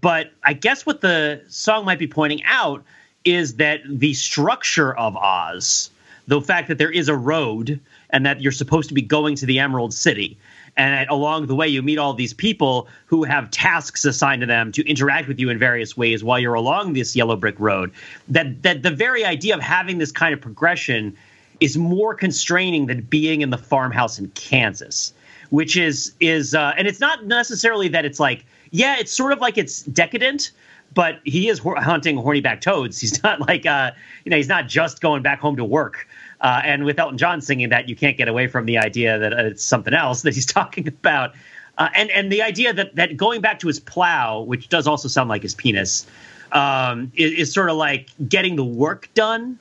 But 0.00 0.32
I 0.44 0.52
guess 0.52 0.84
what 0.84 1.00
the 1.00 1.42
song 1.48 1.84
might 1.84 1.98
be 1.98 2.06
pointing 2.06 2.42
out 2.44 2.84
is 3.24 3.56
that 3.56 3.80
the 3.86 4.14
structure 4.14 4.94
of 4.96 5.16
Oz, 5.16 5.90
the 6.26 6.40
fact 6.40 6.68
that 6.68 6.78
there 6.78 6.90
is 6.90 7.08
a 7.08 7.16
road 7.16 7.80
and 8.10 8.24
that 8.26 8.40
you're 8.40 8.52
supposed 8.52 8.88
to 8.88 8.94
be 8.94 9.02
going 9.02 9.34
to 9.36 9.46
the 9.46 9.58
Emerald 9.58 9.92
City, 9.92 10.38
and 10.78 11.10
along 11.10 11.48
the 11.48 11.54
way 11.54 11.66
you 11.66 11.82
meet 11.82 11.98
all 11.98 12.14
these 12.14 12.32
people 12.32 12.88
who 13.06 13.24
have 13.24 13.50
tasks 13.50 14.04
assigned 14.04 14.40
to 14.40 14.46
them 14.46 14.72
to 14.72 14.88
interact 14.88 15.28
with 15.28 15.38
you 15.38 15.50
in 15.50 15.58
various 15.58 15.96
ways 15.96 16.22
while 16.24 16.38
you're 16.38 16.54
along 16.54 16.92
this 16.92 17.14
yellow 17.14 17.36
brick 17.36 17.56
road. 17.58 17.92
That 18.28 18.62
that 18.62 18.82
the 18.82 18.90
very 18.90 19.24
idea 19.24 19.54
of 19.54 19.60
having 19.60 19.98
this 19.98 20.12
kind 20.12 20.32
of 20.32 20.40
progression 20.40 21.16
is 21.60 21.76
more 21.76 22.14
constraining 22.14 22.86
than 22.86 23.02
being 23.02 23.42
in 23.42 23.50
the 23.50 23.58
farmhouse 23.58 24.18
in 24.18 24.28
Kansas, 24.30 25.12
which 25.50 25.76
is 25.76 26.14
is 26.20 26.54
uh, 26.54 26.72
and 26.78 26.86
it's 26.86 27.00
not 27.00 27.26
necessarily 27.26 27.88
that 27.88 28.04
it's 28.04 28.20
like 28.20 28.46
yeah, 28.70 28.96
it's 28.98 29.12
sort 29.12 29.32
of 29.32 29.40
like 29.40 29.58
it's 29.58 29.82
decadent, 29.82 30.52
but 30.94 31.20
he 31.24 31.48
is 31.48 31.58
hunting 31.58 32.16
horny 32.16 32.40
back 32.40 32.60
toads. 32.60 33.00
He's 33.00 33.22
not 33.24 33.40
like 33.40 33.66
uh, 33.66 33.90
you 34.24 34.30
know, 34.30 34.36
he's 34.36 34.48
not 34.48 34.68
just 34.68 35.00
going 35.00 35.22
back 35.22 35.40
home 35.40 35.56
to 35.56 35.64
work. 35.64 36.07
Uh, 36.40 36.60
and 36.64 36.84
with 36.84 36.98
Elton 36.98 37.18
John 37.18 37.40
singing 37.40 37.70
that, 37.70 37.88
you 37.88 37.96
can't 37.96 38.16
get 38.16 38.28
away 38.28 38.46
from 38.46 38.66
the 38.66 38.78
idea 38.78 39.18
that 39.18 39.32
it's 39.32 39.64
something 39.64 39.94
else 39.94 40.22
that 40.24 40.34
he's 40.34 40.46
talking 40.46 40.88
about. 40.88 41.34
Uh, 41.76 41.88
and 41.94 42.10
and 42.10 42.32
the 42.32 42.42
idea 42.42 42.72
that 42.72 42.96
that 42.96 43.16
going 43.16 43.40
back 43.40 43.60
to 43.60 43.68
his 43.68 43.78
plow, 43.78 44.40
which 44.40 44.68
does 44.68 44.86
also 44.86 45.08
sound 45.08 45.28
like 45.28 45.42
his 45.42 45.54
penis, 45.54 46.06
um, 46.50 47.12
is, 47.14 47.32
is 47.32 47.52
sort 47.52 47.70
of 47.70 47.76
like 47.76 48.10
getting 48.28 48.56
the 48.56 48.64
work 48.64 49.08
done. 49.14 49.58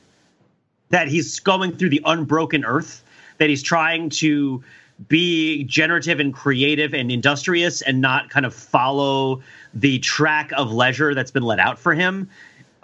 That 0.89 1.09
he's 1.09 1.41
going 1.41 1.75
through 1.75 1.89
the 1.89 2.01
unbroken 2.05 2.63
earth. 2.65 3.03
That 3.37 3.49
he's 3.49 3.61
trying 3.61 4.09
to 4.09 4.63
be 5.07 5.63
generative 5.65 6.19
and 6.19 6.33
creative 6.33 6.93
and 6.93 7.11
industrious 7.11 7.81
and 7.81 8.01
not 8.01 8.29
kind 8.29 8.45
of 8.45 8.53
follow 8.53 9.41
the 9.73 9.99
track 9.99 10.51
of 10.57 10.71
leisure 10.71 11.13
that's 11.13 11.29
been 11.29 11.43
let 11.43 11.59
out 11.59 11.77
for 11.77 11.93
him. 11.93 12.29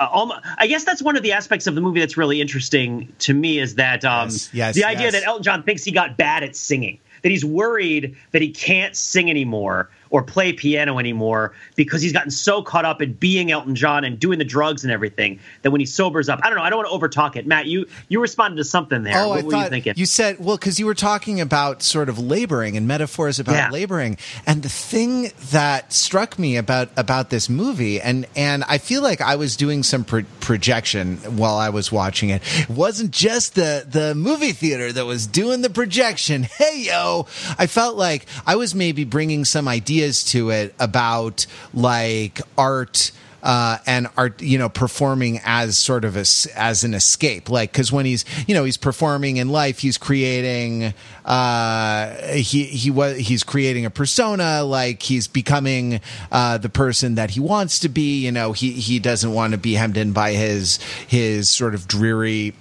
Uh, 0.04 0.08
almost, 0.12 0.42
I 0.58 0.68
guess 0.68 0.84
that's 0.84 1.02
one 1.02 1.16
of 1.16 1.24
the 1.24 1.32
aspects 1.32 1.66
of 1.66 1.76
the 1.76 1.82
movie 1.82 2.00
that's 2.00 2.18
really 2.18 2.42
interesting 2.42 3.13
to 3.20 3.34
me 3.34 3.60
is 3.60 3.76
that 3.76 4.04
um, 4.04 4.28
Yes, 4.28 4.50
yes, 4.54 4.76
the 4.76 4.84
idea 4.84 5.06
yes. 5.06 5.13
that 5.13 5.24
Elton 5.24 5.44
John 5.44 5.63
thinks 5.63 5.84
he 5.84 5.92
got 5.92 6.18
bad 6.18 6.44
at 6.44 6.56
singing, 6.56 7.00
that 7.22 7.30
he's 7.30 7.46
worried 7.46 8.18
that 8.32 8.42
he 8.42 8.52
can't 8.52 8.96
sing 8.96 9.30
anymore 9.30 9.89
or 10.13 10.21
play 10.23 10.54
piano 10.54 10.99
anymore 10.99 11.54
because 11.76 12.02
he's 12.02 12.13
gotten 12.13 12.30
so 12.32 12.62
caught 12.62 12.86
up 12.86 13.02
in 13.02 13.12
being 13.13 13.52
Elton 13.52 13.76
John 13.76 14.04
and 14.06 14.19
doing 14.19 14.38
the 14.39 14.45
drugs 14.45 14.84
and 14.84 14.93
everything 14.93 15.39
that 15.63 15.71
when 15.71 15.82
he 15.82 15.86
sobers 15.86 16.30
up, 16.30 16.39
I 16.43 16.49
don't 16.49 16.58
know. 16.58 16.63
I 16.63 16.69
don't 16.69 16.86
want 16.88 16.89
to 17.02 17.19
overtalk 17.19 17.36
it. 17.36 17.47
Matt, 17.47 17.65
you 17.65 17.88
you 18.08 18.21
responded 18.21 18.58
to 18.58 18.63
something 18.63 19.04
there. 19.04 19.17
Oh, 19.17 19.30
what 19.30 19.39
I 19.39 19.41
were 19.43 19.52
thought 19.52 19.63
you 19.65 19.69
thinking? 19.69 19.93
you 19.97 20.06
said 20.06 20.38
well 20.39 20.56
because 20.56 20.80
you 20.80 20.86
were 20.86 20.93
talking 20.93 21.41
about 21.41 21.82
sort 21.82 22.08
of 22.10 22.19
laboring 22.19 22.78
and 22.78 22.88
metaphors 22.88 23.39
about 23.39 23.56
Yeah. 23.56 23.69
laboring, 23.71 24.17
and 24.45 24.62
the 24.63 24.69
thing 24.69 25.32
that 25.52 25.91
struck 25.91 26.38
me 26.38 26.58
about 26.58 26.89
about 26.95 27.32
this 27.32 27.49
movie, 27.49 27.99
and 27.99 28.28
and 28.36 28.63
I 28.69 28.78
feel 28.78 29.02
like 29.02 29.19
I 29.19 29.36
was 29.36 29.58
doing 29.58 29.82
some 29.82 30.04
pro- 30.04 30.23
projection 30.41 31.17
while 31.36 31.56
I 31.56 31.69
was 31.69 31.91
watching 31.91 32.30
it. 32.30 32.43
It 32.60 32.69
wasn't 32.69 33.10
just 33.12 33.56
the 33.56 33.84
the 33.89 34.13
movie 34.13 34.52
theater 34.52 34.91
that 34.93 35.06
was 35.08 35.26
doing 35.26 35.62
the 35.62 35.69
projection. 35.71 36.47
Hey 36.63 36.84
yo, 36.86 37.26
I 37.58 37.65
felt 37.67 37.97
like 37.97 38.26
I 38.45 38.56
was 38.56 38.76
maybe 38.76 39.04
bringing 39.06 39.43
some 39.43 39.67
ideas 40.04 40.24
to 40.24 40.50
it 40.50 40.76
about 40.80 41.46
like 41.74 42.42
art 42.58 43.12
uh, 43.42 43.78
and 43.86 44.08
art, 44.16 44.42
you 44.42 44.58
know, 44.58 44.70
performing 44.70 45.42
as 45.44 45.78
sort 45.78 46.06
of 46.06 46.16
a, 46.16 46.24
as 46.56 46.86
an 46.86 46.94
escape, 46.94 47.50
like 47.50 47.74
because 47.74 47.92
when 47.92 48.06
he's, 48.06 48.24
you 48.48 48.56
know, 48.56 48.63
he's 48.63 48.78
performing 48.78 49.36
in 49.36 49.50
life, 49.50 49.80
he's 49.80 49.98
creating, 49.98 50.94
uh, 51.26 52.16
he 52.28 52.63
he 52.63 52.89
was 52.89 53.18
he's 53.18 53.44
creating 53.44 53.86
a 53.86 53.89
persona, 53.89 54.63
like 54.63 55.04
he's 55.04 55.28
becoming 55.28 56.00
uh, 56.32 56.58
the 56.58 56.70
person 56.70 57.16
that 57.16 57.32
he 57.32 57.42
wants 57.42 57.80
to 57.80 57.89
be. 57.89 58.24
You 58.24 58.32
know, 58.32 58.54
he 58.54 58.72
he 58.72 58.98
doesn't 59.00 59.34
want 59.34 59.52
to 59.52 59.58
be 59.58 59.74
hemmed 59.74 59.98
in 59.98 60.13
by 60.13 60.32
his 60.32 60.78
his 61.08 61.50
sort 61.50 61.76
of 61.76 61.86
dreary 61.86 62.54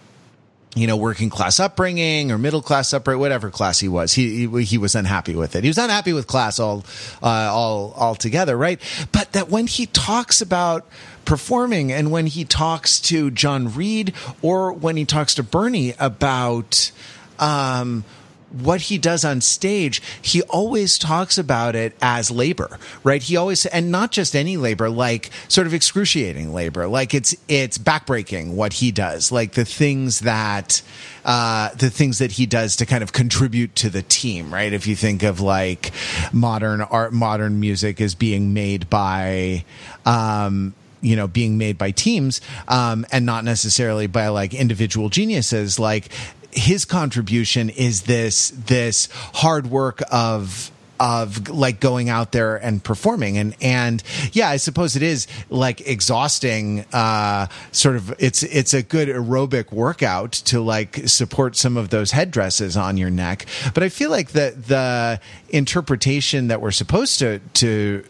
you 0.74 0.86
know, 0.86 0.96
working 0.96 1.28
class 1.28 1.60
upbringing 1.60 2.32
or 2.32 2.38
middle 2.38 2.62
class 2.62 2.94
upbringing, 2.94 3.20
whatever 3.20 3.50
class 3.50 3.78
he 3.78 3.88
was, 3.88 4.14
he, 4.14 4.46
he 4.46 4.62
he 4.64 4.78
was 4.78 4.94
unhappy 4.94 5.34
with 5.34 5.54
it. 5.54 5.64
He 5.64 5.68
was 5.68 5.78
unhappy 5.78 6.12
with 6.12 6.26
class 6.26 6.58
all 6.58 6.84
uh, 7.22 7.50
all 7.52 7.92
altogether, 7.96 8.56
right? 8.56 8.80
But 9.12 9.32
that 9.32 9.50
when 9.50 9.66
he 9.66 9.86
talks 9.86 10.40
about 10.40 10.86
performing 11.24 11.92
and 11.92 12.10
when 12.10 12.26
he 12.26 12.44
talks 12.44 13.00
to 13.00 13.30
John 13.30 13.74
Reid 13.74 14.14
or 14.40 14.72
when 14.72 14.96
he 14.96 15.04
talks 15.04 15.34
to 15.36 15.42
Bernie 15.42 15.94
about 15.98 16.90
um, 17.38 18.04
what 18.52 18.82
he 18.82 18.98
does 18.98 19.24
on 19.24 19.40
stage, 19.40 20.02
he 20.20 20.42
always 20.42 20.98
talks 20.98 21.38
about 21.38 21.74
it 21.74 21.96
as 22.02 22.30
labor, 22.30 22.78
right? 23.02 23.22
He 23.22 23.36
always, 23.36 23.66
and 23.66 23.90
not 23.90 24.12
just 24.12 24.36
any 24.36 24.56
labor, 24.56 24.90
like 24.90 25.30
sort 25.48 25.66
of 25.66 25.74
excruciating 25.74 26.52
labor, 26.52 26.86
like 26.86 27.14
it's, 27.14 27.34
it's 27.48 27.78
backbreaking 27.78 28.54
what 28.54 28.74
he 28.74 28.92
does, 28.92 29.32
like 29.32 29.52
the 29.52 29.64
things 29.64 30.20
that, 30.20 30.82
uh, 31.24 31.70
the 31.74 31.90
things 31.90 32.18
that 32.18 32.32
he 32.32 32.46
does 32.46 32.76
to 32.76 32.86
kind 32.86 33.02
of 33.02 33.12
contribute 33.12 33.74
to 33.76 33.90
the 33.90 34.02
team, 34.02 34.52
right? 34.52 34.72
If 34.72 34.86
you 34.86 34.96
think 34.96 35.22
of 35.22 35.40
like 35.40 35.92
modern 36.32 36.80
art, 36.82 37.12
modern 37.12 37.60
music 37.60 38.00
is 38.00 38.14
being 38.14 38.52
made 38.52 38.90
by, 38.90 39.64
um, 40.04 40.74
you 41.02 41.16
know 41.16 41.26
being 41.26 41.58
made 41.58 41.76
by 41.76 41.90
teams 41.90 42.40
um, 42.68 43.04
and 43.10 43.26
not 43.26 43.44
necessarily 43.44 44.06
by 44.06 44.28
like 44.28 44.54
individual 44.54 45.08
geniuses 45.08 45.78
like 45.78 46.08
his 46.52 46.84
contribution 46.84 47.70
is 47.70 48.02
this 48.02 48.50
this 48.50 49.08
hard 49.34 49.66
work 49.66 50.02
of 50.10 50.70
of 51.00 51.48
like 51.48 51.80
going 51.80 52.08
out 52.08 52.30
there 52.30 52.56
and 52.56 52.82
performing. 52.82 53.36
And 53.36 53.56
and 53.60 54.02
yeah 54.32 54.48
i 54.48 54.56
suppose 54.56 54.94
it 54.94 55.02
is 55.02 55.26
like 55.50 55.80
exhausting 55.80 56.84
uh 56.92 57.48
sort 57.72 57.96
of 57.96 58.14
it's 58.20 58.44
it's 58.44 58.72
a 58.72 58.82
good 58.82 59.08
aerobic 59.08 59.72
workout 59.72 60.32
to 60.32 60.60
like 60.60 61.08
support 61.08 61.56
some 61.56 61.76
of 61.76 61.88
those 61.90 62.12
headdresses 62.12 62.76
on 62.76 62.96
your 62.96 63.10
neck. 63.10 63.46
But 63.74 63.82
i 63.82 63.88
feel 63.88 64.10
like 64.10 64.30
the 64.30 64.54
the 64.68 65.20
interpretation 65.48 66.48
that 66.48 66.60
we're 66.60 66.70
supposed 66.70 67.18
to 67.18 67.40
to 67.54 68.04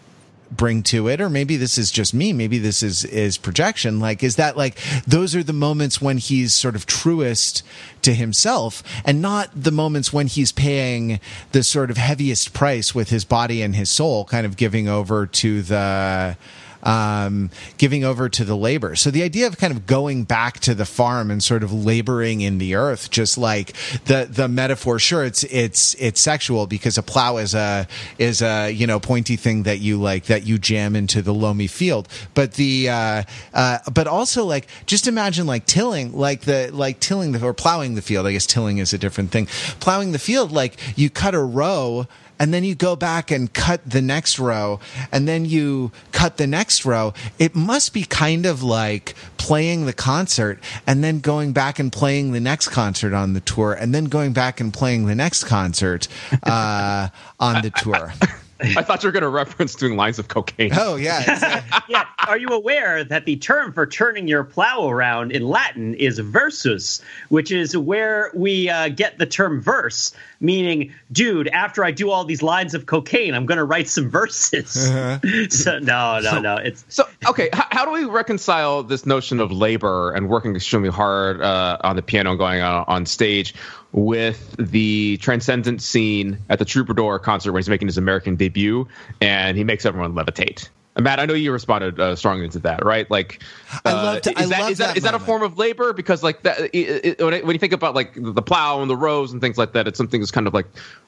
bring 0.56 0.82
to 0.82 1.08
it 1.08 1.20
or 1.20 1.28
maybe 1.28 1.56
this 1.56 1.78
is 1.78 1.90
just 1.90 2.14
me 2.14 2.32
maybe 2.32 2.58
this 2.58 2.82
is 2.82 3.04
is 3.04 3.38
projection. 3.38 4.00
Like 4.00 4.22
is 4.22 4.36
that 4.36 4.56
like 4.56 4.78
those 5.06 5.34
are 5.34 5.42
the 5.42 5.52
moments 5.52 6.00
when 6.00 6.18
he's 6.18 6.52
sort 6.54 6.76
of 6.76 6.86
truest 6.86 7.62
to 8.02 8.14
himself 8.14 8.82
and 9.04 9.22
not 9.22 9.50
the 9.54 9.70
moments 9.70 10.12
when 10.12 10.26
he's 10.26 10.52
paying 10.52 11.20
the 11.52 11.62
sort 11.62 11.90
of 11.90 11.96
heaviest 11.96 12.52
price 12.52 12.94
with 12.94 13.10
his 13.10 13.24
body 13.24 13.62
and 13.62 13.74
his 13.74 13.90
soul 13.90 14.24
kind 14.24 14.46
of 14.46 14.56
giving 14.56 14.88
over 14.88 15.26
to 15.26 15.62
the 15.62 16.36
um, 16.82 17.50
giving 17.78 18.04
over 18.04 18.28
to 18.28 18.44
the 18.44 18.56
labor. 18.56 18.96
So 18.96 19.10
the 19.10 19.22
idea 19.22 19.46
of 19.46 19.56
kind 19.58 19.72
of 19.72 19.86
going 19.86 20.24
back 20.24 20.60
to 20.60 20.74
the 20.74 20.84
farm 20.84 21.30
and 21.30 21.42
sort 21.42 21.62
of 21.62 21.72
laboring 21.72 22.40
in 22.40 22.58
the 22.58 22.74
earth, 22.74 23.10
just 23.10 23.38
like 23.38 23.72
the 24.04 24.26
the 24.30 24.48
metaphor. 24.48 24.98
Sure, 24.98 25.24
it's 25.24 25.44
it's 25.44 25.94
it's 25.94 26.20
sexual 26.20 26.66
because 26.66 26.98
a 26.98 27.02
plow 27.02 27.36
is 27.36 27.54
a 27.54 27.86
is 28.18 28.42
a 28.42 28.70
you 28.70 28.86
know 28.86 28.98
pointy 28.98 29.36
thing 29.36 29.64
that 29.64 29.78
you 29.80 30.00
like 30.00 30.24
that 30.24 30.46
you 30.46 30.58
jam 30.58 30.96
into 30.96 31.22
the 31.22 31.32
loamy 31.34 31.66
field. 31.66 32.08
But 32.34 32.54
the 32.54 32.88
uh, 32.88 33.22
uh, 33.54 33.78
but 33.92 34.06
also 34.06 34.44
like 34.44 34.66
just 34.86 35.06
imagine 35.06 35.46
like 35.46 35.66
tilling, 35.66 36.16
like 36.16 36.42
the 36.42 36.70
like 36.72 37.00
tilling 37.00 37.32
the 37.32 37.44
or 37.44 37.54
plowing 37.54 37.94
the 37.94 38.02
field. 38.02 38.26
I 38.26 38.32
guess 38.32 38.46
tilling 38.46 38.78
is 38.78 38.92
a 38.92 38.98
different 38.98 39.30
thing. 39.30 39.46
Plowing 39.80 40.12
the 40.12 40.18
field, 40.18 40.52
like 40.52 40.76
you 40.96 41.10
cut 41.10 41.34
a 41.34 41.40
row 41.40 42.06
and 42.42 42.52
then 42.52 42.64
you 42.64 42.74
go 42.74 42.96
back 42.96 43.30
and 43.30 43.54
cut 43.54 43.88
the 43.88 44.02
next 44.02 44.36
row. 44.36 44.80
And 45.12 45.28
then 45.28 45.44
you 45.44 45.92
cut 46.10 46.38
the 46.38 46.46
next 46.48 46.84
row. 46.84 47.14
It 47.38 47.54
must 47.54 47.94
be 47.94 48.02
kind 48.02 48.46
of 48.46 48.64
like 48.64 49.14
playing 49.36 49.86
the 49.86 49.92
concert 49.92 50.58
and 50.84 51.04
then 51.04 51.20
going 51.20 51.52
back 51.52 51.78
and 51.78 51.92
playing 51.92 52.32
the 52.32 52.40
next 52.40 52.70
concert 52.70 53.14
on 53.14 53.34
the 53.34 53.40
tour 53.40 53.74
and 53.74 53.94
then 53.94 54.06
going 54.06 54.32
back 54.32 54.60
and 54.60 54.74
playing 54.74 55.06
the 55.06 55.14
next 55.14 55.44
concert 55.44 56.08
uh, 56.42 57.10
on 57.38 57.62
the 57.62 57.70
tour 57.70 58.12
I 58.76 58.82
thought 58.82 59.02
you 59.02 59.08
were 59.08 59.12
going 59.12 59.22
to 59.22 59.28
reference 59.28 59.74
doing 59.74 59.96
lines 59.96 60.18
of 60.18 60.28
cocaine. 60.28 60.70
Oh 60.74 60.96
yeah, 60.96 61.64
yeah. 61.88 62.06
Are 62.26 62.38
you 62.38 62.48
aware 62.48 63.02
that 63.02 63.24
the 63.24 63.36
term 63.36 63.72
for 63.72 63.86
turning 63.86 64.28
your 64.28 64.44
plow 64.44 64.88
around 64.88 65.32
in 65.32 65.48
Latin 65.48 65.94
is 65.94 66.18
versus, 66.18 67.02
which 67.28 67.50
is 67.50 67.76
where 67.76 68.30
we 68.34 68.68
uh, 68.68 68.88
get 68.88 69.18
the 69.18 69.26
term 69.26 69.60
verse, 69.60 70.12
meaning, 70.40 70.92
dude, 71.10 71.48
after 71.48 71.84
I 71.84 71.90
do 71.90 72.10
all 72.10 72.24
these 72.24 72.42
lines 72.42 72.74
of 72.74 72.86
cocaine, 72.86 73.34
I'm 73.34 73.46
going 73.46 73.58
to 73.58 73.64
write 73.64 73.88
some 73.88 74.08
verses. 74.08 74.88
Uh-huh. 74.88 75.48
so 75.48 75.78
no, 75.80 76.20
no, 76.20 76.38
no. 76.38 76.56
It's 76.56 76.84
so 76.88 77.08
okay. 77.28 77.48
How, 77.52 77.66
how, 77.70 77.84
do 77.84 77.90
we 77.90 78.04
reconcile 78.04 78.82
this 78.84 79.06
notion 79.06 79.40
of 79.40 79.50
labor 79.50 80.12
and 80.12 80.28
working 80.28 80.54
extremely 80.54 80.90
hard 80.90 81.40
uh, 81.40 81.78
on 81.80 81.96
the 81.96 82.02
piano 82.02 82.30
and 82.30 82.38
going 82.38 82.60
on, 82.60 82.84
on 82.86 83.06
stage? 83.06 83.54
With 83.92 84.56
the 84.58 85.18
transcendent 85.18 85.82
scene 85.82 86.38
at 86.48 86.58
the 86.58 86.64
Troubadour 86.64 87.18
concert 87.18 87.52
where 87.52 87.58
he's 87.58 87.68
making 87.68 87.88
his 87.88 87.98
American 87.98 88.36
debut 88.36 88.88
and 89.20 89.56
he 89.56 89.64
makes 89.64 89.84
everyone 89.84 90.14
levitate. 90.14 90.68
Matt, 90.98 91.20
I 91.20 91.24
know 91.24 91.32
you 91.32 91.52
responded 91.52 91.98
uh, 91.98 92.16
strongly 92.16 92.50
to 92.50 92.58
that, 92.60 92.84
right? 92.84 93.10
Like, 93.10 93.42
uh, 93.72 93.80
I 93.86 93.92
love. 93.92 94.16
is, 94.16 94.48
that, 94.50 94.70
is, 94.70 94.78
that, 94.78 94.96
is 94.98 95.02
that 95.04 95.14
a 95.14 95.18
form 95.18 95.42
of 95.42 95.56
labor? 95.56 95.94
Because 95.94 96.22
like 96.22 96.42
that, 96.42 96.60
it, 96.60 97.18
it, 97.18 97.22
when, 97.22 97.46
when 97.46 97.54
you 97.54 97.58
think 97.58 97.72
about 97.72 97.94
like 97.94 98.12
the 98.14 98.42
plow 98.42 98.82
and 98.82 98.90
the 98.90 98.96
rows 98.96 99.32
and 99.32 99.40
things 99.40 99.56
like 99.56 99.72
that, 99.72 99.88
it's 99.88 99.96
something 99.96 100.20
that's 100.20 100.30
kind 100.30 100.46
of 100.46 100.52
like 100.52 100.66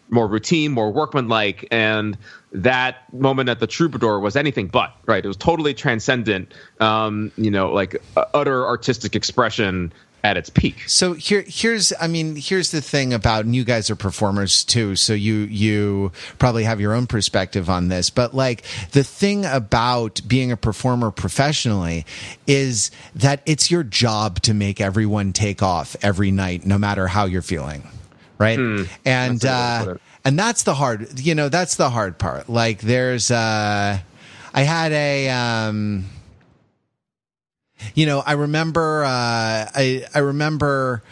more 0.09 0.27
routine, 0.27 0.73
more 0.73 0.91
workmanlike, 0.91 1.69
and 1.71 2.17
that 2.53 3.13
moment 3.13 3.51
at 3.51 3.61
the 3.61 3.67
Troubadour 3.67 4.21
was 4.21 4.37
anything 4.37 4.69
but 4.69 4.95
right. 5.05 5.23
It 5.23 5.29
was 5.29 5.37
totally 5.37 5.75
transcendent, 5.75 6.55
um, 6.81 7.31
you 7.37 7.51
know, 7.51 7.71
like 7.71 8.03
uh, 8.17 8.25
utter 8.33 8.67
artistic 8.67 9.15
expression 9.15 9.93
at 10.25 10.39
its 10.39 10.49
peak. 10.49 10.89
So 10.89 11.13
here, 11.13 11.45
here's, 11.47 11.93
I 12.01 12.09
mean, 12.09 12.35
here's 12.35 12.71
the 12.71 12.81
thing 12.81 13.13
about, 13.13 13.45
and 13.45 13.55
you 13.55 13.63
guys 13.63 13.91
are 13.91 13.97
performers 13.97 14.65
too, 14.65 14.97
so 14.97 15.13
you 15.13 15.35
you 15.35 16.13
probably 16.39 16.65
have 16.65 16.81
your 16.81 16.95
own 16.95 17.07
perspective 17.07 17.69
on 17.69 17.89
this. 17.89 18.09
But 18.09 18.35
like 18.35 18.65
the 18.93 19.05
thing 19.05 19.45
about 19.45 20.23
being 20.27 20.51
a 20.51 20.57
performer 20.57 21.11
professionally 21.11 22.07
is 22.47 22.91
that 23.15 23.43
it's 23.45 23.71
your 23.71 23.83
job 23.83 24.41
to 24.41 24.55
make 24.55 24.81
everyone 24.81 25.35
take 25.35 25.63
off 25.63 25.95
every 26.03 26.31
night, 26.31 26.65
no 26.65 26.79
matter 26.79 27.07
how 27.07 27.27
you're 27.27 27.43
feeling, 27.43 27.87
right? 28.39 28.59
Mm, 28.59 28.89
and 29.05 29.45
uh, 29.45 29.97
and 30.25 30.39
that's 30.39 30.63
the 30.63 30.75
hard, 30.75 31.21
you 31.21 31.35
know, 31.35 31.51
that's 31.51 31.75
the 31.75 31.91
hard 31.91 32.19
part. 32.19 32.49
Like 32.49 32.81
there's, 32.81 33.31
uh, 33.31 33.99
I 34.55 34.63
had 34.63 34.91
a. 34.93 35.29
Um, 35.29 36.07
you 37.95 38.07
know, 38.07 38.21
I 38.21 38.33
remember, 38.33 39.05
uh, 39.05 39.09
I, 39.09 40.05
I 40.15 40.19
remember 40.21 41.03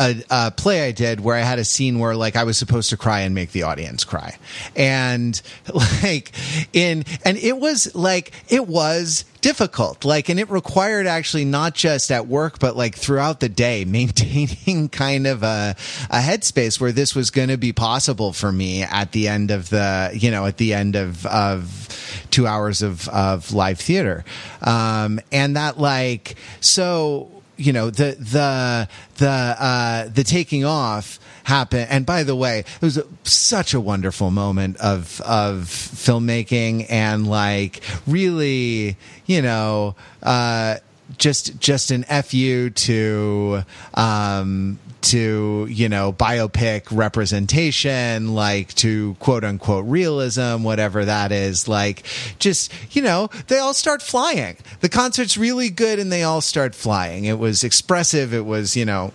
a, 0.00 0.24
a, 0.30 0.50
play 0.50 0.88
I 0.88 0.92
did 0.92 1.20
where 1.20 1.36
I 1.36 1.40
had 1.40 1.58
a 1.58 1.64
scene 1.64 1.98
where 1.98 2.16
like 2.16 2.34
I 2.34 2.44
was 2.44 2.56
supposed 2.56 2.90
to 2.90 2.96
cry 2.96 3.20
and 3.20 3.34
make 3.34 3.52
the 3.52 3.64
audience 3.64 4.02
cry. 4.04 4.38
And 4.74 5.40
like 6.02 6.32
in, 6.72 7.04
and 7.24 7.36
it 7.36 7.58
was 7.58 7.94
like, 7.94 8.32
it 8.48 8.66
was 8.66 9.26
difficult. 9.42 10.04
Like, 10.04 10.30
and 10.30 10.40
it 10.40 10.48
required 10.48 11.06
actually 11.06 11.44
not 11.44 11.74
just 11.74 12.10
at 12.10 12.26
work, 12.26 12.58
but 12.58 12.76
like 12.76 12.94
throughout 12.94 13.40
the 13.40 13.50
day, 13.50 13.84
maintaining 13.86 14.88
kind 14.88 15.26
of 15.26 15.42
a, 15.42 15.76
a 16.08 16.20
headspace 16.20 16.80
where 16.80 16.92
this 16.92 17.14
was 17.14 17.30
going 17.30 17.48
to 17.48 17.58
be 17.58 17.72
possible 17.72 18.32
for 18.32 18.50
me 18.50 18.82
at 18.82 19.12
the 19.12 19.28
end 19.28 19.50
of 19.50 19.68
the, 19.68 20.10
you 20.14 20.30
know, 20.30 20.46
at 20.46 20.56
the 20.56 20.72
end 20.72 20.96
of, 20.96 21.26
of 21.26 21.88
two 22.30 22.46
hours 22.46 22.82
of, 22.82 23.08
of 23.08 23.52
live 23.52 23.78
theater. 23.78 24.24
Um, 24.62 25.20
and 25.32 25.56
that 25.56 25.78
like, 25.78 26.36
so, 26.60 27.30
you 27.60 27.74
know 27.74 27.90
the 27.90 28.16
the 28.18 28.88
the 29.18 29.28
uh, 29.28 30.08
the 30.08 30.24
taking 30.24 30.64
off 30.64 31.20
happened. 31.44 31.88
And 31.90 32.06
by 32.06 32.24
the 32.24 32.34
way, 32.34 32.60
it 32.60 32.82
was 32.82 32.96
a, 32.96 33.04
such 33.24 33.74
a 33.74 33.80
wonderful 33.80 34.30
moment 34.30 34.78
of 34.78 35.20
of 35.20 35.64
filmmaking 35.64 36.86
and 36.88 37.28
like 37.28 37.82
really, 38.06 38.96
you 39.26 39.42
know. 39.42 39.94
Uh, 40.22 40.76
just 41.20 41.60
just 41.60 41.92
an 41.92 42.02
fu 42.04 42.70
to 42.70 43.62
um, 43.94 44.78
to 45.02 45.66
you 45.70 45.88
know 45.88 46.12
biopic 46.12 46.86
representation 46.90 48.34
like 48.34 48.74
to 48.74 49.14
quote 49.20 49.44
unquote 49.44 49.84
realism 49.86 50.64
whatever 50.64 51.04
that 51.04 51.30
is. 51.30 51.68
Like 51.68 52.04
just 52.38 52.72
you 52.90 53.02
know 53.02 53.28
they 53.46 53.58
all 53.58 53.74
start 53.74 54.02
flying. 54.02 54.56
The 54.80 54.88
concert's 54.88 55.38
really 55.38 55.70
good 55.70 55.98
and 56.00 56.10
they 56.10 56.24
all 56.24 56.40
start 56.40 56.74
flying. 56.74 57.26
It 57.26 57.38
was 57.38 57.62
expressive. 57.62 58.34
It 58.34 58.44
was 58.46 58.76
you 58.76 58.84
know 58.84 59.12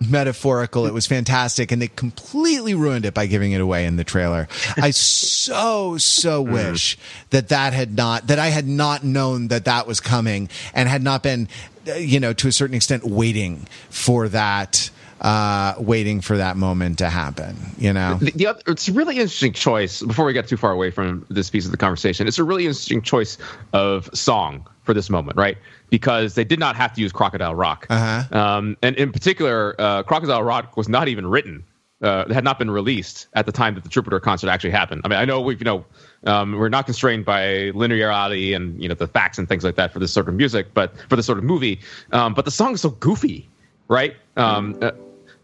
metaphorical. 0.00 0.86
It 0.86 0.94
was 0.94 1.06
fantastic, 1.06 1.72
and 1.72 1.80
they 1.80 1.88
completely 1.88 2.74
ruined 2.74 3.04
it 3.04 3.14
by 3.14 3.26
giving 3.26 3.52
it 3.52 3.60
away 3.60 3.84
in 3.86 3.96
the 3.96 4.04
trailer. 4.04 4.48
I 4.76 4.90
so 4.90 5.96
so 5.98 6.44
mm-hmm. 6.44 6.52
wish 6.70 6.98
that 7.30 7.48
that 7.48 7.72
had 7.72 7.96
not 7.96 8.26
that 8.28 8.38
I 8.38 8.48
had 8.48 8.66
not 8.66 9.04
known 9.04 9.48
that 9.48 9.64
that 9.64 9.86
was 9.86 10.00
coming 10.00 10.48
and 10.74 10.88
had 10.88 11.02
not 11.02 11.22
been, 11.22 11.48
uh, 11.88 11.94
you 11.94 12.20
know, 12.20 12.32
to 12.34 12.48
a 12.48 12.52
certain 12.52 12.74
extent 12.74 13.04
waiting 13.04 13.66
for 13.90 14.28
that 14.28 14.90
uh, 15.20 15.74
waiting 15.78 16.20
for 16.20 16.36
that 16.36 16.56
moment 16.56 16.98
to 16.98 17.10
happen. 17.10 17.56
You 17.78 17.92
know, 17.92 18.18
the, 18.20 18.30
the 18.30 18.46
other, 18.46 18.60
it's 18.66 18.88
a 18.88 18.92
really 18.92 19.16
interesting 19.16 19.52
choice. 19.52 20.02
Before 20.02 20.24
we 20.24 20.32
get 20.32 20.48
too 20.48 20.56
far 20.56 20.72
away 20.72 20.90
from 20.90 21.26
this 21.28 21.50
piece 21.50 21.64
of 21.64 21.70
the 21.70 21.76
conversation, 21.76 22.26
it's 22.26 22.38
a 22.38 22.44
really 22.44 22.64
interesting 22.64 23.02
choice 23.02 23.38
of 23.72 24.08
song 24.14 24.66
for 24.84 24.94
this 24.94 25.10
moment, 25.10 25.36
right? 25.36 25.58
Because 25.90 26.34
they 26.34 26.44
did 26.44 26.58
not 26.58 26.76
have 26.76 26.92
to 26.94 27.00
use 27.00 27.12
Crocodile 27.12 27.54
Rock, 27.54 27.86
uh-huh. 27.88 28.38
um, 28.38 28.76
and 28.82 28.94
in 28.96 29.10
particular, 29.10 29.74
uh, 29.78 30.02
Crocodile 30.02 30.42
Rock 30.42 30.76
was 30.76 30.88
not 30.88 31.08
even 31.08 31.26
written. 31.26 31.64
Uh, 32.00 32.32
had 32.32 32.44
not 32.44 32.60
been 32.60 32.70
released 32.70 33.26
at 33.34 33.44
the 33.44 33.50
time 33.50 33.74
that 33.74 33.82
the 33.82 33.90
Troubadour 33.90 34.20
concert 34.20 34.48
actually 34.48 34.70
happened. 34.70 35.00
I 35.04 35.08
mean, 35.08 35.18
I 35.18 35.24
know 35.24 35.40
we've 35.40 35.60
you 35.60 35.64
know, 35.64 35.84
um, 36.26 36.52
we're 36.52 36.68
not 36.68 36.84
constrained 36.84 37.24
by 37.24 37.72
linearity 37.72 38.54
and 38.54 38.80
you 38.80 38.88
know 38.88 38.94
the 38.94 39.08
facts 39.08 39.36
and 39.36 39.48
things 39.48 39.64
like 39.64 39.74
that 39.74 39.92
for 39.92 39.98
this 39.98 40.12
sort 40.12 40.28
of 40.28 40.34
music, 40.34 40.74
but 40.74 40.96
for 41.08 41.16
this 41.16 41.26
sort 41.26 41.38
of 41.38 41.44
movie. 41.44 41.80
Um, 42.12 42.34
but 42.34 42.44
the 42.44 42.52
song 42.52 42.74
is 42.74 42.82
so 42.82 42.90
goofy, 42.90 43.48
right? 43.88 44.14
Um, 44.36 44.78
uh, 44.80 44.92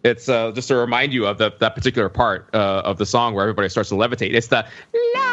it's 0.04 0.28
uh, 0.28 0.52
just 0.52 0.68
to 0.68 0.76
remind 0.76 1.12
you 1.12 1.26
of 1.26 1.38
the, 1.38 1.52
that 1.58 1.74
particular 1.74 2.08
part 2.08 2.48
uh, 2.54 2.82
of 2.84 2.98
the 2.98 3.06
song 3.06 3.34
where 3.34 3.42
everybody 3.42 3.68
starts 3.68 3.88
to 3.88 3.94
levitate. 3.94 4.34
It's 4.34 4.48
the 4.48 4.64
la 5.16 5.30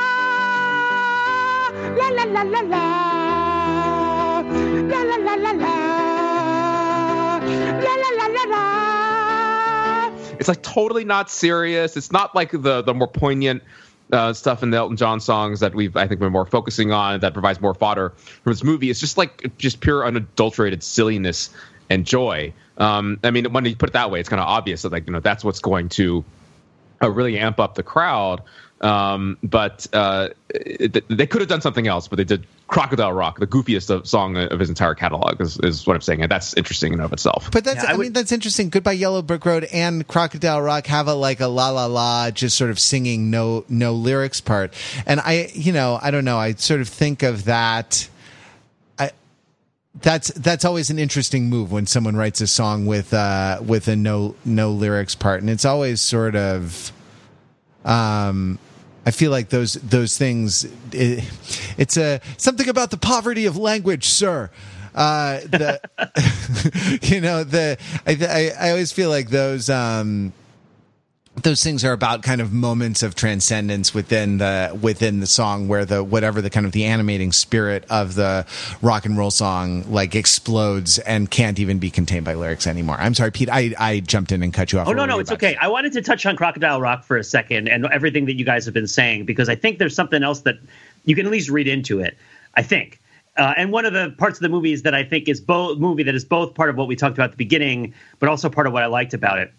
la 1.98 2.08
la 2.08 2.24
la 2.24 2.42
la 2.42 2.62
la 2.62 3.21
la 4.92 5.02
la 5.04 5.16
la 5.16 5.36
la 5.36 5.52
la 5.52 5.76
la 7.38 7.94
la 7.96 8.10
la 8.18 8.28
la 8.28 8.44
la. 8.52 10.12
It's 10.40 10.48
like 10.48 10.62
totally 10.62 11.06
not 11.06 11.30
serious. 11.30 11.96
It's 11.96 12.12
not 12.12 12.36
like 12.36 12.52
the 12.52 12.82
the 12.82 12.94
more 12.94 13.08
poignant 13.08 13.64
uh, 14.12 14.34
stuff 14.34 14.64
in 14.64 14.72
the 14.72 14.78
Elton 14.78 14.98
John 14.98 15.20
songs 15.22 15.62
that 15.62 15.74
we've 15.74 15.96
I 15.96 16.08
think 16.08 16.20
been 16.20 16.32
more 16.32 16.46
focusing 16.46 16.92
on 16.92 17.22
that 17.22 17.34
provides 17.34 17.62
more 17.62 17.74
fodder 17.74 18.10
from 18.10 18.52
this 18.52 18.64
movie. 18.64 18.90
It's 18.90 19.00
just 19.00 19.18
like 19.18 19.58
just 19.58 19.80
pure 19.80 20.06
unadulterated 20.06 20.84
silliness 20.84 21.50
and 21.90 22.06
joy. 22.06 22.54
Um, 22.78 23.20
I 23.24 23.32
mean, 23.32 23.54
when 23.54 23.66
you 23.66 23.76
put 23.76 23.90
it 23.90 23.94
that 23.94 24.12
way, 24.12 24.20
it's 24.20 24.30
kind 24.30 24.42
of 24.42 24.48
obvious 24.48 24.82
that 24.82 24.92
like 24.92 25.08
you 25.08 25.14
know 25.14 25.22
that's 25.22 25.44
what's 25.44 25.60
going 25.60 25.90
to 25.90 26.26
uh, 27.02 27.10
really 27.10 27.38
amp 27.40 27.60
up 27.60 27.76
the 27.76 27.84
crowd. 27.84 28.42
Um, 28.82 29.38
but 29.44 29.88
uh, 29.94 30.30
it, 30.50 31.08
they 31.08 31.28
could 31.28 31.42
have 31.42 31.50
done 31.50 31.62
something 31.62 31.88
else, 31.88 32.08
but 32.08 32.18
they 32.18 32.24
did 32.24 32.48
Crocodile 32.68 33.14
Rock, 33.14 33.38
the 33.38 33.46
goofiest 33.46 33.92
of, 33.92 34.08
song 34.08 34.38
of 34.38 34.60
his 34.60 34.70
entire 34.70 34.96
catalog, 34.96 35.40
is, 35.40 35.60
is 35.60 35.86
what 35.86 35.96
I'm 35.96 36.02
saying, 36.02 36.24
and 36.24 36.32
that's 36.32 36.56
interesting 36.56 36.94
in 36.94 37.00
of 37.00 37.14
itself. 37.14 37.50
But 37.52 37.64
that's, 37.64 37.84
yeah, 37.84 37.90
I, 37.90 37.94
I 37.94 37.98
would, 37.98 38.04
mean, 38.04 38.14
that's 38.14 38.32
interesting. 38.32 38.70
Goodbye 38.70 38.94
Yellow 38.94 39.22
Brick 39.22 39.46
Road 39.46 39.66
and 39.66 40.08
Crocodile 40.08 40.62
Rock 40.62 40.88
have 40.88 41.08
a 41.08 41.14
like 41.14 41.42
a 41.42 41.48
la 41.48 41.70
la 41.70 41.86
la, 41.86 42.32
just 42.32 42.58
sort 42.58 42.72
of 42.72 42.80
singing 42.80 43.30
no 43.30 43.66
no 43.70 43.94
lyrics 43.94 44.42
part, 44.42 44.74
and 45.06 45.20
I, 45.20 45.52
you 45.54 45.74
know, 45.74 46.00
I 46.02 46.10
don't 46.10 46.26
know, 46.26 46.38
I 46.38 46.54
sort 46.54 46.82
of 46.82 46.90
think 46.90 47.22
of 47.22 47.46
that 47.46 48.10
I 48.98 49.12
that's 50.02 50.30
that's 50.30 50.66
always 50.66 50.90
an 50.90 50.98
interesting 50.98 51.50
move 51.50 51.72
when 51.72 51.86
someone 51.86 52.16
writes 52.16 52.42
a 52.42 52.48
song 52.48 52.86
with 52.86 53.14
uh 53.14 53.60
with 53.64 53.88
a 53.88 53.96
no 53.96 54.36
no 54.46 54.72
lyrics 54.72 55.16
part 55.16 55.42
and 55.42 55.50
it's 55.50 55.66
always 55.66 56.00
sort 56.00 56.36
of 56.36 56.94
um 57.84 58.58
I 59.06 59.12
feel 59.12 59.32
like 59.32 59.50
those 59.50 59.74
those 59.74 60.18
things. 60.18 60.66
It, 60.92 61.24
it's 61.78 61.98
a 61.98 62.22
something 62.38 62.70
about 62.70 62.92
the 62.92 62.98
poverty 62.98 63.46
of 63.46 63.58
language, 63.58 64.06
sir. 64.06 64.50
Uh, 64.94 65.40
the 65.42 67.00
you 67.02 67.22
know 67.22 67.44
the 67.44 67.78
I, 68.06 68.18
I 68.60 68.68
I 68.68 68.70
always 68.72 68.92
feel 68.92 69.10
like 69.10 69.30
those 69.30 69.70
um 69.70 70.34
those 71.36 71.64
things 71.64 71.86
are 71.86 71.94
about 71.94 72.24
kind 72.24 72.42
of 72.42 72.52
moments 72.52 73.04
of 73.04 73.16
transcendence 73.16 73.94
within 73.94 74.38
the 74.38 74.78
within 74.82 75.22
the 75.22 75.28
song 75.28 75.68
where 75.68 75.86
the 75.86 76.04
whatever 76.04 76.42
the 76.42 76.50
kind 76.50 76.66
of 76.66 76.74
the 76.74 76.84
animating 76.84 77.32
spirit 77.32 77.86
of 77.90 78.16
the 78.16 78.46
rock 78.82 79.06
and 79.06 79.18
roll 79.18 79.32
song 79.32 79.90
like 79.90 80.14
explodes 80.14 81.00
and 81.00 81.32
can't 81.32 81.58
even 81.58 81.80
be 81.80 81.90
contained 81.90 82.26
by 82.26 82.34
lyrics 82.34 82.68
anymore. 82.68 82.98
I'm 83.00 83.14
sorry, 83.14 83.32
Pete. 83.32 83.50
I, 83.50 83.74
I 83.80 84.00
jumped 84.02 84.34
in 84.34 84.44
and 84.44 84.54
cut 84.54 84.74
you 84.74 84.80
off. 84.80 84.90
Oh 84.90 84.94
no, 84.94 85.06
no, 85.06 85.20
it's 85.20 85.32
okay. 85.32 85.56
I 85.56 85.70
wanted 85.70 85.94
to 85.94 86.02
touch 86.02 86.26
on 86.26 86.36
Crocodile 86.36 86.82
Rock 86.82 87.04
for 87.06 87.16
a 87.16 87.24
second 87.24 87.70
and 87.70 87.86
everything 87.86 88.26
that 88.26 88.36
you 88.36 88.44
guys 88.44 88.66
have 88.66 88.74
been 88.74 88.88
saying 88.88 89.26
because 89.26 89.48
I 89.48 89.56
think 89.56 89.80
there's 89.80 89.96
something 89.96 90.24
else 90.24 90.42
that 90.42 90.56
you 91.06 91.16
can 91.16 91.26
at 91.26 91.32
least 91.32 91.50
read 91.50 91.68
into 91.68 92.02
it. 92.02 92.18
I 92.56 92.62
think. 92.62 93.00
Uh, 93.38 93.54
and 93.56 93.72
one 93.72 93.86
of 93.86 93.94
the 93.94 94.14
parts 94.18 94.38
of 94.38 94.42
the 94.42 94.50
movie 94.50 94.74
is 94.74 94.82
that 94.82 94.94
I 94.94 95.06
think 95.06 95.30
is 95.30 95.40
both 95.40 95.80
movie 95.80 96.04
that 96.04 96.14
is 96.14 96.26
both 96.26 96.54
part 96.54 96.70
of 96.70 96.76
what 96.76 96.90
we 96.90 96.98
talked 96.98 97.18
about 97.18 97.26
at 97.26 97.32
the 97.32 97.38
beginning, 97.38 97.94
but 98.20 98.28
also 98.28 98.50
part 98.50 98.68
of 98.68 98.74
what 98.74 98.84
I 98.84 98.88
liked 98.88 99.14
about 99.14 99.40
it 99.40 99.54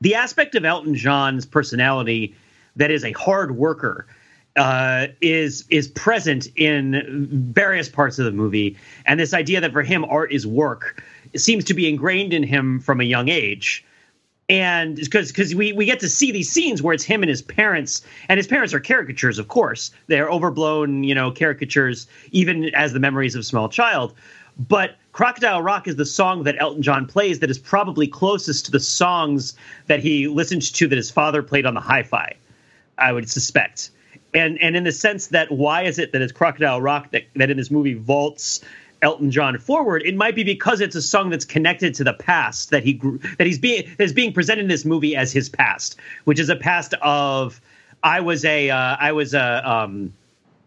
the 0.00 0.14
aspect 0.14 0.54
of 0.54 0.64
Elton 0.64 0.94
John's 0.94 1.46
personality 1.46 2.34
that 2.76 2.90
is 2.90 3.04
a 3.04 3.12
hard 3.12 3.56
worker 3.56 4.06
uh, 4.56 5.08
is 5.20 5.64
is 5.70 5.88
present 5.88 6.48
in 6.56 7.28
various 7.52 7.88
parts 7.88 8.18
of 8.18 8.24
the 8.24 8.32
movie, 8.32 8.76
and 9.06 9.20
this 9.20 9.32
idea 9.32 9.60
that 9.60 9.72
for 9.72 9.82
him 9.82 10.04
art 10.06 10.32
is 10.32 10.46
work 10.46 11.02
seems 11.36 11.64
to 11.64 11.74
be 11.74 11.88
ingrained 11.88 12.32
in 12.32 12.42
him 12.42 12.80
from 12.80 13.00
a 13.00 13.04
young 13.04 13.28
age. 13.28 13.84
And 14.48 14.96
because 14.96 15.30
because 15.30 15.54
we, 15.54 15.72
we 15.72 15.84
get 15.84 16.00
to 16.00 16.08
see 16.08 16.32
these 16.32 16.50
scenes 16.50 16.82
where 16.82 16.92
it's 16.92 17.04
him 17.04 17.22
and 17.22 17.30
his 17.30 17.40
parents, 17.40 18.02
and 18.28 18.36
his 18.36 18.48
parents 18.48 18.74
are 18.74 18.80
caricatures, 18.80 19.38
of 19.38 19.46
course. 19.46 19.92
They're 20.08 20.28
overblown, 20.28 21.04
you 21.04 21.14
know, 21.14 21.30
caricatures, 21.30 22.08
even 22.32 22.74
as 22.74 22.92
the 22.92 22.98
memories 22.98 23.36
of 23.36 23.42
a 23.42 23.44
small 23.44 23.68
child. 23.68 24.12
But 24.58 24.96
Crocodile 25.12 25.62
Rock 25.62 25.88
is 25.88 25.96
the 25.96 26.06
song 26.06 26.44
that 26.44 26.56
Elton 26.60 26.82
John 26.82 27.06
plays 27.06 27.40
that 27.40 27.50
is 27.50 27.58
probably 27.58 28.06
closest 28.06 28.66
to 28.66 28.70
the 28.70 28.80
songs 28.80 29.54
that 29.86 30.00
he 30.00 30.28
listened 30.28 30.62
to 30.74 30.86
that 30.86 30.96
his 30.96 31.10
father 31.10 31.42
played 31.42 31.66
on 31.66 31.74
the 31.74 31.80
hi-fi. 31.80 32.36
I 32.96 33.12
would 33.12 33.28
suspect. 33.28 33.90
And 34.34 34.60
and 34.60 34.76
in 34.76 34.84
the 34.84 34.92
sense 34.92 35.28
that 35.28 35.50
why 35.50 35.82
is 35.82 35.98
it 35.98 36.12
that 36.12 36.22
it's 36.22 36.32
Crocodile 36.32 36.80
Rock 36.80 37.10
that, 37.10 37.24
that 37.34 37.50
in 37.50 37.56
this 37.56 37.70
movie 37.70 37.94
vaults 37.94 38.60
Elton 39.02 39.30
John 39.30 39.58
forward, 39.58 40.02
it 40.04 40.14
might 40.14 40.34
be 40.34 40.44
because 40.44 40.80
it's 40.80 40.94
a 40.94 41.02
song 41.02 41.30
that's 41.30 41.44
connected 41.44 41.94
to 41.94 42.04
the 42.04 42.12
past 42.12 42.70
that 42.70 42.84
he 42.84 42.92
grew, 42.92 43.18
that 43.38 43.46
he's 43.46 43.58
being 43.58 43.90
is 43.98 44.12
being 44.12 44.32
presented 44.32 44.62
in 44.62 44.68
this 44.68 44.84
movie 44.84 45.16
as 45.16 45.32
his 45.32 45.48
past, 45.48 45.96
which 46.24 46.38
is 46.38 46.48
a 46.48 46.56
past 46.56 46.94
of 47.02 47.60
I 48.02 48.20
was 48.20 48.44
a 48.44 48.70
uh, 48.70 48.96
I 49.00 49.12
was 49.12 49.34
a, 49.34 49.68
um, 49.68 50.12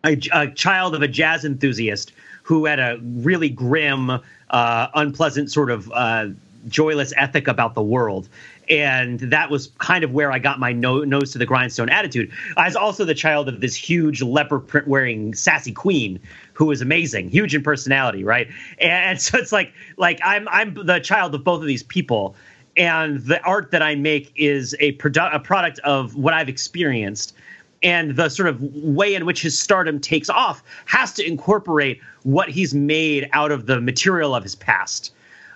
a 0.03 0.19
a 0.33 0.47
child 0.47 0.95
of 0.95 1.01
a 1.01 1.07
jazz 1.07 1.45
enthusiast 1.45 2.11
who 2.43 2.65
had 2.65 2.79
a 2.79 2.99
really 3.01 3.49
grim, 3.49 4.09
uh, 4.09 4.87
unpleasant 4.93 5.51
sort 5.51 5.71
of 5.71 5.91
uh, 5.91 6.27
joyless 6.67 7.13
ethic 7.17 7.47
about 7.47 7.73
the 7.73 7.81
world. 7.81 8.29
And 8.69 9.19
that 9.19 9.49
was 9.49 9.71
kind 9.79 10.03
of 10.03 10.13
where 10.13 10.31
I 10.31 10.39
got 10.39 10.59
my 10.59 10.71
no- 10.71 11.03
nose 11.03 11.31
to 11.33 11.37
the 11.37 11.45
grindstone 11.45 11.89
attitude. 11.89 12.31
I 12.55 12.65
was 12.65 12.75
also 12.75 13.03
the 13.03 13.15
child 13.15 13.49
of 13.49 13.59
this 13.59 13.75
huge 13.75 14.21
leopard 14.21 14.67
print 14.67 14.87
wearing 14.87 15.33
sassy 15.33 15.73
queen 15.73 16.19
who 16.53 16.65
was 16.65 16.81
amazing, 16.81 17.29
huge 17.29 17.53
in 17.53 17.63
personality, 17.63 18.23
right? 18.23 18.47
And 18.79 19.21
so 19.21 19.37
it's 19.37 19.51
like 19.51 19.73
like 19.97 20.19
I'm 20.23 20.47
I'm 20.47 20.73
the 20.73 20.99
child 20.99 21.35
of 21.35 21.43
both 21.43 21.61
of 21.61 21.67
these 21.67 21.83
people, 21.83 22.35
and 22.77 23.19
the 23.19 23.41
art 23.43 23.71
that 23.71 23.81
I 23.81 23.95
make 23.95 24.31
is 24.35 24.75
a, 24.79 24.93
produ- 24.93 25.33
a 25.33 25.39
product 25.39 25.79
of 25.79 26.15
what 26.15 26.33
I've 26.33 26.49
experienced 26.49 27.35
and 27.83 28.15
the 28.15 28.29
sort 28.29 28.47
of 28.47 28.61
way 28.61 29.13
in 29.13 29.25
which 29.25 29.41
his 29.41 29.59
stardom 29.59 29.99
takes 29.99 30.29
off 30.29 30.63
has 30.85 31.13
to 31.13 31.27
incorporate 31.27 32.01
what 32.23 32.49
he's 32.49 32.73
made 32.73 33.29
out 33.33 33.51
of 33.51 33.65
the 33.65 33.79
material 33.81 34.33
of 34.33 34.41
his 34.41 34.55
past, 34.55 35.13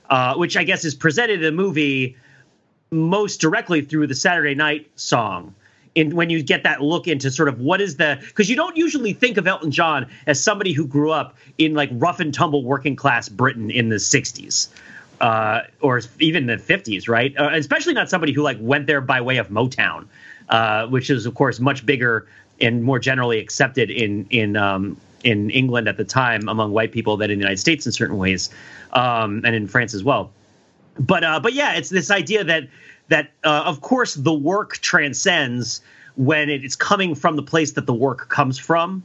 uh, 0.09 0.35
which 0.35 0.57
I 0.57 0.63
guess 0.63 0.83
is 0.83 0.93
presented 0.93 1.35
in 1.35 1.41
the 1.41 1.51
movie 1.51 2.15
most 2.91 3.39
directly 3.41 3.81
through 3.81 4.07
the 4.07 4.15
Saturday 4.15 4.55
Night 4.55 4.89
song. 4.95 5.55
In, 5.95 6.15
when 6.15 6.29
you 6.29 6.43
get 6.43 6.61
that 6.61 6.83
look 6.83 7.07
into 7.07 7.31
sort 7.31 7.49
of 7.49 7.59
what 7.59 7.81
is 7.81 7.95
the 7.95 8.19
because 8.21 8.51
you 8.51 8.55
don't 8.55 8.77
usually 8.77 9.13
think 9.13 9.37
of 9.37 9.47
Elton 9.47 9.71
John 9.71 10.05
as 10.27 10.41
somebody 10.41 10.71
who 10.71 10.85
grew 10.85 11.09
up 11.09 11.35
in 11.57 11.73
like 11.73 11.89
rough 11.93 12.19
and 12.19 12.31
tumble 12.31 12.63
working 12.63 12.95
class 12.95 13.29
Britain 13.29 13.71
in 13.71 13.89
the 13.89 13.95
60s 13.95 14.67
uh, 15.21 15.61
or 15.81 16.01
even 16.19 16.45
the 16.45 16.57
50s, 16.57 17.09
right? 17.09 17.35
Uh, 17.35 17.49
especially 17.53 17.93
not 17.93 18.11
somebody 18.11 18.31
who 18.31 18.43
like 18.43 18.57
went 18.59 18.85
there 18.85 19.01
by 19.01 19.21
way 19.21 19.37
of 19.37 19.49
Motown 19.49 20.07
uh, 20.49 20.87
which 20.87 21.09
is 21.09 21.25
of 21.25 21.35
course 21.35 21.59
much 21.59 21.85
bigger 21.85 22.27
and 22.59 22.83
more 22.83 22.99
generally 22.99 23.39
accepted 23.39 23.89
in 23.89 24.25
in 24.29 24.55
um, 24.55 24.97
in 25.23 25.49
England 25.49 25.87
at 25.87 25.97
the 25.97 26.03
time 26.03 26.47
among 26.47 26.71
white 26.71 26.91
people 26.91 27.17
than 27.17 27.31
in 27.31 27.39
the 27.39 27.43
United 27.43 27.59
States 27.59 27.85
in 27.85 27.91
certain 27.91 28.17
ways, 28.17 28.49
um, 28.93 29.41
and 29.45 29.55
in 29.55 29.67
France 29.67 29.93
as 29.93 30.03
well. 30.03 30.31
But 30.99 31.23
uh, 31.23 31.39
but 31.39 31.53
yeah, 31.53 31.73
it's 31.73 31.89
this 31.89 32.11
idea 32.11 32.43
that 32.43 32.67
that 33.09 33.31
uh, 33.43 33.63
of 33.65 33.81
course 33.81 34.13
the 34.15 34.33
work 34.33 34.77
transcends 34.77 35.81
when 36.15 36.49
it's 36.49 36.75
coming 36.75 37.13
from 37.13 37.35
the 37.35 37.43
place 37.43 37.73
that 37.73 37.85
the 37.85 37.93
work 37.93 38.29
comes 38.29 38.57
from. 38.57 39.03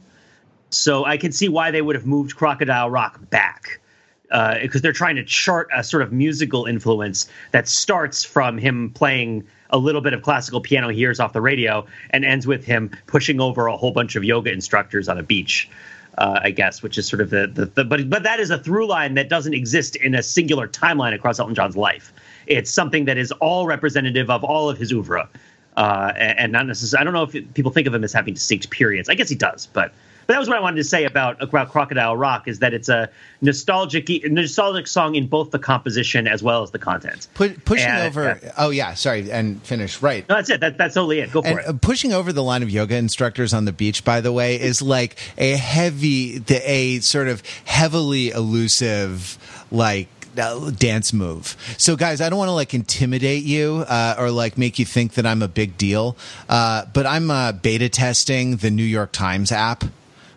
So 0.69 1.05
I 1.05 1.17
can 1.17 1.31
see 1.31 1.49
why 1.49 1.69
they 1.69 1.81
would 1.81 1.95
have 1.95 2.07
moved 2.07 2.35
Crocodile 2.35 2.89
Rock 2.89 3.29
back 3.29 3.79
because 4.23 4.77
uh, 4.77 4.81
they're 4.81 4.93
trying 4.93 5.17
to 5.17 5.23
chart 5.23 5.69
a 5.75 5.83
sort 5.83 6.01
of 6.01 6.11
musical 6.11 6.65
influence 6.65 7.29
that 7.51 7.67
starts 7.67 8.23
from 8.23 8.57
him 8.57 8.89
playing 8.89 9.45
a 9.73 9.77
little 9.77 10.01
bit 10.01 10.13
of 10.13 10.21
classical 10.21 10.61
piano 10.61 10.87
he 10.89 10.97
hears 10.97 11.19
off 11.19 11.33
the 11.33 11.41
radio 11.41 11.85
and 12.11 12.23
ends 12.23 12.47
with 12.47 12.63
him 12.63 12.91
pushing 13.07 13.41
over 13.41 13.67
a 13.67 13.75
whole 13.75 13.91
bunch 13.91 14.15
of 14.15 14.23
yoga 14.23 14.51
instructors 14.51 15.09
on 15.09 15.17
a 15.17 15.23
beach. 15.23 15.69
Uh, 16.15 16.39
I 16.43 16.51
guess, 16.51 16.83
which 16.83 16.99
is 16.99 17.07
sort 17.07 17.21
of 17.21 17.31
the, 17.31 17.47
the, 17.47 17.65
the, 17.65 17.83
but 17.83 18.07
but 18.07 18.21
that 18.21 18.39
is 18.39 18.51
a 18.51 18.59
through 18.59 18.87
line 18.87 19.15
that 19.15 19.29
doesn't 19.29 19.55
exist 19.55 19.95
in 19.95 20.13
a 20.13 20.21
singular 20.21 20.67
timeline 20.67 21.11
across 21.11 21.39
Elton 21.39 21.55
John's 21.55 21.75
life. 21.75 22.13
It's 22.45 22.69
something 22.69 23.05
that 23.05 23.17
is 23.17 23.31
all 23.31 23.65
representative 23.65 24.29
of 24.29 24.43
all 24.43 24.69
of 24.69 24.77
his 24.77 24.91
oeuvre, 24.91 25.27
uh, 25.75 26.13
and, 26.15 26.37
and, 26.37 26.51
not 26.51 26.67
necessarily. 26.67 27.01
I 27.01 27.03
don't 27.03 27.13
know 27.13 27.23
if 27.23 27.53
people 27.55 27.71
think 27.71 27.87
of 27.87 27.95
him 27.95 28.03
as 28.03 28.13
having 28.13 28.35
distinct 28.35 28.69
periods. 28.69 29.09
I 29.09 29.15
guess 29.15 29.27
he 29.27 29.33
does, 29.33 29.65
but 29.73 29.91
but 30.25 30.33
that 30.33 30.39
was 30.39 30.47
what 30.47 30.57
I 30.57 30.61
wanted 30.61 30.77
to 30.77 30.83
say 30.83 31.05
about 31.05 31.41
about 31.41 31.71
Crocodile 31.71 32.15
Rock 32.15 32.47
is 32.47 32.59
that 32.59 32.73
it's 32.73 32.89
a 32.89 33.09
nostalgic 33.41 34.09
nostalgic 34.25 34.87
song 34.87 35.15
in 35.15 35.27
both 35.27 35.51
the 35.51 35.59
composition 35.59 36.27
as 36.27 36.41
well 36.41 36.63
as 36.63 36.71
the 36.71 36.79
content. 36.79 37.27
pushing 37.33 37.87
and, 37.87 38.07
over. 38.07 38.29
Uh, 38.29 38.51
oh 38.57 38.69
yeah, 38.69 38.93
sorry, 38.93 39.31
and 39.31 39.61
finish 39.63 40.01
right. 40.01 40.27
No, 40.29 40.35
that's 40.35 40.49
it. 40.49 40.59
That, 40.59 40.77
that's 40.77 40.95
totally 40.95 41.19
it. 41.19 41.31
Go 41.31 41.41
for 41.41 41.47
and, 41.47 41.59
it. 41.59 41.67
Uh, 41.67 41.73
pushing 41.73 42.13
over 42.13 42.31
the 42.31 42.43
line 42.43 42.63
of 42.63 42.69
yoga 42.69 42.95
instructors 42.95 43.53
on 43.53 43.65
the 43.65 43.73
beach, 43.73 44.03
by 44.05 44.21
the 44.21 44.31
way, 44.31 44.59
is 44.59 44.81
like 44.81 45.17
a 45.37 45.51
heavy, 45.57 46.39
the, 46.39 46.61
a 46.69 46.99
sort 46.99 47.27
of 47.27 47.43
heavily 47.65 48.31
allusive, 48.31 49.37
like 49.71 50.07
uh, 50.37 50.71
dance 50.71 51.13
move. 51.13 51.55
So, 51.77 51.95
guys, 51.95 52.21
I 52.21 52.29
don't 52.29 52.39
want 52.39 52.49
to 52.49 52.53
like 52.53 52.73
intimidate 52.73 53.43
you 53.43 53.85
uh, 53.87 54.15
or 54.17 54.31
like 54.31 54.57
make 54.57 54.79
you 54.79 54.85
think 54.85 55.13
that 55.13 55.25
I'm 55.25 55.41
a 55.41 55.47
big 55.47 55.77
deal, 55.77 56.17
uh, 56.49 56.85
but 56.93 57.05
I'm 57.05 57.29
uh, 57.29 57.51
beta 57.51 57.89
testing 57.89 58.57
the 58.57 58.71
New 58.71 58.83
York 58.83 59.11
Times 59.11 59.51
app. 59.51 59.83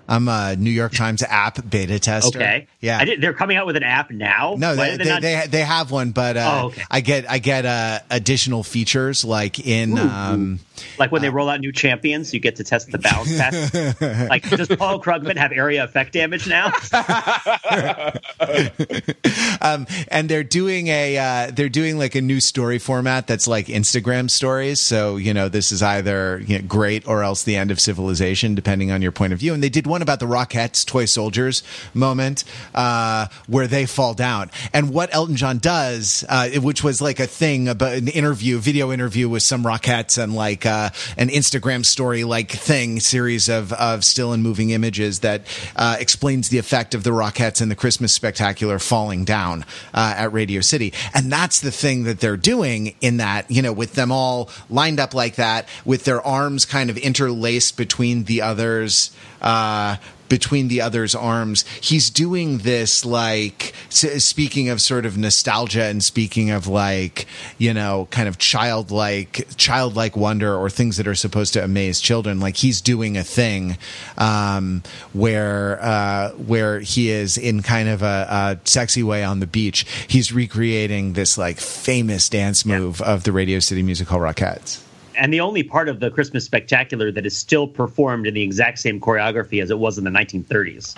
I'm 0.08 0.28
a 0.28 0.56
New 0.56 0.70
York 0.70 0.92
Times 0.92 1.22
app 1.22 1.68
beta 1.68 1.98
tester. 1.98 2.38
Okay. 2.38 2.66
Yeah. 2.80 3.04
they're 3.18 3.32
coming 3.32 3.56
out 3.56 3.66
with 3.66 3.76
an 3.76 3.82
app 3.82 4.10
now. 4.10 4.54
No, 4.56 4.76
they, 4.76 4.96
they, 4.96 5.04
not... 5.04 5.22
they, 5.22 5.46
they, 5.48 5.62
have 5.62 5.90
one, 5.90 6.12
but 6.12 6.36
uh, 6.36 6.60
oh, 6.62 6.66
okay. 6.68 6.82
I 6.90 7.00
get 7.00 7.30
I 7.30 7.38
get 7.38 7.66
uh, 7.66 8.00
additional 8.10 8.62
features 8.62 9.24
like 9.24 9.58
in. 9.58 9.98
Ooh, 9.98 10.02
um, 10.02 10.60
like 10.98 11.12
when 11.12 11.22
they 11.22 11.28
uh, 11.28 11.32
roll 11.32 11.48
out 11.48 11.60
new 11.60 11.72
champions, 11.72 12.32
you 12.34 12.40
get 12.40 12.56
to 12.56 12.64
test 12.64 12.90
the 12.90 12.98
bounce 12.98 13.36
test. 13.36 14.00
like, 14.28 14.48
does 14.48 14.68
Paul 14.68 15.00
Krugman 15.00 15.36
have 15.36 15.52
area 15.52 15.84
effect 15.84 16.12
damage 16.12 16.46
now? 16.48 16.72
um, 19.60 19.86
and 20.08 20.28
they're 20.28 20.44
doing 20.44 20.88
a 20.88 21.16
uh, 21.18 21.50
they're 21.50 21.68
doing 21.68 21.98
like 21.98 22.14
a 22.14 22.20
new 22.20 22.40
story 22.40 22.78
format 22.78 23.26
that's 23.26 23.48
like 23.48 23.66
Instagram 23.66 24.30
stories. 24.30 24.80
So 24.80 25.16
you 25.16 25.34
know, 25.34 25.48
this 25.48 25.72
is 25.72 25.82
either 25.82 26.42
you 26.46 26.58
know, 26.58 26.64
great 26.66 27.06
or 27.06 27.22
else 27.22 27.42
the 27.44 27.56
end 27.56 27.70
of 27.70 27.80
civilization, 27.80 28.54
depending 28.54 28.90
on 28.90 29.02
your 29.02 29.12
point 29.12 29.32
of 29.32 29.38
view. 29.38 29.54
And 29.54 29.62
they 29.62 29.68
did 29.68 29.86
one 29.86 30.02
about 30.02 30.20
the 30.20 30.26
Rockettes, 30.26 30.84
toy 30.84 31.04
soldiers 31.04 31.62
moment, 31.94 32.44
uh, 32.74 33.26
where 33.46 33.66
they 33.66 33.86
fall 33.86 34.14
down. 34.14 34.50
And 34.72 34.92
what 34.92 35.14
Elton 35.14 35.36
John 35.36 35.58
does, 35.58 36.24
uh, 36.28 36.50
which 36.60 36.84
was 36.84 37.00
like 37.00 37.20
a 37.20 37.26
thing 37.26 37.68
about 37.68 37.94
an 37.94 38.08
interview, 38.08 38.58
video 38.58 38.92
interview 38.92 39.28
with 39.28 39.42
some 39.42 39.64
Rockettes 39.64 40.22
and 40.22 40.34
like 40.34 40.65
uh, 40.66 40.90
an 41.16 41.28
Instagram 41.28 41.84
story 41.84 42.24
like 42.24 42.50
thing, 42.50 43.00
series 43.00 43.48
of, 43.48 43.72
of 43.72 44.04
still 44.04 44.32
and 44.32 44.42
moving 44.42 44.70
images 44.70 45.20
that 45.20 45.42
uh, 45.76 45.96
explains 45.98 46.48
the 46.48 46.58
effect 46.58 46.94
of 46.94 47.04
the 47.04 47.10
Rockettes 47.10 47.60
and 47.60 47.70
the 47.70 47.76
Christmas 47.76 48.12
spectacular 48.12 48.78
falling 48.78 49.24
down 49.24 49.64
uh, 49.94 50.14
at 50.16 50.32
Radio 50.32 50.60
City. 50.60 50.92
And 51.14 51.32
that's 51.32 51.60
the 51.60 51.70
thing 51.70 52.04
that 52.04 52.20
they're 52.20 52.36
doing 52.36 52.94
in 53.00 53.18
that, 53.18 53.50
you 53.50 53.62
know, 53.62 53.72
with 53.72 53.94
them 53.94 54.12
all 54.12 54.50
lined 54.68 55.00
up 55.00 55.14
like 55.14 55.36
that, 55.36 55.68
with 55.84 56.04
their 56.04 56.20
arms 56.20 56.66
kind 56.66 56.90
of 56.90 56.98
interlaced 56.98 57.76
between 57.76 58.24
the 58.24 58.42
others 58.42 59.10
uh, 59.40 59.96
between 60.28 60.68
the 60.68 60.80
other's 60.80 61.14
arms. 61.14 61.64
He's 61.80 62.10
doing 62.10 62.58
this 62.58 63.04
like 63.04 63.74
speaking 63.88 64.68
of 64.68 64.80
sort 64.80 65.06
of 65.06 65.16
nostalgia 65.16 65.84
and 65.84 66.02
speaking 66.02 66.50
of 66.50 66.66
like 66.66 67.26
you 67.58 67.72
know 67.72 68.08
kind 68.10 68.28
of 68.28 68.38
childlike 68.38 69.46
childlike 69.56 70.16
wonder 70.16 70.54
or 70.54 70.70
things 70.70 70.96
that 70.96 71.06
are 71.06 71.14
supposed 71.14 71.52
to 71.54 71.64
amaze 71.64 72.00
children. 72.00 72.40
Like 72.40 72.56
he's 72.56 72.80
doing 72.80 73.16
a 73.16 73.24
thing 73.24 73.78
um, 74.18 74.82
where 75.12 75.82
uh, 75.82 76.30
where 76.32 76.80
he 76.80 77.10
is 77.10 77.38
in 77.38 77.62
kind 77.62 77.88
of 77.88 78.02
a, 78.02 78.58
a 78.64 78.68
sexy 78.68 79.02
way 79.02 79.24
on 79.24 79.40
the 79.40 79.46
beach. 79.46 79.86
He's 80.08 80.32
recreating 80.32 81.12
this 81.12 81.38
like 81.38 81.58
famous 81.58 82.28
dance 82.28 82.64
move 82.64 83.00
of 83.00 83.24
the 83.24 83.32
Radio 83.32 83.58
City 83.58 83.82
Music 83.82 84.08
Hall 84.08 84.20
Rockettes 84.20 84.85
and 85.16 85.32
the 85.32 85.40
only 85.40 85.62
part 85.62 85.88
of 85.88 86.00
the 86.00 86.10
Christmas 86.10 86.44
Spectacular 86.44 87.10
that 87.12 87.26
is 87.26 87.36
still 87.36 87.66
performed 87.66 88.26
in 88.26 88.34
the 88.34 88.42
exact 88.42 88.78
same 88.78 89.00
choreography 89.00 89.62
as 89.62 89.70
it 89.70 89.78
was 89.78 89.98
in 89.98 90.04
the 90.04 90.10
1930s, 90.10 90.96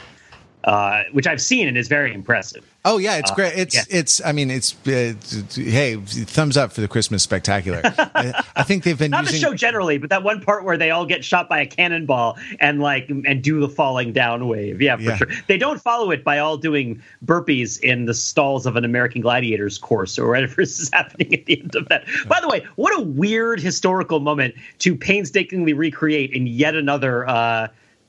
uh, 0.64 1.04
which 1.12 1.26
I've 1.26 1.40
seen 1.40 1.68
and 1.68 1.78
is 1.78 1.88
very 1.88 2.12
impressive. 2.12 2.64
Oh 2.90 2.96
yeah, 2.98 3.18
it's 3.18 3.30
Uh, 3.30 3.34
great. 3.34 3.52
It's 3.56 3.74
yeah. 3.74 3.82
it's. 3.90 4.24
I 4.24 4.32
mean, 4.32 4.50
it's, 4.50 4.72
uh, 4.86 5.12
it's 5.20 5.56
hey, 5.56 5.96
thumbs 5.96 6.56
up 6.56 6.72
for 6.72 6.80
the 6.80 6.88
Christmas 6.88 7.22
Spectacular. 7.22 7.82
I, 7.84 8.44
I 8.56 8.62
think 8.62 8.82
they've 8.84 8.98
been 8.98 9.10
Not 9.10 9.26
the 9.26 9.32
show 9.34 9.52
generally, 9.52 9.98
but 9.98 10.08
that 10.10 10.22
one 10.22 10.40
part 10.40 10.64
where 10.64 10.78
they 10.78 10.90
all 10.90 11.04
get 11.04 11.22
shot 11.24 11.48
by 11.50 11.60
a 11.60 11.66
cannonball 11.66 12.38
and 12.60 12.80
like 12.80 13.10
and 13.10 13.42
do 13.42 13.60
the 13.60 13.68
falling 13.68 14.12
down 14.12 14.48
wave. 14.48 14.80
Yeah, 14.80 14.96
for 14.96 15.02
Yeah. 15.02 15.16
sure. 15.16 15.28
They 15.48 15.58
don't 15.58 15.80
follow 15.82 16.10
it 16.10 16.24
by 16.24 16.38
all 16.38 16.56
doing 16.56 17.02
burpees 17.24 17.78
in 17.80 18.06
the 18.06 18.14
stalls 18.14 18.64
of 18.64 18.76
an 18.76 18.84
American 18.86 19.20
Gladiators 19.20 19.76
course 19.76 20.18
or 20.18 20.28
whatever 20.30 20.62
is 20.62 20.88
happening 20.92 21.34
at 21.34 21.44
the 21.44 21.60
end 21.60 21.74
of 21.76 21.88
that. 21.90 22.04
By 22.26 22.40
the 22.40 22.48
way, 22.48 22.64
what 22.76 22.98
a 22.98 23.02
weird 23.02 23.60
historical 23.60 24.20
moment 24.20 24.54
to 24.78 24.96
painstakingly 24.96 25.74
recreate 25.74 26.32
in 26.32 26.46
yet 26.46 26.74
another 26.74 27.28
uh 27.28 27.68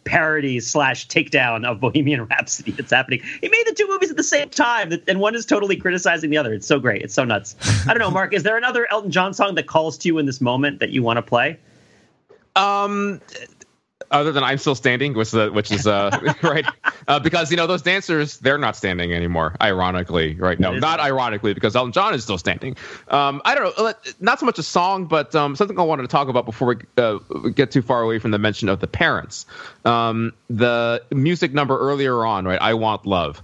parody 0.09 0.59
slash 0.59 1.07
takedown 1.07 1.63
of 1.65 1.79
Bohemian 1.79 2.25
Rhapsody 2.25 2.71
that's 2.71 2.91
happening. 2.91 3.21
He 3.41 3.47
made 3.47 3.63
the 3.67 3.73
two 3.73 3.87
movies 3.87 4.09
at 4.09 4.17
the 4.17 4.23
same 4.23 4.49
time, 4.49 4.91
and 5.07 5.19
one 5.19 5.35
is 5.35 5.45
totally 5.45 5.75
criticizing 5.75 6.31
the 6.31 6.37
other. 6.37 6.51
It's 6.51 6.65
so 6.65 6.79
great. 6.79 7.03
It's 7.03 7.13
so 7.13 7.23
nuts. 7.23 7.55
I 7.87 7.93
don't 7.93 7.99
know, 7.99 8.09
Mark. 8.09 8.33
Is 8.33 8.41
there 8.41 8.57
another 8.57 8.91
Elton 8.91 9.11
John 9.11 9.35
song 9.35 9.53
that 9.53 9.67
calls 9.67 9.99
to 9.99 10.07
you 10.07 10.17
in 10.17 10.25
this 10.25 10.41
moment 10.41 10.79
that 10.79 10.89
you 10.89 11.03
want 11.03 11.17
to 11.17 11.21
play? 11.21 11.59
Um, 12.55 13.21
other 14.11 14.31
than 14.31 14.43
I'm 14.43 14.57
still 14.57 14.75
standing, 14.75 15.13
which 15.13 15.33
is 15.33 15.51
which 15.51 15.71
is 15.71 15.87
uh, 15.87 16.33
right 16.43 16.65
uh, 17.07 17.19
because 17.19 17.51
you 17.51 17.57
know 17.57 17.67
those 17.67 17.81
dancers 17.81 18.37
they're 18.37 18.57
not 18.57 18.75
standing 18.75 19.13
anymore. 19.13 19.55
Ironically, 19.61 20.35
right? 20.35 20.59
No, 20.59 20.77
not 20.77 20.99
ironically 20.99 21.53
because 21.53 21.75
Elton 21.75 21.91
John 21.91 22.13
is 22.13 22.23
still 22.23 22.37
standing. 22.37 22.75
Um, 23.07 23.41
I 23.45 23.55
don't 23.55 23.77
know, 23.77 23.87
uh, 23.87 23.93
not 24.19 24.39
so 24.39 24.45
much 24.45 24.59
a 24.59 24.63
song, 24.63 25.05
but 25.05 25.35
um, 25.35 25.55
something 25.55 25.79
I 25.79 25.83
wanted 25.83 26.03
to 26.03 26.09
talk 26.09 26.27
about 26.27 26.45
before 26.45 26.69
we 26.69 26.75
uh, 26.97 27.19
we 27.43 27.51
get 27.51 27.71
too 27.71 27.81
far 27.81 28.01
away 28.01 28.19
from 28.19 28.31
the 28.31 28.39
mention 28.39 28.69
of 28.69 28.79
the 28.79 28.87
parents. 28.87 29.45
Um, 29.85 30.33
the 30.49 31.03
music 31.11 31.53
number 31.53 31.77
earlier 31.77 32.25
on, 32.25 32.45
right? 32.45 32.61
I 32.61 32.73
want 32.75 33.05
love 33.05 33.41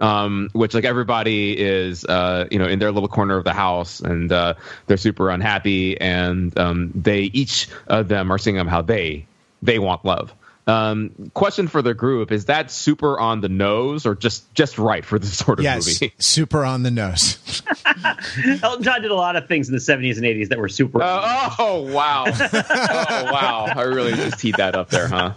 um, 0.00 0.50
which 0.52 0.74
like 0.74 0.84
everybody 0.84 1.58
is 1.58 2.04
uh, 2.04 2.46
you 2.50 2.58
know 2.58 2.66
in 2.66 2.78
their 2.78 2.92
little 2.92 3.08
corner 3.08 3.36
of 3.36 3.44
the 3.44 3.52
house 3.52 4.00
and 4.00 4.30
uh, 4.32 4.54
they're 4.86 4.96
super 4.96 5.30
unhappy 5.30 6.00
and 6.00 6.56
um, 6.58 6.92
they 6.94 7.22
each 7.22 7.68
of 7.86 8.08
them 8.08 8.30
are 8.30 8.38
singing 8.38 8.66
how 8.66 8.82
they 8.82 9.26
they 9.64 9.78
want 9.78 10.04
love. 10.04 10.34
Um, 10.66 11.30
question 11.34 11.68
for 11.68 11.82
the 11.82 11.92
group: 11.92 12.32
Is 12.32 12.46
that 12.46 12.70
super 12.70 13.18
on 13.18 13.42
the 13.42 13.50
nose 13.50 14.06
or 14.06 14.14
just 14.14 14.52
just 14.54 14.78
right 14.78 15.04
for 15.04 15.18
this 15.18 15.36
sort 15.36 15.58
of 15.58 15.64
yes, 15.64 16.00
movie? 16.00 16.14
super 16.18 16.64
on 16.64 16.82
the 16.82 16.90
nose. 16.90 17.62
Elton 18.62 18.82
John 18.82 19.02
did 19.02 19.10
a 19.10 19.14
lot 19.14 19.36
of 19.36 19.46
things 19.46 19.68
in 19.68 19.74
the 19.74 19.80
70s 19.80 20.16
and 20.16 20.24
80s 20.24 20.48
that 20.48 20.58
were 20.58 20.70
super. 20.70 21.02
Uh, 21.02 21.54
oh 21.58 21.82
wow! 21.92 22.24
oh 22.28 23.24
wow! 23.30 23.66
I 23.76 23.82
really 23.82 24.14
just 24.14 24.38
teed 24.38 24.54
that 24.56 24.74
up 24.74 24.88
there, 24.88 25.08
huh? 25.08 25.34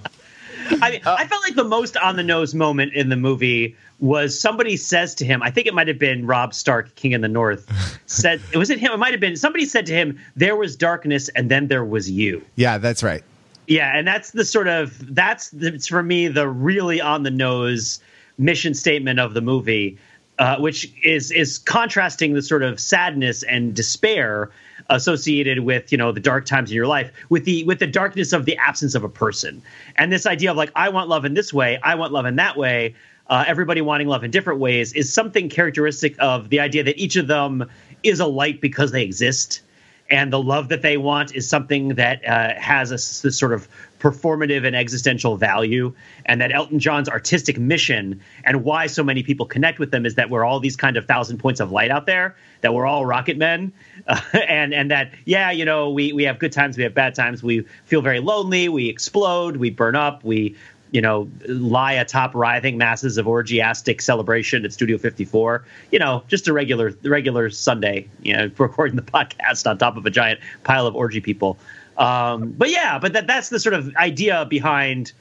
I 0.82 0.92
mean, 0.92 1.02
I 1.06 1.28
felt 1.28 1.44
like 1.44 1.56
the 1.56 1.64
most 1.64 1.98
on 1.98 2.16
the 2.16 2.24
nose 2.24 2.54
moment 2.54 2.94
in 2.94 3.10
the 3.10 3.16
movie 3.16 3.76
was 4.00 4.40
somebody 4.40 4.78
says 4.78 5.16
to 5.16 5.26
him, 5.26 5.42
I 5.42 5.50
think 5.50 5.66
it 5.68 5.74
might 5.74 5.88
have 5.88 5.98
been 5.98 6.28
Robb 6.28 6.54
Stark, 6.54 6.94
King 6.96 7.14
in 7.14 7.22
the 7.22 7.28
North, 7.28 7.72
said, 8.06 8.42
it 8.52 8.58
was 8.58 8.70
it 8.70 8.80
him? 8.80 8.92
It 8.92 8.98
might 8.98 9.12
have 9.12 9.20
been 9.20 9.36
somebody 9.36 9.66
said 9.66 9.86
to 9.88 9.94
him, 9.94 10.20
There 10.36 10.56
was 10.56 10.76
darkness 10.76 11.30
and 11.30 11.50
then 11.50 11.68
there 11.68 11.86
was 11.86 12.10
you. 12.10 12.44
Yeah, 12.56 12.78
that's 12.78 13.02
right. 13.02 13.24
Yeah, 13.68 13.92
and 13.94 14.08
that's 14.08 14.32
the 14.32 14.46
sort 14.46 14.70
of 14.70 15.14
that's 15.14 15.50
the, 15.50 15.74
it's 15.74 15.88
for 15.88 16.02
me 16.02 16.30
the 16.30 16.48
really 16.48 17.02
on 17.02 17.24
the 17.24 17.32
nose 17.32 18.00
mission 18.38 18.74
statement 18.74 19.20
of 19.20 19.34
the 19.34 19.42
movie, 19.42 19.98
uh, 20.40 20.58
which 20.58 20.92
is 21.04 21.32
is 21.32 21.58
contrasting 21.58 22.34
the 22.34 22.42
sort 22.42 22.64
of 22.64 22.80
sadness 22.80 23.44
and 23.44 23.76
despair 23.76 24.52
associated 24.90 25.60
with 25.60 25.92
you 25.92 25.98
know 25.98 26.14
the 26.14 26.22
dark 26.22 26.46
times 26.46 26.72
in 26.72 26.76
your 26.76 26.88
life 26.88 27.12
with 27.28 27.44
the 27.44 27.66
with 27.66 27.80
the 27.80 27.88
darkness 27.88 28.32
of 28.32 28.46
the 28.46 28.56
absence 28.58 28.96
of 28.96 29.04
a 29.04 29.10
person 29.10 29.62
and 29.98 30.14
this 30.14 30.26
idea 30.26 30.50
of 30.50 30.56
like 30.56 30.72
I 30.76 30.88
want 30.88 31.10
love 31.10 31.26
in 31.26 31.34
this 31.34 31.54
way, 31.54 31.78
I 31.84 31.96
want 31.96 32.14
love 32.14 32.26
in 32.26 32.38
that 32.38 32.58
way. 32.58 32.96
Uh, 33.30 33.44
everybody 33.46 33.82
wanting 33.82 34.08
love 34.08 34.24
in 34.24 34.32
different 34.32 34.62
ways 34.62 34.94
is 34.94 35.12
something 35.12 35.50
characteristic 35.50 36.16
of 36.20 36.48
the 36.48 36.62
idea 36.62 36.82
that 36.84 36.98
each 36.98 37.18
of 37.18 37.28
them 37.28 37.70
is 38.02 38.22
a 38.22 38.26
light 38.26 38.62
because 38.62 38.94
they 38.94 39.04
exist 39.04 39.62
and 40.10 40.32
the 40.32 40.42
love 40.42 40.70
that 40.70 40.82
they 40.82 40.98
want 40.98 41.36
is 41.36 41.50
something 41.50 41.90
that 41.96 42.26
uh, 42.26 42.54
has 42.60 42.92
a 42.92 42.96
this 42.96 43.38
sort 43.38 43.54
of 43.54 43.68
performative 44.00 44.66
and 44.66 44.76
existential 44.76 45.38
value 45.38 45.94
and 46.26 46.40
that 46.40 46.52
elton 46.52 46.78
john's 46.78 47.10
artistic 47.10 47.58
mission 47.58 48.22
and 48.44 48.64
why 48.64 48.86
so 48.86 49.04
many 49.04 49.24
people 49.24 49.46
connect 49.46 49.80
with 49.80 49.90
them 49.90 50.06
is 50.06 50.16
that 50.16 50.30
we're 50.30 50.46
all 50.46 50.60
these 50.60 50.76
kind 50.76 50.98
of 50.98 51.06
thousand 51.08 51.38
points 51.40 51.60
of 51.60 51.72
light 51.72 51.90
out 51.90 52.06
there 52.06 52.36
that 52.62 52.74
we're 52.74 52.86
all 52.86 53.06
rocket 53.06 53.38
men 53.38 53.72
uh, 54.08 54.20
and 54.48 54.74
and 54.74 54.92
that 54.92 55.12
yeah 55.26 55.50
you 55.50 55.66
know 55.66 55.90
we 55.90 56.14
we 56.14 56.24
have 56.24 56.38
good 56.38 56.52
times 56.52 56.78
we 56.78 56.84
have 56.84 56.94
bad 56.94 57.16
times. 57.16 57.42
We 57.42 57.62
feel 57.86 58.02
very 58.02 58.20
lonely 58.20 58.70
we 58.70 58.90
explode 58.90 59.58
we 59.58 59.70
burn 59.70 59.96
up 59.96 60.24
we 60.24 60.56
you 60.92 61.02
know, 61.02 61.30
lie 61.48 61.94
atop 61.94 62.34
writhing 62.34 62.78
masses 62.78 63.18
of 63.18 63.26
orgiastic 63.26 64.02
celebration 64.02 64.66
at 64.66 64.74
Studio 64.74 64.98
54. 64.98 65.64
You 65.92 66.00
know, 66.00 66.24
just 66.28 66.48
a 66.48 66.54
regular 66.54 66.94
regular 67.04 67.50
Sunday, 67.50 68.08
you 68.22 68.36
know, 68.36 68.50
recording 68.58 68.96
the 68.96 69.02
podcast 69.02 69.70
on 69.70 69.78
top 69.78 69.98
of 69.98 70.06
a 70.06 70.10
giant 70.10 70.40
pile 70.64 70.88
of 70.88 70.96
orgy 70.96 71.22
people. 71.22 71.58
Um, 71.98 72.52
but 72.52 72.70
yeah, 72.70 73.00
but 73.00 73.14
that 73.14 73.28
that's 73.28 73.50
the 73.50 73.60
sort 73.60 73.74
of 73.74 73.96
idea 73.96 74.46
behind 74.46 75.12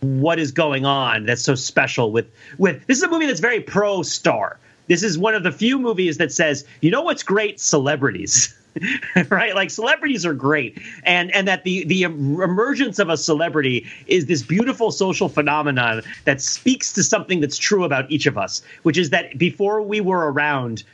what 0.00 0.38
is 0.38 0.52
going 0.52 0.84
on 0.84 1.24
that's 1.24 1.42
so 1.42 1.54
special 1.54 2.12
with 2.12 2.30
with 2.58 2.86
this 2.86 2.98
is 2.98 3.02
a 3.02 3.08
movie 3.08 3.26
that's 3.26 3.40
very 3.40 3.60
pro 3.60 4.02
star. 4.02 4.58
This 4.86 5.02
is 5.02 5.18
one 5.18 5.34
of 5.34 5.42
the 5.42 5.52
few 5.52 5.78
movies 5.78 6.16
that 6.16 6.32
says, 6.32 6.64
you 6.80 6.90
know 6.90 7.02
what's 7.02 7.22
great? 7.22 7.60
Celebrities. 7.60 8.54
right? 9.30 9.54
Like 9.54 9.70
celebrities 9.70 10.24
are 10.24 10.34
great. 10.34 10.78
And 11.04 11.34
and 11.34 11.48
that 11.48 11.64
the 11.64 11.84
the 11.84 12.02
emergence 12.02 12.98
of 12.98 13.08
a 13.08 13.16
celebrity 13.16 13.86
is 14.06 14.26
this 14.26 14.42
beautiful 14.42 14.90
social 14.90 15.28
phenomenon 15.28 16.02
that 16.24 16.40
speaks 16.40 16.92
to 16.92 17.02
something 17.02 17.40
that's 17.40 17.58
true 17.58 17.84
about 17.84 18.10
each 18.10 18.26
of 18.26 18.36
us 18.38 18.62
which 18.82 18.98
is 18.98 19.10
that 19.10 19.36
before 19.38 19.82
we 19.82 20.00
were 20.00 20.30
around 20.32 20.84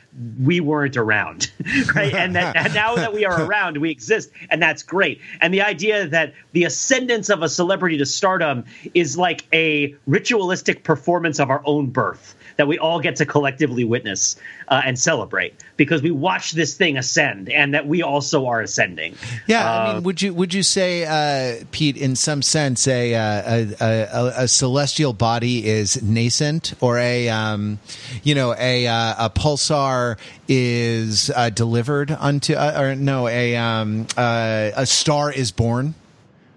we 0.41 0.59
weren't 0.61 0.95
around 0.95 1.51
right 1.95 2.13
and 2.13 2.35
that 2.35 2.55
and 2.55 2.73
now 2.73 2.95
that 2.95 3.13
we 3.13 3.25
are 3.25 3.41
around 3.45 3.77
we 3.77 3.91
exist 3.91 4.29
and 4.49 4.61
that's 4.61 4.81
great 4.83 5.19
and 5.41 5.53
the 5.53 5.61
idea 5.61 6.07
that 6.07 6.33
the 6.53 6.63
ascendance 6.63 7.29
of 7.29 7.41
a 7.43 7.49
celebrity 7.49 7.97
to 7.97 8.05
stardom 8.05 8.63
is 8.93 9.17
like 9.17 9.43
a 9.53 9.93
ritualistic 10.07 10.83
performance 10.83 11.39
of 11.39 11.49
our 11.49 11.61
own 11.65 11.87
birth 11.87 12.35
that 12.57 12.67
we 12.69 12.79
all 12.79 13.01
get 13.01 13.17
to 13.17 13.25
collectively 13.25 13.83
witness 13.83 14.37
uh, 14.69 14.81
and 14.85 14.97
celebrate 14.97 15.53
because 15.75 16.01
we 16.01 16.09
watch 16.11 16.53
this 16.53 16.75
thing 16.77 16.97
ascend 16.97 17.49
and 17.49 17.73
that 17.73 17.85
we 17.85 18.01
also 18.01 18.45
are 18.47 18.61
ascending. 18.61 19.13
Yeah, 19.45 19.69
I 19.69 19.89
Uh, 19.89 19.93
mean, 19.95 20.03
would 20.03 20.21
you 20.21 20.33
would 20.33 20.53
you 20.53 20.63
say, 20.63 21.03
uh, 21.03 21.65
Pete, 21.71 21.97
in 21.97 22.15
some 22.15 22.41
sense, 22.41 22.87
a, 22.87 23.13
uh, 23.13 23.41
a, 23.45 23.75
a 23.81 24.33
a 24.43 24.47
celestial 24.47 25.11
body 25.11 25.67
is 25.67 26.01
nascent, 26.01 26.75
or 26.79 26.97
a 26.97 27.27
um, 27.27 27.79
you 28.23 28.33
know 28.33 28.55
a 28.57 28.87
uh, 28.87 29.25
a 29.25 29.29
pulsar 29.29 30.04
is 30.47 31.29
uh, 31.35 31.49
delivered 31.49 32.11
unto, 32.11 32.53
uh, 32.53 32.77
or 32.79 32.95
no, 32.95 33.27
a 33.27 33.55
um, 33.55 34.07
uh, 34.17 34.71
a 34.75 34.85
star 34.85 35.31
is 35.31 35.51
born? 35.51 35.95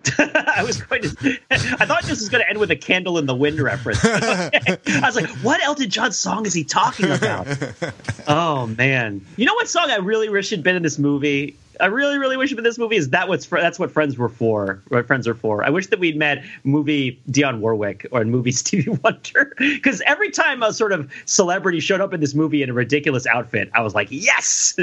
I 0.18 0.62
was 0.64 0.80
going 0.82 1.03
to. 1.03 1.38
I 1.51 1.86
thought 1.86 2.03
this 2.03 2.20
was 2.20 2.28
going 2.28 2.42
to 2.42 2.49
end 2.49 2.59
with 2.59 2.70
a 2.70 2.76
"Candle 2.76 3.18
in 3.18 3.26
the 3.26 3.34
Wind" 3.34 3.61
reference. 3.61 4.01
I 4.05 4.78
was 5.03 5.16
like, 5.16 5.28
"What 5.42 5.62
Elton 5.62 5.90
John 5.90 6.12
song 6.12 6.46
is 6.46 6.55
he 6.55 6.64
talking 6.64 7.11
about?" 7.11 7.46
oh 8.28 8.66
man, 8.66 9.24
you 9.36 9.44
know 9.44 9.55
what 9.55 9.68
song 9.68 9.90
I 9.90 9.96
really 9.96 10.28
wish 10.28 10.51
had 10.51 10.62
been 10.62 10.76
in 10.76 10.82
this 10.82 10.99
movie? 10.99 11.57
I 11.80 11.86
really, 11.86 12.18
really 12.18 12.36
wish 12.36 12.51
had 12.51 12.57
been 12.57 12.64
in 12.64 12.70
this 12.70 12.78
movie. 12.78 12.96
Is 12.96 13.11
that 13.11 13.28
what's 13.28 13.46
that's 13.46 13.78
what 13.78 13.90
friends 13.90 14.18
were 14.18 14.28
for? 14.28 14.82
What 14.88 15.07
friends 15.07 15.28
are 15.28 15.34
for? 15.34 15.64
I 15.64 15.70
wish 15.70 15.88
that 15.88 15.99
we'd 15.99 16.16
met 16.16 16.44
movie 16.64 17.20
Dionne 17.30 17.61
Warwick 17.61 18.07
or 18.11 18.24
movie 18.24 18.53
Stevie 18.53 18.99
Wonder 19.03 19.53
because 19.59 20.01
every 20.03 20.30
time 20.30 20.62
a 20.62 20.72
sort 20.72 20.92
of 20.92 21.11
celebrity 21.24 21.80
showed 21.80 22.01
up 22.01 22.12
in 22.12 22.20
this 22.20 22.34
movie 22.34 22.62
in 22.62 22.70
a 22.70 22.72
ridiculous 22.72 23.26
outfit, 23.26 23.70
I 23.74 23.82
was 23.82 23.94
like, 23.94 24.09
yes. 24.11 24.76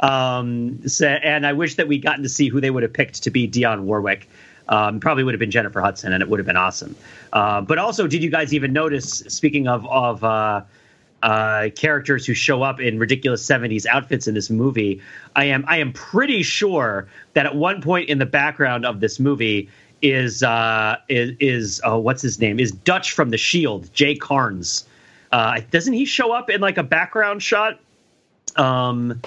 um, 0.00 0.86
so, 0.88 1.06
and 1.08 1.46
I 1.46 1.52
wish 1.52 1.76
that 1.76 1.88
we'd 1.88 2.02
gotten 2.02 2.22
to 2.22 2.28
see 2.28 2.48
who 2.48 2.60
they 2.60 2.70
would 2.70 2.82
have 2.82 2.92
picked 2.92 3.22
to 3.24 3.30
be 3.30 3.48
Dionne 3.48 3.82
Warwick. 3.82 4.28
Um, 4.70 5.00
probably 5.00 5.24
would 5.24 5.34
have 5.34 5.40
been 5.40 5.50
Jennifer 5.50 5.80
Hudson, 5.80 6.12
and 6.12 6.22
it 6.22 6.28
would 6.28 6.38
have 6.38 6.46
been 6.46 6.56
awesome. 6.56 6.94
Uh, 7.32 7.60
but 7.60 7.78
also, 7.78 8.06
did 8.06 8.22
you 8.22 8.30
guys 8.30 8.54
even 8.54 8.72
notice? 8.72 9.18
Speaking 9.26 9.66
of 9.66 9.84
of 9.86 10.22
uh, 10.22 10.62
uh, 11.22 11.68
characters 11.76 12.24
who 12.24 12.34
show 12.34 12.62
up 12.62 12.80
in 12.80 12.98
ridiculous 12.98 13.44
'70s 13.44 13.84
outfits 13.86 14.28
in 14.28 14.34
this 14.34 14.48
movie, 14.48 15.02
I 15.34 15.46
am 15.46 15.64
I 15.66 15.78
am 15.78 15.92
pretty 15.92 16.44
sure 16.44 17.08
that 17.34 17.46
at 17.46 17.56
one 17.56 17.82
point 17.82 18.08
in 18.08 18.18
the 18.18 18.26
background 18.26 18.86
of 18.86 19.00
this 19.00 19.18
movie 19.18 19.68
is 20.02 20.42
uh, 20.42 20.96
is, 21.08 21.36
is 21.40 21.80
uh, 21.84 21.98
what's 21.98 22.22
his 22.22 22.38
name? 22.38 22.60
Is 22.60 22.70
Dutch 22.70 23.12
from 23.12 23.30
the 23.30 23.38
Shield, 23.38 23.92
Jay 23.92 24.16
Karnes. 24.16 24.84
Uh, 25.32 25.60
doesn't 25.70 25.94
he 25.94 26.04
show 26.04 26.32
up 26.32 26.48
in 26.48 26.60
like 26.60 26.78
a 26.78 26.82
background 26.82 27.42
shot? 27.42 27.78
Um, 28.56 29.20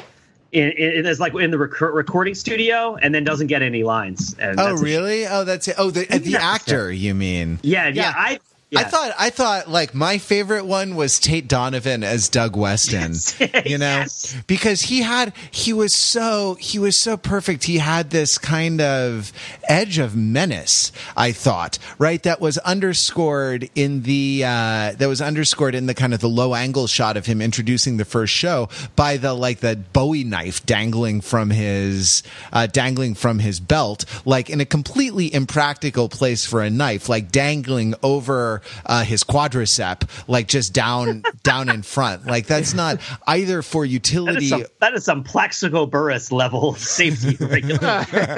in, 0.54 0.72
in, 0.72 1.18
like 1.18 1.34
in 1.36 1.52
the 1.52 1.58
rec- 1.58 1.82
recording 1.82 2.36
studio, 2.36 2.96
and 3.02 3.14
then 3.14 3.24
doesn't 3.24 3.48
get 3.48 3.62
any 3.62 3.84
lines. 3.84 4.36
And 4.40 4.60
Oh, 4.60 4.76
really? 4.76 5.26
Oh, 5.28 5.44
that's 5.44 5.68
it. 5.68 5.76
Oh, 5.78 5.90
the, 5.90 6.06
the 6.06 6.36
actor, 6.38 6.92
you 6.92 7.14
mean? 7.14 7.60
yeah, 7.64 7.88
yeah, 7.88 7.94
Yeah. 8.04 8.14
I. 8.16 8.40
I 8.76 8.84
thought 8.84 9.12
I 9.20 9.30
thought 9.30 9.70
like 9.70 9.94
my 9.94 10.18
favorite 10.18 10.66
one 10.66 10.96
was 10.96 11.20
Tate 11.20 11.48
Donovan 11.48 12.04
as 12.04 12.30
Doug 12.30 12.56
Weston. 12.56 13.14
You 13.66 13.78
know, 13.78 14.00
Yes. 14.00 14.36
because 14.48 14.82
he 14.84 15.02
had 15.04 15.34
he 15.52 15.74
was 15.74 15.94
so 15.94 16.56
he 16.56 16.80
was 16.80 16.98
so 16.98 17.16
perfect. 17.18 17.64
He 17.66 17.78
had 17.78 18.10
this 18.10 18.38
kind 18.38 18.82
of 18.82 19.32
edge 19.70 19.98
of 20.00 20.16
menace. 20.16 20.92
I 21.16 21.32
thought 21.32 21.78
right 21.98 22.22
that 22.24 22.42
was 22.42 22.58
underscored 22.60 23.70
in 23.76 24.04
the 24.04 24.44
uh, 24.46 24.94
that 24.98 25.08
was 25.08 25.22
underscored 25.22 25.76
in 25.76 25.86
the 25.86 25.94
kind 25.94 26.14
of 26.14 26.20
the 26.20 26.30
low 26.30 26.56
angle 26.56 26.88
shot 26.88 27.16
of 27.18 27.26
him 27.26 27.42
introducing 27.42 27.98
the 27.98 28.06
first 28.06 28.34
show 28.34 28.70
by 28.96 29.18
the 29.18 29.34
like 29.34 29.60
the 29.60 29.76
Bowie 29.94 30.24
knife 30.24 30.66
dangling 30.66 31.22
from 31.22 31.50
his 31.50 32.24
uh, 32.52 32.68
dangling 32.68 33.14
from 33.16 33.40
his 33.40 33.60
belt, 33.60 34.06
like 34.26 34.50
in 34.50 34.60
a 34.62 34.66
completely 34.66 35.34
impractical 35.34 36.10
place 36.10 36.46
for 36.46 36.62
a 36.62 36.70
knife, 36.70 37.08
like 37.10 37.32
dangling 37.32 37.94
over 38.04 38.62
uh, 38.86 39.04
his 39.04 39.24
quadricep, 39.24 40.08
like 40.28 40.48
just 40.48 40.74
down 40.74 41.24
down 41.44 41.70
in 41.70 41.82
front. 41.84 42.26
Like 42.26 42.48
that's 42.48 42.74
not 42.74 43.00
either 43.28 43.62
for 43.62 43.86
utility. 43.86 44.46
is, 44.46 44.50
some, 44.50 44.64
that 44.80 44.94
is 44.94 45.04
some 45.06 45.24
Plaxico 45.24 45.86
Burress 45.86 46.32
level 46.32 46.74
safety. 46.78 47.38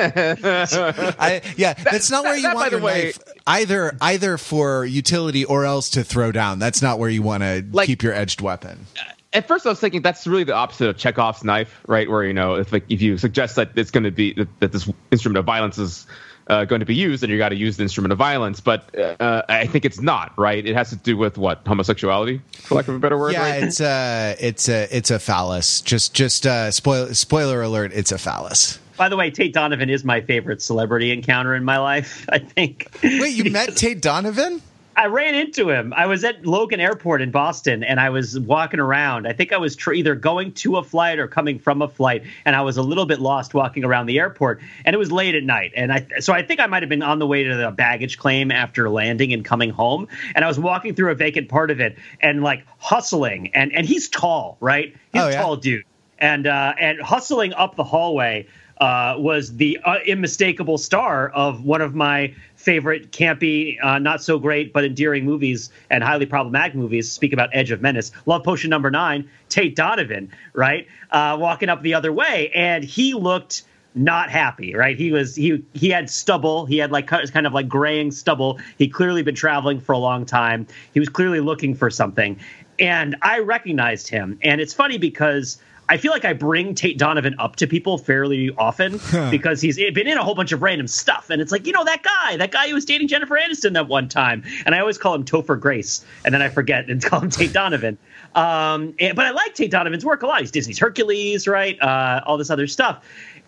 I, 0.07 1.41
yeah, 1.57 1.73
that's 1.73 2.09
not 2.11 2.23
where 2.23 2.35
you 2.35 2.43
that, 2.43 2.55
want 2.55 2.71
the 2.71 2.77
your 2.77 2.85
way- 2.85 3.03
knife. 3.05 3.19
Either 3.47 3.95
either 4.01 4.37
for 4.37 4.85
utility 4.85 5.45
or 5.45 5.65
else 5.65 5.89
to 5.91 6.03
throw 6.03 6.31
down. 6.31 6.57
That's 6.59 6.81
not 6.81 6.97
where 6.99 7.09
you 7.09 7.21
want 7.21 7.43
to 7.43 7.63
Like- 7.71 7.85
keep 7.87 8.01
your 8.03 8.13
edged 8.13 8.41
weapon. 8.41 8.85
At 9.33 9.47
first, 9.49 9.65
I 9.65 9.69
was 9.69 9.79
thinking 9.81 10.01
that's 10.01 10.25
really 10.25 10.45
the 10.45 10.53
opposite 10.53 10.87
of 10.87 10.97
Chekhov's 10.97 11.43
knife, 11.43 11.81
right? 11.87 12.09
Where 12.09 12.23
you 12.23 12.33
know, 12.33 12.55
if 12.55 12.71
like 12.71 12.85
if 12.89 13.01
you 13.01 13.17
suggest 13.17 13.57
that 13.57 13.71
it's 13.75 13.91
going 13.91 14.05
to 14.05 14.11
be 14.11 14.33
that, 14.33 14.47
that 14.61 14.71
this 14.71 14.89
instrument 15.11 15.37
of 15.37 15.45
violence 15.45 15.77
is 15.77 16.07
uh, 16.47 16.65
going 16.65 16.79
to 16.79 16.85
be 16.85 16.95
used, 16.95 17.23
then 17.23 17.29
you 17.29 17.37
got 17.37 17.49
to 17.49 17.55
use 17.55 17.77
the 17.77 17.83
instrument 17.83 18.11
of 18.11 18.17
violence. 18.17 18.59
But 18.59 18.95
uh, 18.97 19.43
I 19.49 19.65
think 19.67 19.85
it's 19.85 20.01
not, 20.01 20.37
right? 20.37 20.65
It 20.65 20.75
has 20.75 20.89
to 20.89 20.95
do 20.95 21.17
with 21.17 21.37
what 21.37 21.61
homosexuality, 21.65 22.41
for 22.53 22.75
lack 22.75 22.87
of 22.87 22.95
a 22.95 22.99
better 22.99 23.17
word. 23.17 23.33
Yeah, 23.33 23.41
right? 23.41 23.63
it's 23.63 23.81
a 23.81 24.35
it's 24.39 24.69
a 24.69 24.95
it's 24.95 25.11
a 25.11 25.19
phallus. 25.19 25.81
Just 25.81 26.13
just 26.13 26.45
uh, 26.45 26.71
spoil 26.71 27.13
spoiler 27.13 27.61
alert. 27.61 27.91
It's 27.93 28.11
a 28.11 28.17
phallus. 28.17 28.79
By 28.97 29.09
the 29.09 29.17
way, 29.17 29.29
Tate 29.29 29.53
Donovan 29.53 29.89
is 29.89 30.05
my 30.05 30.21
favorite 30.21 30.61
celebrity 30.61 31.11
encounter 31.11 31.53
in 31.53 31.63
my 31.63 31.77
life. 31.77 32.25
I 32.29 32.39
think. 32.39 32.89
Wait, 33.03 33.35
you 33.35 33.51
met 33.51 33.75
Tate 33.75 34.01
Donovan? 34.01 34.61
I 34.97 35.07
ran 35.07 35.35
into 35.35 35.69
him. 35.69 35.93
I 35.95 36.05
was 36.05 36.23
at 36.23 36.45
Logan 36.45 36.79
Airport 36.79 37.21
in 37.21 37.29
Boston, 37.31 37.83
and 37.83 37.99
I 37.99 38.09
was 38.11 38.39
walking 38.39 38.79
around. 38.79 39.27
I 39.27 39.33
think 39.33 39.51
I 39.51 39.57
was 39.57 39.75
tr- 39.75 39.93
either 39.93 40.15
going 40.15 40.53
to 40.53 40.77
a 40.77 40.83
flight 40.83 41.19
or 41.19 41.27
coming 41.27 41.59
from 41.59 41.81
a 41.81 41.87
flight, 41.87 42.23
and 42.45 42.55
I 42.55 42.61
was 42.61 42.77
a 42.77 42.81
little 42.81 43.05
bit 43.05 43.19
lost 43.19 43.53
walking 43.53 43.83
around 43.83 44.05
the 44.05 44.19
airport. 44.19 44.61
And 44.85 44.93
it 44.93 44.97
was 44.97 45.11
late 45.11 45.35
at 45.35 45.43
night, 45.43 45.73
and 45.75 45.91
I 45.91 46.07
so 46.19 46.33
I 46.33 46.43
think 46.43 46.59
I 46.59 46.67
might 46.67 46.81
have 46.83 46.89
been 46.89 47.03
on 47.03 47.19
the 47.19 47.27
way 47.27 47.43
to 47.43 47.55
the 47.55 47.71
baggage 47.71 48.17
claim 48.17 48.51
after 48.51 48.89
landing 48.89 49.33
and 49.33 49.43
coming 49.43 49.69
home. 49.69 50.07
And 50.33 50.45
I 50.45 50.47
was 50.47 50.57
walking 50.57 50.95
through 50.95 51.11
a 51.11 51.15
vacant 51.15 51.49
part 51.49 51.71
of 51.71 51.79
it, 51.81 51.97
and 52.21 52.41
like 52.41 52.65
hustling, 52.77 53.49
and 53.53 53.73
and 53.73 53.85
he's 53.85 54.07
tall, 54.09 54.57
right? 54.61 54.95
He's 55.11 55.21
Oh, 55.21 55.27
a 55.27 55.31
yeah? 55.31 55.41
tall 55.41 55.55
dude, 55.57 55.83
and 56.19 56.47
uh, 56.47 56.73
and 56.79 57.01
hustling 57.01 57.53
up 57.53 57.75
the 57.75 57.83
hallway 57.83 58.47
uh, 58.79 59.15
was 59.17 59.55
the 59.55 59.79
uh, 59.83 59.97
unmistakable 60.09 60.77
star 60.77 61.29
of 61.29 61.63
one 61.63 61.81
of 61.81 61.95
my 61.95 62.33
favorite 62.65 63.11
campy, 63.11 63.77
uh, 63.81 63.99
not 63.99 64.23
so 64.23 64.39
great 64.39 64.73
but 64.73 64.83
endearing 64.83 65.23
movies 65.23 65.69
and 65.91 66.03
highly 66.03 66.25
problematic 66.25 66.75
movies. 66.75 67.11
Speak 67.11 67.31
about 67.31 67.49
Edge 67.53 67.69
of 67.71 67.81
Menace, 67.81 68.11
Love 68.25 68.43
Potion 68.43 68.71
number 68.71 68.89
nine, 68.89 69.29
Tate 69.49 69.75
Donovan, 69.75 70.31
right, 70.53 70.87
uh, 71.11 71.37
walking 71.39 71.69
up 71.69 71.83
the 71.83 71.93
other 71.93 72.11
way, 72.11 72.51
and 72.53 72.83
he 72.83 73.13
looked 73.13 73.63
not 73.97 74.29
happy 74.29 74.75
right? 74.75 74.97
He 74.97 75.13
was 75.13 75.35
he 75.35 75.63
he 75.73 75.89
had 75.89 76.09
stubble. 76.09 76.65
He 76.65 76.77
had 76.77 76.91
like 76.91 77.07
kind 77.07 77.47
of 77.47 77.53
like 77.53 77.69
graying 77.69 78.11
stubble. 78.11 78.59
He'd 78.77 78.91
clearly 78.91 79.23
been 79.23 79.35
traveling 79.35 79.79
for 79.79 79.93
a 79.93 79.97
long 79.97 80.25
time. 80.25 80.67
He 80.93 80.99
was 80.99 81.07
clearly 81.07 81.39
looking 81.39 81.75
for 81.75 81.89
something. 81.89 82.37
And 82.77 83.15
i 83.21 83.39
recognized 83.39 84.09
him. 84.09 84.37
And 84.41 84.59
it's 84.59 84.73
funny 84.73 84.97
because 84.97 85.59
I 85.87 85.97
feel 85.97 86.11
like 86.11 86.25
I 86.25 86.33
bring 86.33 86.73
Tate 86.73 86.97
Donovan 86.97 87.35
up 87.37 87.57
to 87.57 87.67
people 87.67 87.97
fairly 87.97 88.49
often 88.57 88.99
because 89.31 89.61
he's 89.61 89.77
been 89.77 90.07
in 90.07 90.17
a 90.17 90.23
whole 90.23 90.33
bunch 90.35 90.51
of 90.51 90.61
random 90.63 90.87
stuff. 90.87 91.29
And 91.29 91.41
it's 91.41 91.51
like, 91.51 91.67
you 91.67 91.73
know, 91.73 91.83
that 91.83 92.01
guy, 92.01 92.37
that 92.37 92.51
guy 92.51 92.67
who 92.67 92.73
was 92.73 92.85
dating 92.85 93.07
Jennifer 93.07 93.35
Aniston 93.35 93.73
that 93.73 93.87
one 93.87 94.09
time. 94.09 94.43
And 94.65 94.73
I 94.73 94.79
always 94.79 94.97
call 94.97 95.13
him 95.13 95.25
Topher 95.25 95.59
Grace. 95.59 96.03
And 96.23 96.33
then 96.33 96.41
I 96.41 96.49
forget 96.49 96.89
and 96.89 97.03
call 97.03 97.19
him 97.21 97.29
Tate 97.29 97.53
Donovan. 97.53 97.97
Um, 98.33 98.95
and- 98.99 99.15
but 99.15 99.25
I 99.25 99.31
like 99.31 99.53
Tate 99.53 99.69
Donovan's 99.71 100.03
work 100.03 100.23
a 100.23 100.27
lot. 100.27 100.41
He's 100.41 100.51
Disney's 100.51 100.79
Hercules, 100.79 101.47
right? 101.47 101.79
Uh, 101.81 102.21
all 102.25 102.37
this 102.37 102.49
other 102.49 102.67
stuff. 102.67 103.03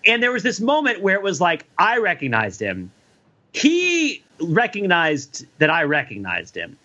And 0.05 0.21
there 0.21 0.31
was 0.31 0.43
this 0.43 0.59
moment 0.61 1.01
where 1.01 1.15
it 1.15 1.23
was 1.23 1.41
like, 1.41 1.65
I 1.77 1.97
recognized 1.97 2.61
him. 2.61 2.91
He 3.51 4.23
recognized 4.39 5.45
that 5.57 5.69
I 5.69 5.83
recognized 5.83 6.55
him 6.55 6.77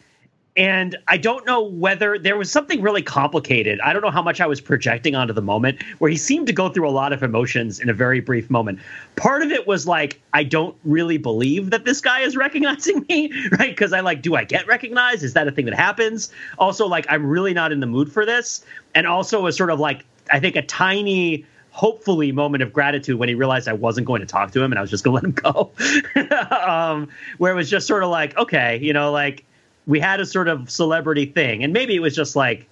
and 0.56 0.96
I 1.08 1.16
don't 1.16 1.46
know 1.46 1.62
whether 1.62 2.18
there 2.18 2.36
was 2.36 2.50
something 2.50 2.82
really 2.82 3.02
complicated. 3.02 3.80
I 3.80 3.92
don't 3.92 4.02
know 4.02 4.10
how 4.10 4.22
much 4.22 4.40
I 4.40 4.46
was 4.46 4.60
projecting 4.60 5.14
onto 5.14 5.32
the 5.32 5.42
moment 5.42 5.82
where 5.98 6.10
he 6.10 6.16
seemed 6.16 6.46
to 6.48 6.52
go 6.52 6.68
through 6.68 6.88
a 6.88 6.92
lot 6.92 7.12
of 7.12 7.22
emotions 7.22 7.80
in 7.80 7.88
a 7.88 7.94
very 7.94 8.20
brief 8.20 8.50
moment. 8.50 8.78
Part 9.16 9.42
of 9.42 9.50
it 9.50 9.66
was 9.66 9.86
like 9.86 10.20
I 10.34 10.44
don't 10.44 10.76
really 10.84 11.16
believe 11.16 11.70
that 11.70 11.86
this 11.86 12.00
guy 12.02 12.20
is 12.20 12.36
recognizing 12.42 13.06
me, 13.08 13.32
right? 13.58 13.70
Because 13.70 13.92
I 13.92 14.00
like, 14.00 14.20
do 14.20 14.34
I 14.34 14.44
get 14.44 14.66
recognized? 14.66 15.22
Is 15.22 15.32
that 15.34 15.48
a 15.48 15.52
thing 15.52 15.64
that 15.66 15.74
happens? 15.74 16.30
Also, 16.58 16.86
like 16.86 17.06
I'm 17.08 17.26
really 17.26 17.54
not 17.54 17.72
in 17.72 17.80
the 17.80 17.86
mood 17.86 18.12
for 18.12 18.26
this, 18.26 18.64
and 18.94 19.06
also 19.06 19.46
a 19.46 19.52
sort 19.52 19.70
of 19.70 19.80
like 19.80 20.04
I 20.30 20.38
think 20.38 20.56
a 20.56 20.62
tiny 20.62 21.46
hopefully 21.70 22.32
moment 22.32 22.62
of 22.62 22.70
gratitude 22.70 23.18
when 23.18 23.30
he 23.30 23.34
realized 23.34 23.66
I 23.66 23.72
wasn't 23.72 24.06
going 24.06 24.20
to 24.20 24.26
talk 24.26 24.50
to 24.50 24.62
him 24.62 24.72
and 24.72 24.78
I 24.78 24.82
was 24.82 24.90
just 24.90 25.02
going 25.02 25.22
to 25.34 25.50
let 25.50 25.54
him 25.54 26.30
go. 26.30 26.46
um, 26.66 27.08
where 27.38 27.52
it 27.52 27.56
was 27.56 27.70
just 27.70 27.86
sort 27.86 28.02
of 28.02 28.10
like, 28.10 28.36
okay, 28.36 28.78
you 28.82 28.92
know, 28.92 29.10
like 29.10 29.46
we 29.86 30.00
had 30.00 30.20
a 30.20 30.26
sort 30.26 30.48
of 30.48 30.70
celebrity 30.70 31.26
thing, 31.26 31.62
and 31.64 31.72
maybe 31.72 31.94
it 31.94 32.00
was 32.00 32.14
just 32.14 32.36
like 32.36 32.68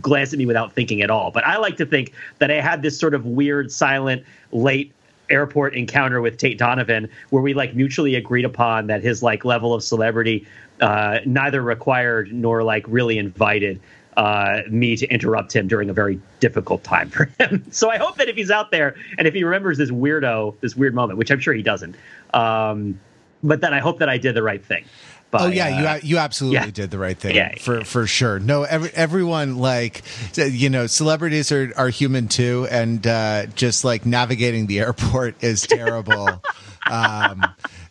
glance 0.00 0.32
at 0.32 0.38
me 0.38 0.46
without 0.46 0.72
thinking 0.72 1.02
at 1.02 1.10
all. 1.10 1.30
But 1.30 1.46
I 1.46 1.58
like 1.58 1.76
to 1.76 1.86
think 1.86 2.12
that 2.38 2.50
I 2.50 2.60
had 2.60 2.82
this 2.82 2.98
sort 2.98 3.14
of 3.14 3.26
weird, 3.26 3.70
silent, 3.70 4.24
late 4.52 4.92
airport 5.30 5.74
encounter 5.74 6.20
with 6.20 6.38
Tate 6.38 6.58
Donovan, 6.58 7.08
where 7.30 7.42
we 7.42 7.54
like 7.54 7.74
mutually 7.74 8.14
agreed 8.14 8.44
upon 8.44 8.86
that 8.86 9.02
his 9.02 9.22
like 9.22 9.44
level 9.44 9.74
of 9.74 9.82
celebrity 9.82 10.46
uh, 10.80 11.18
neither 11.26 11.60
required 11.60 12.32
nor 12.32 12.62
like 12.62 12.84
really 12.88 13.18
invited 13.18 13.80
uh, 14.16 14.62
me 14.68 14.96
to 14.96 15.06
interrupt 15.08 15.54
him 15.54 15.68
during 15.68 15.88
a 15.90 15.92
very 15.92 16.20
difficult 16.40 16.82
time 16.82 17.08
for 17.08 17.26
him. 17.38 17.64
so 17.70 17.90
I 17.90 17.98
hope 17.98 18.16
that 18.16 18.28
if 18.28 18.36
he's 18.36 18.50
out 18.50 18.70
there 18.70 18.96
and 19.16 19.28
if 19.28 19.34
he 19.34 19.44
remembers 19.44 19.78
this 19.78 19.90
weirdo, 19.90 20.58
this 20.60 20.74
weird 20.74 20.94
moment, 20.94 21.18
which 21.18 21.30
I'm 21.30 21.38
sure 21.38 21.54
he 21.54 21.62
doesn't, 21.62 21.94
um, 22.34 22.98
but 23.42 23.60
then 23.60 23.72
I 23.72 23.78
hope 23.78 23.98
that 24.00 24.08
I 24.08 24.18
did 24.18 24.34
the 24.34 24.42
right 24.42 24.64
thing. 24.64 24.84
By, 25.30 25.44
Oh 25.44 25.46
yeah, 25.48 25.92
uh, 25.92 25.94
you 25.96 26.00
you 26.10 26.18
absolutely 26.18 26.56
yeah. 26.58 26.70
did 26.70 26.90
the 26.90 26.98
right 26.98 27.16
thing 27.18 27.36
Yeah. 27.36 27.54
for 27.60 27.84
for 27.84 28.06
sure. 28.06 28.38
No, 28.40 28.62
every, 28.62 28.90
everyone 28.94 29.58
like 29.58 30.02
you 30.36 30.70
know 30.70 30.86
celebrities 30.86 31.52
are 31.52 31.72
are 31.76 31.88
human 31.90 32.28
too, 32.28 32.66
and 32.70 33.06
uh, 33.06 33.46
just 33.54 33.84
like 33.84 34.06
navigating 34.06 34.66
the 34.66 34.78
airport 34.80 35.42
is 35.44 35.66
terrible. 35.66 36.42
Um, 36.90 37.44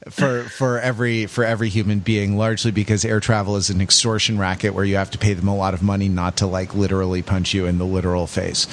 for 0.09 0.43
for 0.43 0.79
every 0.79 1.25
for 1.25 1.43
every 1.43 1.69
human 1.69 1.99
being, 1.99 2.37
largely 2.37 2.71
because 2.71 3.05
air 3.05 3.19
travel 3.19 3.55
is 3.55 3.69
an 3.69 3.81
extortion 3.81 4.37
racket 4.37 4.73
where 4.73 4.85
you 4.85 4.95
have 4.95 5.11
to 5.11 5.17
pay 5.17 5.33
them 5.33 5.47
a 5.47 5.55
lot 5.55 5.73
of 5.73 5.81
money 5.81 6.09
not 6.09 6.37
to 6.37 6.47
like 6.47 6.73
literally 6.73 7.21
punch 7.21 7.53
you 7.53 7.65
in 7.65 7.77
the 7.77 7.85
literal 7.85 8.27
face. 8.27 8.67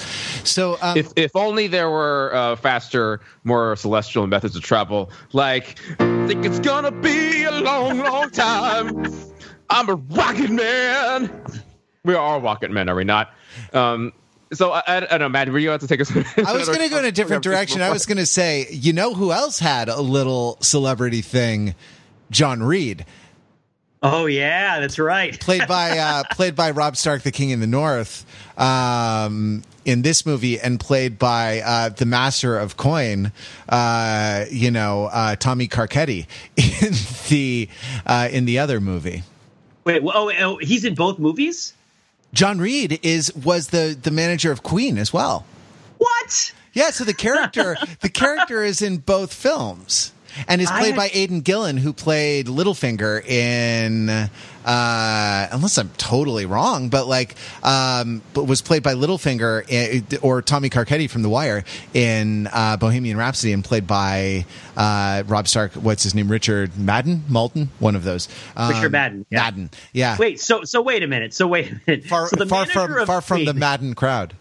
So 0.45 0.79
um, 0.81 0.97
if 0.97 1.13
if 1.17 1.37
only 1.37 1.67
there 1.67 1.91
were 1.91 2.35
uh, 2.35 2.57
faster, 2.57 3.21
more 3.45 3.77
celestial 3.77 4.27
methods 4.27 4.57
of 4.57 4.63
travel. 4.63 5.11
Like, 5.33 5.79
I 5.99 6.27
think 6.27 6.45
it's 6.45 6.61
gonna 6.61 6.91
be 6.91 7.45
a 7.45 7.53
long, 7.53 7.99
long 7.99 8.31
time. 8.31 9.07
I'm 9.71 9.89
a 9.89 9.95
rocket 9.95 10.51
man. 10.51 11.31
We 12.05 12.15
are 12.15 12.19
all 12.19 12.41
rocket 12.41 12.71
men, 12.71 12.89
are 12.89 12.95
we 12.95 13.05
not? 13.05 13.33
Um, 13.73 14.13
so 14.55 14.73
I, 14.73 14.83
I, 14.87 14.97
I 14.97 15.01
don't 15.01 15.21
know, 15.21 15.29
Matt. 15.29 15.49
Were 15.49 15.59
you 15.59 15.71
about 15.71 15.81
to 15.81 15.89
take 15.89 16.01
us? 16.01 16.11
I 16.15 16.57
was 16.57 16.69
going 16.69 16.81
to 16.81 16.89
go 16.89 16.99
in 16.99 17.05
a 17.05 17.13
different 17.13 17.43
direction. 17.43 17.83
I 17.83 17.91
was 17.91 18.07
going 18.07 18.19
to 18.19 18.27
say, 18.27 18.67
you 18.71 18.93
know 18.93 19.15
who 19.15 19.33
else 19.33 19.59
had 19.59 19.89
a 19.89 20.01
little 20.01 20.59
celebrity 20.61 21.23
thing? 21.23 21.75
John 22.31 22.63
Reid, 22.63 23.05
Oh 24.05 24.27
yeah, 24.27 24.81
that's 24.81 24.99
right. 24.99 25.39
played 25.41 25.67
by 25.67 25.99
uh, 25.99 26.25
played 26.33 26.55
by 26.55 26.73
Robb 26.73 26.95
Stark, 26.95 27.23
the 27.23 27.33
King 27.33 27.51
in 27.51 27.61
the 27.61 27.67
North, 27.67 28.27
um, 28.59 29.63
in 29.87 30.03
this 30.03 30.27
movie, 30.27 30.61
and 30.61 30.79
played 30.79 31.19
by 31.19 31.63
uh, 31.63 31.89
the 31.89 32.05
Master 32.05 32.59
of 32.59 32.77
Coin, 32.77 33.33
uh, 33.67 34.45
you 34.51 34.71
know, 34.71 35.07
uh, 35.07 35.37
Tommy 35.37 35.69
Carcetti 35.69 36.27
in 36.57 36.93
the 37.31 37.69
uh, 38.05 38.29
in 38.31 38.45
the 38.45 38.59
other 38.59 38.79
movie. 38.79 39.23
Wait, 39.85 40.03
oh, 40.05 40.31
oh, 40.39 40.59
he's 40.59 40.85
in 40.85 40.95
both 40.95 41.19
movies. 41.19 41.73
John 42.35 42.59
Reid 42.59 43.01
is 43.03 43.35
was 43.35 43.69
the 43.69 43.97
the 44.01 44.11
manager 44.11 44.53
of 44.53 44.63
Queen 44.63 44.99
as 44.99 45.13
well. 45.13 45.47
What? 45.99 46.53
Yeah, 46.73 46.91
so 46.91 47.05
the 47.05 47.15
character 47.15 47.77
the 48.01 48.09
character 48.09 48.63
is 48.63 48.83
in 48.83 48.99
both 48.99 49.33
films. 49.33 50.13
And 50.49 50.61
is 50.61 50.71
played 50.71 50.95
had- 50.95 50.97
by 50.97 51.11
Aidan 51.13 51.41
Gillen, 51.41 51.77
who 51.77 51.93
played 51.93 52.47
Littlefinger 52.47 53.25
in. 53.27 54.29
Uh, 54.65 55.47
unless 55.53 55.77
I'm 55.77 55.91
totally 55.99 56.47
wrong, 56.47 56.89
but 56.89 57.07
like, 57.07 57.35
um, 57.63 58.23
but 58.33 58.45
was 58.45 58.63
played 58.63 58.83
by 58.83 58.95
Littlefinger 58.95 59.67
eh, 59.69 60.17
or 60.23 60.41
Tommy 60.41 60.71
Carcetti 60.71 61.11
from 61.11 61.21
The 61.21 61.29
Wire 61.29 61.65
in 61.93 62.49
uh, 62.51 62.79
Bohemian 62.79 63.19
Rhapsody, 63.19 63.53
and 63.53 63.63
played 63.63 63.87
by 63.87 64.47
uh, 64.75 65.23
Robb 65.27 65.49
Stark. 65.49 65.73
What's 65.73 66.03
his 66.03 66.15
name? 66.15 66.31
Richard 66.31 66.79
Madden, 66.79 67.25
Malton, 67.29 67.69
one 67.79 67.95
of 67.95 68.05
those. 68.05 68.27
Um, 68.57 68.71
Richard 68.71 68.93
Madden, 68.93 69.27
yeah. 69.29 69.39
Madden, 69.41 69.71
yeah. 69.93 70.17
Wait, 70.19 70.41
so 70.41 70.65
so 70.65 70.81
wait 70.81 71.03
a 71.03 71.07
minute. 71.09 71.35
So 71.35 71.47
wait 71.47 71.71
a 71.71 71.81
minute. 71.87 72.07
far, 72.07 72.29
so 72.29 72.37
the 72.37 72.47
far 72.47 72.65
from 72.65 72.97
of 72.97 73.07
far 73.07 73.21
from 73.21 73.45
the 73.45 73.53
Madden 73.53 73.95
crowd. 73.95 74.35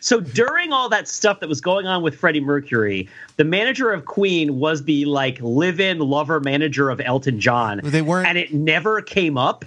So 0.00 0.20
during 0.20 0.72
all 0.72 0.88
that 0.90 1.08
stuff 1.08 1.40
that 1.40 1.48
was 1.48 1.60
going 1.60 1.86
on 1.86 2.02
with 2.02 2.16
Freddie 2.16 2.40
Mercury, 2.40 3.08
the 3.36 3.44
manager 3.44 3.90
of 3.92 4.04
Queen 4.04 4.58
was 4.58 4.84
the 4.84 5.04
like 5.06 5.38
live-in 5.40 5.98
lover 5.98 6.40
manager 6.40 6.90
of 6.90 7.00
Elton 7.00 7.40
John. 7.40 7.80
They 7.82 8.02
weren't- 8.02 8.28
and 8.28 8.38
it 8.38 8.52
never 8.52 9.02
came 9.02 9.36
up 9.38 9.64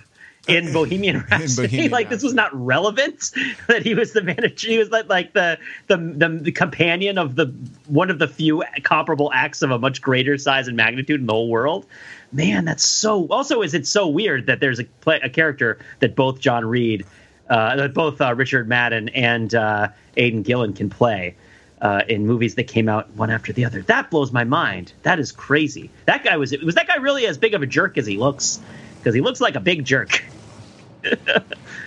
in 0.47 0.71
Bohemian 0.73 1.25
Rhapsody. 1.29 1.67
Bohemian 1.67 1.91
like 1.99 2.09
this 2.09 2.21
was 2.23 2.33
not 2.35 2.51
relevant 2.53 3.31
that 3.67 3.81
he 3.83 3.95
was 3.95 4.13
the 4.13 4.21
manager. 4.21 4.67
He 4.69 4.77
was 4.77 4.89
like 4.91 5.09
like 5.09 5.33
the, 5.33 5.57
the 5.87 5.97
the 5.97 6.29
the 6.29 6.51
companion 6.51 7.17
of 7.17 7.35
the 7.35 7.47
one 7.87 8.09
of 8.11 8.19
the 8.19 8.27
few 8.27 8.63
comparable 8.83 9.31
acts 9.33 9.61
of 9.63 9.71
a 9.71 9.79
much 9.79 10.01
greater 10.01 10.37
size 10.37 10.67
and 10.67 10.77
magnitude 10.77 11.19
in 11.19 11.25
the 11.25 11.33
whole 11.33 11.49
world. 11.49 11.85
Man, 12.31 12.65
that's 12.65 12.83
so. 12.83 13.27
Also, 13.29 13.61
is 13.61 13.73
it 13.73 13.87
so 13.87 14.07
weird 14.07 14.47
that 14.47 14.59
there's 14.59 14.79
a 14.79 14.83
play, 14.83 15.19
a 15.23 15.29
character 15.29 15.79
that 15.99 16.15
both 16.15 16.39
John 16.39 16.65
Reid, 16.65 17.05
that 17.47 17.93
both 17.93 18.21
uh, 18.21 18.33
Richard 18.35 18.67
Madden 18.67 19.09
and 19.09 19.53
uh, 19.53 19.89
Aidan 20.17 20.41
Gillen 20.43 20.73
can 20.73 20.89
play 20.89 21.35
uh, 21.81 22.01
in 22.07 22.25
movies 22.25 22.55
that 22.55 22.63
came 22.65 22.89
out 22.89 23.09
one 23.11 23.29
after 23.29 23.53
the 23.53 23.65
other. 23.65 23.81
That 23.83 24.09
blows 24.09 24.31
my 24.31 24.43
mind. 24.43 24.93
That 25.03 25.19
is 25.19 25.31
crazy. 25.31 25.89
That 26.05 26.23
guy 26.23 26.37
was 26.37 26.51
was 26.63 26.75
that 26.75 26.87
guy 26.87 26.95
really 26.97 27.25
as 27.27 27.37
big 27.37 27.53
of 27.53 27.61
a 27.61 27.67
jerk 27.67 27.97
as 27.97 28.05
he 28.07 28.17
looks? 28.17 28.59
Because 28.99 29.13
he 29.13 29.21
looks 29.21 29.39
like 29.41 29.55
a 29.55 29.59
big 29.59 29.85
jerk. 29.85 30.23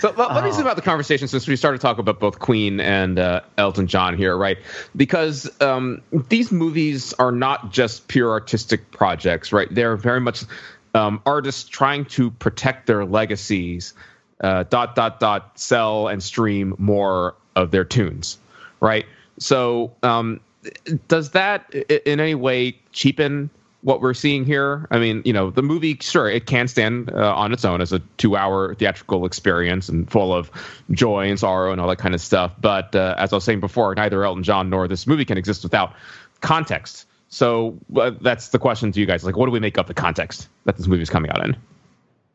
So 0.01 0.15
let, 0.17 0.33
let 0.33 0.45
me 0.45 0.51
Oh. 0.51 0.53
see 0.53 0.61
about 0.63 0.77
the 0.77 0.83
conversation 0.83 1.27
since 1.27 1.49
we 1.49 1.57
started 1.57 1.81
talking 1.81 1.99
about 2.01 2.21
both 2.21 2.39
Queen 2.39 2.79
and 2.79 3.19
uh, 3.19 3.41
Elton 3.57 3.89
John 3.89 4.17
here, 4.17 4.37
right? 4.37 4.59
Because 4.95 5.51
um, 5.61 6.03
these 6.29 6.53
movies 6.53 7.13
are 7.15 7.33
not 7.33 7.73
just 7.73 8.07
pure 8.07 8.31
artistic 8.31 8.93
projects, 8.93 9.53
right? 9.53 9.67
They're 9.73 9.97
very 9.97 10.21
much 10.21 10.45
um, 10.95 11.21
artists 11.27 11.69
trying 11.69 12.05
to 12.07 12.31
protect 12.31 12.87
their 12.87 13.05
legacies, 13.05 13.93
uh, 14.41 14.65
dot 14.65 14.95
dot 14.95 15.21
dot, 15.21 15.59
sell 15.59 16.09
and 16.09 16.23
stream 16.23 16.75
more 16.79 17.35
of 17.57 17.71
their 17.71 17.85
tunes, 17.85 18.39
right? 18.81 19.07
So 19.39 19.93
um, 20.03 20.41
does 21.09 21.31
that 21.31 21.73
in 21.73 22.21
any 22.21 22.35
way 22.35 22.77
cheapen 22.93 23.51
what 23.83 24.01
we're 24.01 24.15
seeing 24.15 24.45
here. 24.45 24.87
I 24.91 24.99
mean, 24.99 25.23
you 25.25 25.33
know, 25.33 25.51
the 25.51 25.63
movie, 25.63 25.97
sure, 26.01 26.29
it 26.29 26.47
can 26.47 26.69
stand 26.69 27.11
uh, 27.13 27.35
on 27.35 27.53
its 27.53 27.65
own 27.65 27.81
as 27.81 27.93
a 27.93 28.01
two-hour 28.17 28.75
theatrical 28.75 29.25
experience 29.25 29.89
and 29.89 30.11
full 30.11 30.35
of 30.35 30.51
joy 30.91 31.29
and 31.29 31.39
sorrow 31.39 31.71
and 31.71 31.81
all 31.81 31.89
that 31.89 31.99
kind 31.99 32.15
of 32.15 32.21
stuff. 32.21 32.53
But 32.61 32.95
uh, 32.95 33.15
as 33.19 33.33
I 33.33 33.37
was 33.37 33.45
saying 33.45 33.61
before, 33.61 33.95
neither 33.95 34.25
Elton 34.25 34.43
John 34.43 34.69
nor 34.69 34.89
this 34.89 35.07
movie 35.07 35.25
can 35.25 35.39
exist 35.39 35.63
without 35.63 35.95
context. 36.41 37.07
So 37.29 37.79
uh, 37.97 38.13
that's 38.21 38.49
the 38.49 38.59
question 38.59 38.91
to 38.93 39.01
you 39.01 39.07
guys: 39.07 39.23
like, 39.25 39.37
what 39.37 39.47
do 39.47 39.53
we 39.53 39.61
make 39.61 39.79
of 39.79 39.87
the 39.87 39.95
context 39.95 40.49
that 40.65 40.77
this 40.77 40.87
movie 40.87 41.03
is 41.03 41.11
coming 41.11 41.31
out 41.31 41.45
in? 41.45 41.57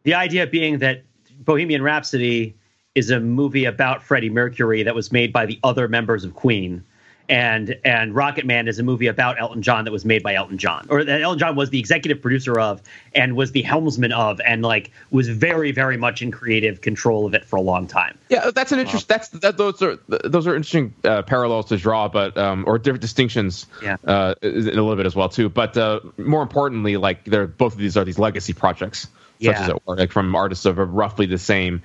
The 0.04 0.14
idea 0.14 0.48
being 0.48 0.80
that 0.80 1.04
Bohemian 1.40 1.82
Rhapsody 1.82 2.56
is 2.96 3.10
a 3.10 3.20
movie 3.20 3.66
about 3.66 4.04
Freddie 4.04 4.30
Mercury 4.30 4.84
that 4.84 4.96
was 4.96 5.12
made 5.12 5.34
by 5.34 5.46
the 5.46 5.60
other 5.64 5.88
members 5.88 6.24
of 6.24 6.36
Queen. 6.36 6.84
And 7.30 7.80
and 7.86 8.14
Rocketman 8.14 8.68
is 8.68 8.80
a 8.80 8.84
movie 8.84 9.08
about 9.08 9.40
Elton 9.40 9.62
John 9.62 9.86
that 9.86 9.92
was 9.92 10.04
made 10.04 10.24
by 10.24 10.36
Elton 10.36 10.58
John, 10.58 10.86
or 10.90 11.06
that 11.06 11.22
Elton 11.22 11.40
John 11.40 11.56
was 11.56 11.70
the 11.70 11.80
executive 11.80 12.22
producer 12.22 12.60
of, 12.60 12.82
and 13.16 13.38
was 13.38 13.54
the 13.54 13.62
helmsman 13.62 14.12
of, 14.12 14.42
and 14.42 14.62
like 14.62 14.92
was 15.10 15.30
very 15.30 15.72
very 15.72 15.96
much 15.96 16.22
in 16.22 16.32
creative 16.32 16.82
control 16.82 17.26
of 17.26 17.34
it 17.34 17.46
for 17.46 17.56
a 17.56 17.62
long 17.62 17.88
time. 17.88 18.18
Yeah, 18.28 18.52
that's 18.54 18.74
an 18.74 18.80
interest. 18.80 19.08
That's 19.08 19.30
that. 19.30 19.56
Those 19.56 19.82
are 19.82 19.98
those 20.10 20.48
are 20.48 20.54
interesting 20.54 20.94
uh, 21.06 21.22
parallels 21.22 21.68
to 21.68 21.78
draw, 21.78 22.10
but 22.10 22.38
um, 22.38 22.66
or 22.68 22.78
different 22.78 23.02
distinctions. 23.02 23.68
Yeah. 23.82 23.96
Uh, 24.04 24.36
in 24.42 24.68
a 24.68 24.72
little 24.72 24.98
bit 24.98 25.06
as 25.06 25.16
well 25.16 25.30
too. 25.30 25.48
But 25.48 25.78
uh, 25.78 26.02
more 26.18 26.44
importantly, 26.44 26.98
like 26.98 27.24
they're 27.24 27.48
both 27.48 27.72
of 27.72 27.80
these 27.80 27.96
are 27.96 28.04
these 28.04 28.20
legacy 28.20 28.52
projects, 28.52 29.08
such 29.40 29.46
Yeah. 29.56 29.62
as 29.64 29.70
it 29.70 29.78
were, 29.86 29.96
like 29.98 30.12
from 30.12 30.34
artists 30.36 30.66
of 30.66 30.78
roughly 30.78 31.26
the 31.26 31.38
same 31.38 31.82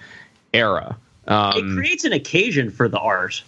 era. 0.52 0.96
it 1.26 1.32
Um, 1.32 1.76
creates 1.76 2.04
an 2.04 2.12
occasion 2.12 2.70
for 2.70 2.88
the 2.88 2.98
art 2.98 3.42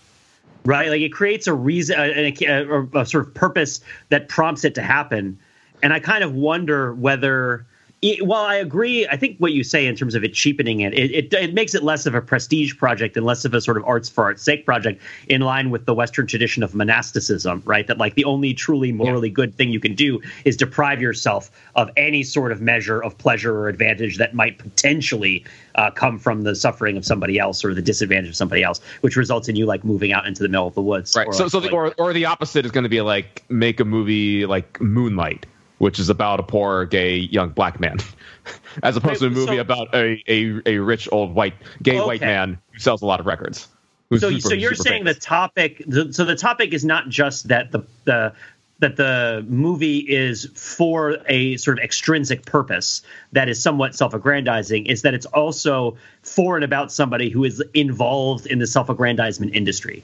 right 0.64 0.90
like 0.90 1.00
it 1.00 1.08
creates 1.10 1.46
a 1.46 1.54
reason 1.54 1.98
a, 1.98 2.34
a, 2.38 2.66
a, 2.68 2.82
a 3.00 3.06
sort 3.06 3.26
of 3.26 3.32
purpose 3.32 3.80
that 4.10 4.28
prompts 4.28 4.62
it 4.62 4.74
to 4.74 4.82
happen 4.82 5.38
and 5.82 5.94
i 5.94 5.98
kind 5.98 6.22
of 6.22 6.34
wonder 6.34 6.92
whether 6.92 7.64
it, 8.02 8.26
while 8.26 8.44
i 8.44 8.56
agree 8.56 9.06
i 9.08 9.16
think 9.16 9.36
what 9.38 9.52
you 9.52 9.62
say 9.62 9.86
in 9.86 9.96
terms 9.96 10.14
of 10.14 10.24
it 10.24 10.32
cheapening 10.32 10.80
it, 10.80 10.94
it 10.94 11.10
it 11.10 11.34
it 11.34 11.54
makes 11.54 11.74
it 11.74 11.82
less 11.82 12.06
of 12.06 12.14
a 12.14 12.20
prestige 12.20 12.76
project 12.76 13.16
and 13.16 13.26
less 13.26 13.44
of 13.44 13.54
a 13.54 13.60
sort 13.60 13.76
of 13.76 13.84
arts 13.84 14.08
for 14.08 14.24
art's 14.24 14.42
sake 14.42 14.64
project 14.64 15.00
in 15.28 15.40
line 15.40 15.70
with 15.70 15.86
the 15.86 15.94
western 15.94 16.26
tradition 16.26 16.62
of 16.62 16.74
monasticism 16.74 17.62
right 17.64 17.86
that 17.86 17.98
like 17.98 18.14
the 18.14 18.24
only 18.24 18.54
truly 18.54 18.92
morally 18.92 19.30
good 19.30 19.54
thing 19.54 19.70
you 19.70 19.80
can 19.80 19.94
do 19.94 20.20
is 20.44 20.56
deprive 20.56 21.00
yourself 21.00 21.50
of 21.74 21.90
any 21.96 22.22
sort 22.22 22.52
of 22.52 22.60
measure 22.60 23.02
of 23.02 23.16
pleasure 23.18 23.56
or 23.56 23.68
advantage 23.68 24.18
that 24.18 24.34
might 24.34 24.58
potentially 24.58 25.44
uh, 25.74 25.90
come 25.90 26.18
from 26.18 26.42
the 26.42 26.54
suffering 26.54 26.96
of 26.96 27.04
somebody 27.04 27.38
else 27.38 27.64
or 27.64 27.74
the 27.74 27.82
disadvantage 27.82 28.28
of 28.28 28.36
somebody 28.36 28.62
else, 28.62 28.80
which 29.00 29.16
results 29.16 29.48
in 29.48 29.56
you 29.56 29.66
like 29.66 29.84
moving 29.84 30.12
out 30.12 30.26
into 30.26 30.42
the 30.42 30.48
middle 30.48 30.66
of 30.66 30.74
the 30.74 30.82
woods. 30.82 31.14
right. 31.16 31.26
Or, 31.26 31.32
so 31.32 31.48
so 31.48 31.60
the, 31.60 31.70
or 31.70 31.94
or 31.98 32.12
the 32.12 32.26
opposite 32.26 32.64
is 32.64 32.70
going 32.70 32.84
to 32.84 32.90
be 32.90 33.00
like 33.00 33.44
make 33.48 33.80
a 33.80 33.84
movie 33.84 34.46
like 34.46 34.80
Moonlight, 34.80 35.46
which 35.80 35.98
is 35.98 36.10
about 36.10 36.38
a 36.38 36.42
poor 36.42 36.84
gay 36.84 37.16
young 37.16 37.48
black 37.48 37.80
man, 37.80 37.98
as 38.82 38.98
opposed 38.98 39.20
to 39.20 39.26
a 39.26 39.30
movie 39.30 39.56
so- 39.56 39.60
about 39.60 39.94
a, 39.94 40.22
a 40.28 40.60
a 40.66 40.78
rich 40.78 41.08
old 41.10 41.34
white 41.34 41.54
gay 41.82 41.98
white 41.98 42.20
man 42.20 42.58
who 42.72 42.78
sells 42.78 43.00
a 43.00 43.06
lot 43.06 43.18
of 43.18 43.24
records. 43.24 43.66
so, 44.12 44.18
super- 44.18 44.40
so 44.40 44.54
you're 44.54 44.74
saying 44.74 45.04
famous. 45.04 45.16
the 45.16 45.20
topic 45.20 45.82
the, 45.86 46.12
so 46.12 46.26
the 46.26 46.36
topic 46.36 46.74
is 46.74 46.84
not 46.84 47.08
just 47.08 47.48
that 47.48 47.72
the 47.72 47.82
the 48.04 48.34
that 48.80 48.96
the 48.96 49.44
movie 49.48 49.98
is 49.98 50.46
for 50.54 51.18
a 51.28 51.56
sort 51.56 51.78
of 51.78 51.84
extrinsic 51.84 52.44
purpose 52.44 53.02
that 53.32 53.48
is 53.48 53.62
somewhat 53.62 53.94
self-aggrandizing 53.94 54.86
is 54.86 55.02
that 55.02 55.14
it's 55.14 55.26
also 55.26 55.96
for 56.22 56.56
and 56.56 56.64
about 56.64 56.92
somebody 56.92 57.30
who 57.30 57.44
is 57.44 57.62
involved 57.72 58.46
in 58.46 58.58
the 58.58 58.66
self-aggrandizement 58.66 59.54
industry 59.54 60.02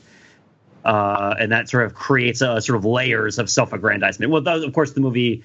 uh, 0.86 1.34
and 1.38 1.52
that 1.52 1.68
sort 1.68 1.84
of 1.84 1.94
creates 1.94 2.40
a 2.40 2.60
sort 2.62 2.76
of 2.76 2.84
layers 2.84 3.38
of 3.38 3.50
self-aggrandizement 3.50 4.30
well 4.30 4.46
of 4.46 4.72
course 4.72 4.92
the 4.92 5.00
movie 5.00 5.42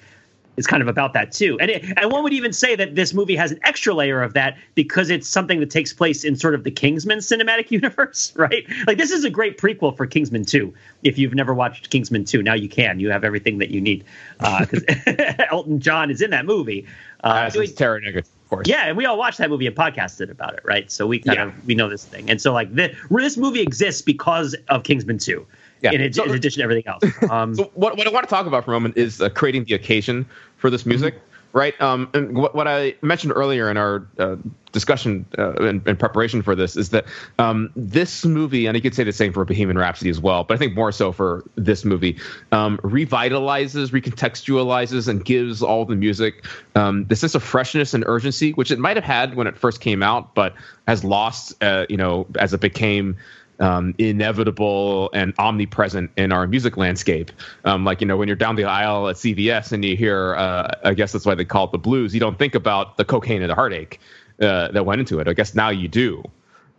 is 0.56 0.66
kind 0.66 0.82
of 0.82 0.88
about 0.88 1.14
that 1.14 1.32
too. 1.32 1.58
And 1.60 1.70
it, 1.70 1.84
and 1.96 2.10
one 2.12 2.22
would 2.22 2.32
even 2.32 2.52
say 2.52 2.76
that 2.76 2.94
this 2.94 3.14
movie 3.14 3.36
has 3.36 3.52
an 3.52 3.58
extra 3.64 3.94
layer 3.94 4.22
of 4.22 4.34
that 4.34 4.56
because 4.74 5.08
it's 5.10 5.26
something 5.28 5.60
that 5.60 5.70
takes 5.70 5.92
place 5.92 6.24
in 6.24 6.36
sort 6.36 6.54
of 6.54 6.64
the 6.64 6.70
Kingsman 6.70 7.18
cinematic 7.18 7.70
universe, 7.70 8.32
right? 8.36 8.64
Like 8.86 8.98
this 8.98 9.10
is 9.10 9.24
a 9.24 9.30
great 9.30 9.58
prequel 9.58 9.96
for 9.96 10.06
Kingsman 10.06 10.44
2. 10.44 10.72
If 11.02 11.18
you've 11.18 11.34
never 11.34 11.54
watched 11.54 11.90
Kingsman 11.90 12.24
2, 12.24 12.42
now 12.42 12.54
you 12.54 12.68
can. 12.68 13.00
You 13.00 13.10
have 13.10 13.24
everything 13.24 13.58
that 13.58 13.70
you 13.70 13.80
need 13.80 14.04
because 14.38 14.84
Elton 15.50 15.80
John 15.80 16.10
is 16.10 16.20
in 16.20 16.30
that 16.30 16.44
movie. 16.44 16.86
Uh, 17.24 17.50
is 17.54 17.72
Tara 17.74 18.00
of 18.16 18.24
course. 18.48 18.68
yeah, 18.68 18.86
and 18.88 18.96
we 18.96 19.06
all 19.06 19.16
watched 19.16 19.38
that 19.38 19.48
movie 19.48 19.66
and 19.66 19.74
podcasted 19.76 20.28
about 20.30 20.54
it, 20.54 20.60
right? 20.64 20.90
So 20.90 21.06
we 21.06 21.20
kind 21.20 21.38
Yeah. 21.38 21.44
of 21.46 21.66
we 21.66 21.74
know 21.74 21.88
this 21.88 22.04
thing, 22.04 22.28
and 22.28 22.40
so 22.40 22.52
like 22.52 22.74
this, 22.74 22.94
this 23.10 23.36
movie 23.36 23.60
exists 23.62 24.02
because 24.02 24.54
of 24.68 24.82
Kingsman 24.82 25.18
2. 25.18 25.46
Yeah. 25.82 25.92
In, 25.92 26.12
So- 26.12 26.24
in 26.24 26.30
addition 26.34 26.60
to 26.60 26.64
everything 26.64 26.86
else. 26.86 27.02
Um, 27.30 27.54
So 27.54 27.70
what, 27.74 27.96
what 27.96 28.06
I 28.06 28.10
want 28.10 28.24
to 28.28 28.30
talk 28.30 28.46
about 28.46 28.64
for 28.64 28.70
a 28.72 28.74
moment 28.74 28.96
is 28.96 29.20
uh, 29.20 29.28
creating 29.28 29.64
the 29.64 29.74
occasion 29.74 30.26
for 30.56 30.70
this 30.70 30.86
music, 30.86 31.20
right? 31.52 31.78
Um, 31.80 32.08
and 32.14 32.36
what, 32.36 32.54
what 32.54 32.68
I 32.68 32.94
mentioned 33.02 33.32
earlier 33.34 33.70
in 33.70 33.76
our 33.76 34.06
uh, 34.18 34.36
discussion 34.72 35.26
uh, 35.38 35.52
in, 35.54 35.82
in 35.86 35.96
preparation 35.96 36.40
for 36.42 36.54
this 36.54 36.76
is 36.76 36.90
that 36.90 37.04
um, 37.38 37.70
this 37.76 38.24
movie, 38.24 38.66
and 38.66 38.74
you 38.76 38.80
could 38.82 38.94
say 38.94 39.04
the 39.04 39.12
same 39.12 39.32
for 39.32 39.44
Bohemian 39.44 39.76
Rhapsody 39.78 40.08
as 40.10 40.20
well, 40.20 40.44
but 40.44 40.54
I 40.54 40.58
think 40.58 40.74
more 40.74 40.92
so 40.92 41.10
for 41.12 41.44
this 41.56 41.84
movie, 41.84 42.18
um, 42.52 42.78
revitalizes, 42.78 43.90
recontextualizes, 43.90 45.08
and 45.08 45.24
gives 45.24 45.62
all 45.62 45.84
the 45.84 45.96
music 45.96 46.46
um, 46.74 47.04
the 47.06 47.16
sense 47.16 47.34
of 47.34 47.42
freshness 47.42 47.92
and 47.94 48.04
urgency, 48.06 48.52
which 48.52 48.70
it 48.70 48.78
might 48.78 48.96
have 48.96 49.04
had 49.04 49.34
when 49.34 49.46
it 49.46 49.58
first 49.58 49.80
came 49.80 50.02
out, 50.02 50.34
but 50.34 50.54
has 50.86 51.04
lost, 51.04 51.62
uh, 51.62 51.86
you 51.88 51.96
know, 51.96 52.26
as 52.38 52.52
it 52.54 52.60
became 52.60 53.16
um, 53.62 53.94
inevitable 53.96 55.08
and 55.14 55.32
omnipresent 55.38 56.10
in 56.16 56.32
our 56.32 56.46
music 56.48 56.76
landscape. 56.76 57.30
Um, 57.64 57.84
like 57.84 58.00
you 58.00 58.06
know, 58.06 58.16
when 58.16 58.28
you're 58.28 58.36
down 58.36 58.56
the 58.56 58.64
aisle 58.64 59.08
at 59.08 59.16
CVS 59.16 59.70
and 59.72 59.84
you 59.84 59.96
hear, 59.96 60.34
uh, 60.34 60.74
I 60.84 60.94
guess 60.94 61.12
that's 61.12 61.24
why 61.24 61.36
they 61.36 61.44
call 61.44 61.66
it 61.66 61.72
the 61.72 61.78
blues. 61.78 62.12
You 62.12 62.20
don't 62.20 62.38
think 62.38 62.56
about 62.56 62.96
the 62.96 63.04
cocaine 63.04 63.40
and 63.40 63.48
the 63.48 63.54
heartache 63.54 64.00
uh, 64.40 64.72
that 64.72 64.84
went 64.84 65.00
into 65.00 65.20
it. 65.20 65.28
I 65.28 65.32
guess 65.32 65.54
now 65.54 65.70
you 65.70 65.86
do. 65.86 66.24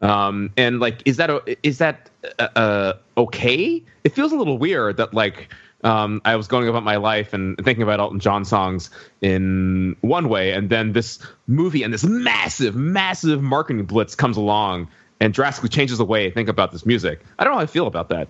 Um, 0.02 0.52
and 0.58 0.82
like, 0.82 1.02
is 1.06 1.16
that 1.18 1.30
o- 1.30 1.44
is 1.64 1.78
that 1.78 2.10
uh, 2.38 2.50
uh, 2.56 2.94
okay? 3.18 3.82
It 4.04 4.10
feels 4.10 4.34
a 4.34 4.36
little 4.36 4.58
weird 4.58 4.98
that 4.98 5.14
like. 5.14 5.52
Um, 5.86 6.22
I 6.24 6.38
was 6.38 6.48
going 6.48 6.70
about 6.70 6.84
my 6.84 6.96
life 6.96 7.34
and 7.34 7.58
thinking 7.58 7.84
about 7.84 8.00
Elton 8.00 8.22
John 8.22 8.46
songs 8.46 8.90
in 9.20 9.98
one 10.00 10.30
way, 10.30 10.52
and 10.52 10.70
then 10.70 10.94
this 10.94 11.20
movie 11.46 11.84
and 11.84 11.94
this 11.94 12.06
massive, 12.06 12.74
massive 12.74 13.42
marketing 13.42 13.84
blitz 13.84 14.16
comes 14.16 14.38
along 14.38 14.88
and 15.24 15.34
drastically 15.34 15.70
changes 15.70 15.98
the 15.98 16.06
way 16.06 16.28
I 16.28 16.32
think 16.32 16.50
about 16.50 16.74
this 16.74 16.86
music. 16.86 17.22
I 17.40 17.46
don't 17.46 17.54
know 17.54 17.60
how 17.60 17.64
I 17.64 17.68
feel 17.68 17.88
about 17.88 18.10
that. 18.10 18.28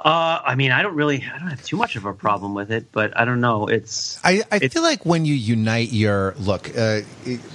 Uh, 0.00 0.42
I 0.44 0.56
mean, 0.56 0.72
I 0.72 0.82
don't 0.82 0.96
really, 0.96 1.24
I 1.32 1.38
don't 1.38 1.48
have 1.48 1.64
too 1.64 1.76
much 1.76 1.94
of 1.94 2.04
a 2.04 2.12
problem 2.12 2.52
with 2.54 2.72
it, 2.72 2.90
but 2.90 3.16
I 3.18 3.24
don't 3.24 3.40
know. 3.40 3.68
It's 3.68 4.18
I, 4.24 4.42
I 4.50 4.58
feel 4.66 4.82
like 4.82 5.06
when 5.06 5.24
you 5.24 5.34
unite 5.34 5.92
your 5.92 6.34
look 6.40 6.76
uh, 6.76 7.02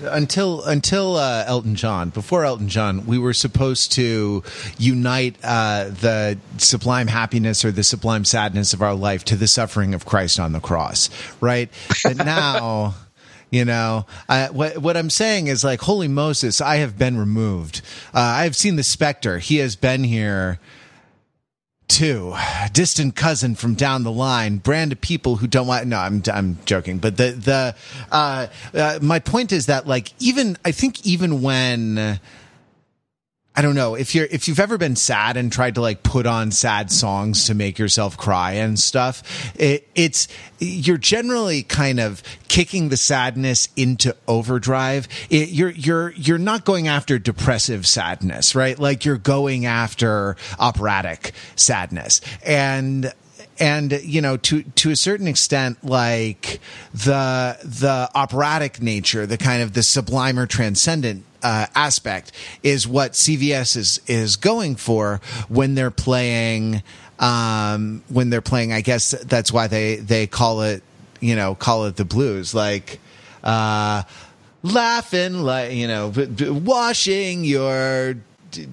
until 0.03 0.63
until 0.63 1.17
uh, 1.17 1.43
Elton 1.45 1.75
John, 1.75 2.09
before 2.09 2.45
Elton 2.45 2.69
John, 2.69 3.05
we 3.05 3.19
were 3.19 3.33
supposed 3.33 3.91
to 3.93 4.43
unite 4.77 5.35
uh, 5.43 5.89
the 5.89 6.39
sublime 6.57 7.07
happiness 7.07 7.65
or 7.65 7.71
the 7.71 7.83
sublime 7.83 8.23
sadness 8.23 8.73
of 8.73 8.81
our 8.81 8.95
life 8.95 9.25
to 9.25 9.35
the 9.35 9.47
suffering 9.47 9.93
of 9.93 10.05
Christ 10.05 10.39
on 10.39 10.53
the 10.53 10.61
cross, 10.61 11.09
right? 11.41 11.69
But 12.03 12.15
now. 12.15 12.95
You 13.51 13.65
know, 13.65 14.05
I, 14.27 14.49
what 14.51 14.77
what 14.77 14.95
I'm 14.95 15.09
saying 15.09 15.47
is 15.47 15.63
like, 15.63 15.81
holy 15.81 16.07
Moses, 16.07 16.61
I 16.61 16.77
have 16.77 16.97
been 16.97 17.17
removed. 17.17 17.81
Uh, 18.13 18.19
I 18.19 18.43
have 18.43 18.55
seen 18.55 18.75
the 18.75 18.83
specter. 18.83 19.39
He 19.39 19.57
has 19.57 19.75
been 19.75 20.03
here 20.03 20.59
too. 21.87 22.35
Distant 22.71 23.15
cousin 23.15 23.55
from 23.55 23.73
down 23.73 24.03
the 24.03 24.11
line, 24.11 24.57
brand 24.57 24.91
of 24.91 25.01
people 25.01 25.37
who 25.37 25.47
don't 25.47 25.67
want. 25.67 25.87
No, 25.87 25.97
I'm 25.97 26.21
I'm 26.31 26.59
joking, 26.65 26.99
but 26.99 27.17
the 27.17 27.31
the 27.31 27.75
uh, 28.11 28.47
uh, 28.73 28.99
my 29.01 29.19
point 29.19 29.51
is 29.51 29.65
that 29.65 29.87
like 29.87 30.13
even 30.19 30.55
I 30.63 30.71
think 30.71 31.05
even 31.05 31.41
when 31.41 32.19
I 33.59 33.61
don't 33.61 33.75
know 33.75 33.95
if 33.95 34.15
you're 34.15 34.25
if 34.31 34.47
you've 34.47 34.61
ever 34.61 34.77
been 34.77 34.95
sad 34.95 35.35
and 35.35 35.51
tried 35.51 35.75
to 35.75 35.81
like 35.81 36.01
put 36.01 36.25
on 36.25 36.49
sad 36.51 36.89
songs 36.89 37.47
to 37.47 37.53
make 37.53 37.77
yourself 37.77 38.15
cry 38.15 38.53
and 38.53 38.79
stuff. 38.79 39.21
It, 39.59 39.85
it's 39.95 40.29
you're 40.59 40.97
generally 40.97 41.63
kind 41.63 41.99
of 41.99 42.23
kicking 42.47 42.87
the 42.87 42.95
sadness 42.95 43.67
into 43.75 44.15
overdrive. 44.29 45.09
It, 45.29 45.49
you're 45.49 45.71
you're 45.71 46.11
you're 46.11 46.37
not 46.37 46.63
going 46.63 46.87
after 46.87 47.19
depressive 47.19 47.85
sadness, 47.85 48.55
right? 48.55 48.79
Like 48.79 49.03
you're 49.03 49.17
going 49.17 49.65
after 49.65 50.37
operatic 50.57 51.33
sadness 51.57 52.21
and 52.45 53.13
and 53.59 53.91
you 54.03 54.21
know 54.21 54.37
to 54.37 54.63
to 54.63 54.91
a 54.91 54.95
certain 54.95 55.27
extent 55.27 55.83
like 55.83 56.61
the 56.93 57.57
the 57.61 58.09
operatic 58.15 58.81
nature 58.81 59.25
the 59.25 59.37
kind 59.37 59.61
of 59.61 59.73
the 59.73 59.83
sublime 59.83 60.39
or 60.39 60.47
transcendent 60.47 61.25
uh, 61.43 61.67
aspect 61.75 62.31
is 62.63 62.87
what 62.87 63.13
CVS 63.13 63.75
is 63.75 64.01
is 64.07 64.35
going 64.35 64.75
for 64.75 65.21
when 65.47 65.75
they're 65.75 65.91
playing 65.91 66.83
um, 67.19 68.03
when 68.09 68.29
they're 68.29 68.41
playing 68.41 68.73
I 68.73 68.81
guess 68.81 69.11
that's 69.11 69.51
why 69.51 69.67
they 69.67 69.97
they 69.97 70.27
call 70.27 70.61
it 70.61 70.83
you 71.19 71.35
know 71.35 71.55
call 71.55 71.85
it 71.85 71.95
the 71.95 72.05
blues 72.05 72.53
like 72.53 72.99
uh, 73.43 74.03
laughing 74.63 75.41
like 75.41 75.73
you 75.73 75.87
know 75.87 76.13
washing 76.63 77.43
your 77.43 78.15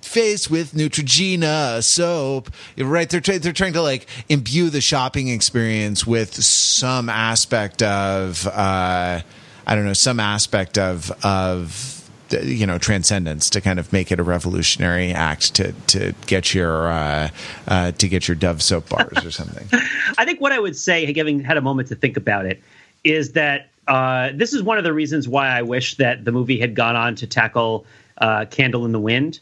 face 0.02 0.48
with 0.48 0.72
Neutrogena 0.72 1.82
soap, 1.82 2.50
right? 2.78 3.08
They're 3.08 3.20
tra- 3.20 3.38
they're 3.38 3.52
trying 3.52 3.74
to 3.74 3.82
like 3.82 4.06
imbue 4.28 4.70
the 4.70 4.80
shopping 4.80 5.28
experience 5.28 6.06
with 6.06 6.34
some 6.34 7.08
aspect 7.08 7.82
of 7.82 8.46
uh, 8.46 9.20
I 9.66 9.74
don't 9.74 9.84
know 9.84 9.92
some 9.92 10.20
aspect 10.20 10.78
of 10.78 11.10
of 11.24 11.95
you 12.30 12.66
know 12.66 12.78
transcendence 12.78 13.50
to 13.50 13.60
kind 13.60 13.78
of 13.78 13.92
make 13.92 14.10
it 14.10 14.18
a 14.18 14.22
revolutionary 14.22 15.12
act 15.12 15.54
to 15.54 15.72
to 15.88 16.14
get 16.26 16.54
your 16.54 16.88
uh, 16.88 17.28
uh, 17.68 17.92
to 17.92 18.08
get 18.08 18.26
your 18.28 18.34
Dove 18.34 18.62
soap 18.62 18.88
bars 18.88 19.24
or 19.24 19.30
something. 19.30 19.68
I 20.18 20.24
think 20.24 20.40
what 20.40 20.52
I 20.52 20.58
would 20.58 20.76
say, 20.76 21.12
having 21.12 21.40
had 21.40 21.56
a 21.56 21.60
moment 21.60 21.88
to 21.88 21.94
think 21.94 22.16
about 22.16 22.46
it, 22.46 22.62
is 23.04 23.32
that 23.32 23.68
uh, 23.88 24.30
this 24.34 24.52
is 24.52 24.62
one 24.62 24.78
of 24.78 24.84
the 24.84 24.92
reasons 24.92 25.28
why 25.28 25.48
I 25.48 25.62
wish 25.62 25.96
that 25.96 26.24
the 26.24 26.32
movie 26.32 26.58
had 26.58 26.74
gone 26.74 26.96
on 26.96 27.14
to 27.16 27.26
tackle 27.26 27.84
uh, 28.18 28.46
Candle 28.46 28.84
in 28.84 28.92
the 28.92 29.00
Wind, 29.00 29.40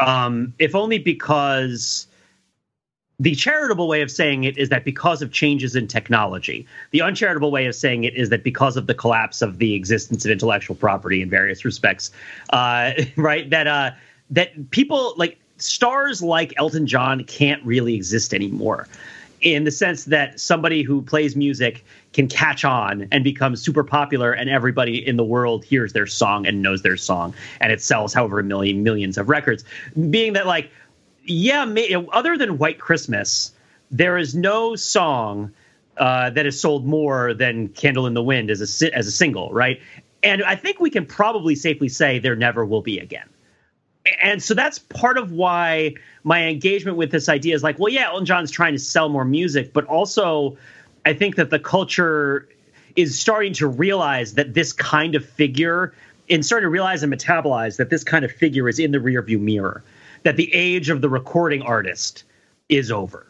um, 0.00 0.52
if 0.58 0.74
only 0.74 0.98
because 0.98 2.07
the 3.20 3.34
charitable 3.34 3.88
way 3.88 4.00
of 4.02 4.10
saying 4.10 4.44
it 4.44 4.56
is 4.56 4.68
that 4.68 4.84
because 4.84 5.22
of 5.22 5.32
changes 5.32 5.74
in 5.74 5.88
technology. 5.88 6.66
The 6.92 7.02
uncharitable 7.02 7.50
way 7.50 7.66
of 7.66 7.74
saying 7.74 8.04
it 8.04 8.14
is 8.14 8.28
that 8.28 8.44
because 8.44 8.76
of 8.76 8.86
the 8.86 8.94
collapse 8.94 9.42
of 9.42 9.58
the 9.58 9.74
existence 9.74 10.24
of 10.24 10.30
intellectual 10.30 10.76
property 10.76 11.20
in 11.20 11.28
various 11.28 11.64
respects, 11.64 12.12
uh, 12.50 12.92
right? 13.16 13.50
That 13.50 13.66
uh, 13.66 13.90
that 14.30 14.70
people 14.70 15.14
like 15.16 15.38
stars 15.56 16.22
like 16.22 16.54
Elton 16.56 16.86
John 16.86 17.24
can't 17.24 17.64
really 17.64 17.94
exist 17.94 18.32
anymore. 18.32 18.86
In 19.40 19.62
the 19.62 19.70
sense 19.70 20.04
that 20.06 20.40
somebody 20.40 20.82
who 20.82 21.00
plays 21.00 21.36
music 21.36 21.84
can 22.12 22.26
catch 22.26 22.64
on 22.64 23.06
and 23.12 23.22
become 23.22 23.54
super 23.54 23.84
popular, 23.84 24.32
and 24.32 24.50
everybody 24.50 25.06
in 25.06 25.16
the 25.16 25.24
world 25.24 25.64
hears 25.64 25.92
their 25.92 26.06
song 26.06 26.46
and 26.46 26.60
knows 26.60 26.82
their 26.82 26.96
song, 26.96 27.34
and 27.60 27.72
it 27.72 27.80
sells 27.80 28.12
however 28.12 28.42
million 28.42 28.82
millions 28.82 29.16
of 29.16 29.28
records. 29.28 29.64
Being 30.10 30.32
that 30.32 30.46
like 30.46 30.70
yeah, 31.28 31.64
other 32.12 32.36
than 32.36 32.58
White 32.58 32.78
Christmas, 32.78 33.52
there 33.90 34.18
is 34.18 34.34
no 34.34 34.76
song 34.76 35.52
uh, 35.96 36.30
that 36.30 36.44
has 36.44 36.60
sold 36.60 36.86
more 36.86 37.34
than 37.34 37.68
Candle 37.68 38.06
in 38.06 38.14
the 38.14 38.22
Wind 38.22 38.50
as 38.50 38.82
a 38.82 38.96
as 38.96 39.06
a 39.06 39.12
single, 39.12 39.52
right? 39.52 39.80
And 40.22 40.42
I 40.42 40.56
think 40.56 40.80
we 40.80 40.90
can 40.90 41.06
probably 41.06 41.54
safely 41.54 41.88
say 41.88 42.18
there 42.18 42.36
never 42.36 42.64
will 42.64 42.82
be 42.82 42.98
again. 42.98 43.28
And 44.22 44.42
so 44.42 44.54
that's 44.54 44.78
part 44.78 45.18
of 45.18 45.32
why 45.32 45.94
my 46.24 46.46
engagement 46.46 46.96
with 46.96 47.10
this 47.10 47.28
idea 47.28 47.54
is 47.54 47.62
like, 47.62 47.78
well, 47.78 47.92
yeah, 47.92 48.06
Elton 48.06 48.24
John's 48.24 48.50
trying 48.50 48.72
to 48.72 48.78
sell 48.78 49.08
more 49.08 49.24
music, 49.24 49.72
but 49.72 49.84
also 49.84 50.56
I 51.04 51.12
think 51.12 51.36
that 51.36 51.50
the 51.50 51.58
culture 51.58 52.48
is 52.96 53.18
starting 53.18 53.52
to 53.54 53.66
realize 53.66 54.34
that 54.34 54.54
this 54.54 54.72
kind 54.72 55.14
of 55.14 55.24
figure, 55.24 55.92
and 56.30 56.44
starting 56.44 56.64
to 56.64 56.70
realize 56.70 57.02
and 57.02 57.12
metabolize 57.12 57.76
that 57.76 57.90
this 57.90 58.02
kind 58.02 58.24
of 58.24 58.32
figure 58.32 58.68
is 58.68 58.78
in 58.78 58.92
the 58.92 58.98
rearview 58.98 59.38
mirror 59.38 59.82
that 60.22 60.36
the 60.36 60.52
age 60.54 60.90
of 60.90 61.00
the 61.00 61.08
recording 61.08 61.62
artist 61.62 62.24
is 62.68 62.90
over. 62.90 63.26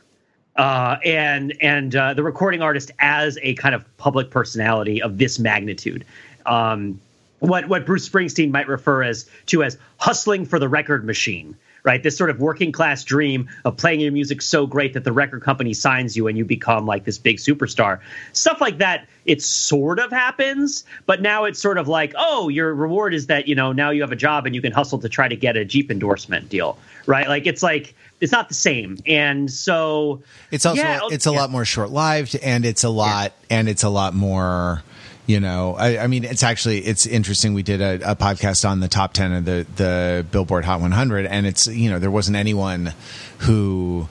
Uh, 0.56 0.96
and 1.04 1.54
and 1.60 1.94
uh, 1.94 2.14
the 2.14 2.22
recording 2.22 2.62
artist 2.62 2.90
as 2.98 3.38
a 3.42 3.54
kind 3.54 3.74
of 3.74 3.96
public 3.96 4.30
personality 4.30 5.00
of 5.00 5.18
this 5.18 5.38
magnitude. 5.38 6.04
Um, 6.46 7.00
what 7.38 7.68
what 7.68 7.86
Bruce 7.86 8.08
Springsteen 8.08 8.50
might 8.50 8.66
refer 8.66 9.04
as 9.04 9.30
to 9.46 9.62
as 9.62 9.78
hustling 9.98 10.44
for 10.44 10.58
the 10.58 10.68
record 10.68 11.04
machine, 11.04 11.56
right? 11.88 12.02
This 12.02 12.18
sort 12.18 12.28
of 12.28 12.38
working 12.38 12.70
class 12.70 13.02
dream 13.02 13.48
of 13.64 13.78
playing 13.78 14.00
your 14.00 14.12
music 14.12 14.42
so 14.42 14.66
great 14.66 14.92
that 14.92 15.04
the 15.04 15.12
record 15.12 15.40
company 15.42 15.72
signs 15.72 16.18
you 16.18 16.26
and 16.26 16.36
you 16.36 16.44
become 16.44 16.84
like 16.84 17.04
this 17.04 17.16
big 17.16 17.38
superstar. 17.38 18.00
Stuff 18.34 18.60
like 18.60 18.76
that, 18.76 19.08
it 19.24 19.40
sort 19.40 19.98
of 19.98 20.10
happens, 20.10 20.84
but 21.06 21.22
now 21.22 21.44
it's 21.44 21.58
sort 21.58 21.78
of 21.78 21.88
like, 21.88 22.12
oh, 22.18 22.50
your 22.50 22.74
reward 22.74 23.14
is 23.14 23.28
that, 23.28 23.48
you 23.48 23.54
know, 23.54 23.72
now 23.72 23.88
you 23.88 24.02
have 24.02 24.12
a 24.12 24.16
job 24.16 24.44
and 24.44 24.54
you 24.54 24.60
can 24.60 24.70
hustle 24.70 24.98
to 24.98 25.08
try 25.08 25.28
to 25.28 25.34
get 25.36 25.56
a 25.56 25.64
Jeep 25.64 25.90
endorsement 25.90 26.50
deal, 26.50 26.76
right? 27.06 27.26
Like 27.26 27.46
it's 27.46 27.62
like, 27.62 27.94
it's 28.20 28.32
not 28.32 28.48
the 28.48 28.54
same. 28.54 28.98
And 29.06 29.50
so 29.50 30.20
it's 30.50 30.66
also, 30.66 30.82
yeah, 30.82 31.00
it's 31.04 31.26
a 31.26 31.30
yeah. 31.30 31.38
lot 31.38 31.48
more 31.48 31.64
short 31.64 31.88
lived 31.88 32.36
and 32.36 32.66
it's 32.66 32.84
a 32.84 32.90
lot, 32.90 33.32
yeah. 33.48 33.58
and 33.60 33.66
it's 33.66 33.82
a 33.82 33.88
lot 33.88 34.12
more, 34.12 34.82
you 35.28 35.38
know 35.38 35.76
I, 35.76 35.98
I, 35.98 36.06
mean 36.08 36.24
it's 36.24 36.42
actually 36.42 36.78
it's 36.78 37.06
interesting 37.06 37.54
we 37.54 37.62
did 37.62 37.80
a, 37.80 38.12
a, 38.12 38.16
podcast 38.16 38.68
on 38.68 38.80
the 38.80 38.88
top 38.88 39.12
10 39.12 39.32
of 39.32 39.44
the 39.44 39.66
the 39.76 40.26
billboard 40.32 40.64
hot 40.64 40.80
100 40.80 41.26
and 41.26 41.46
it's 41.46 41.68
you 41.68 41.88
know 41.90 42.00
there 42.00 42.10
wasn't 42.10 42.36
anyone 42.36 42.94
who 43.40 44.08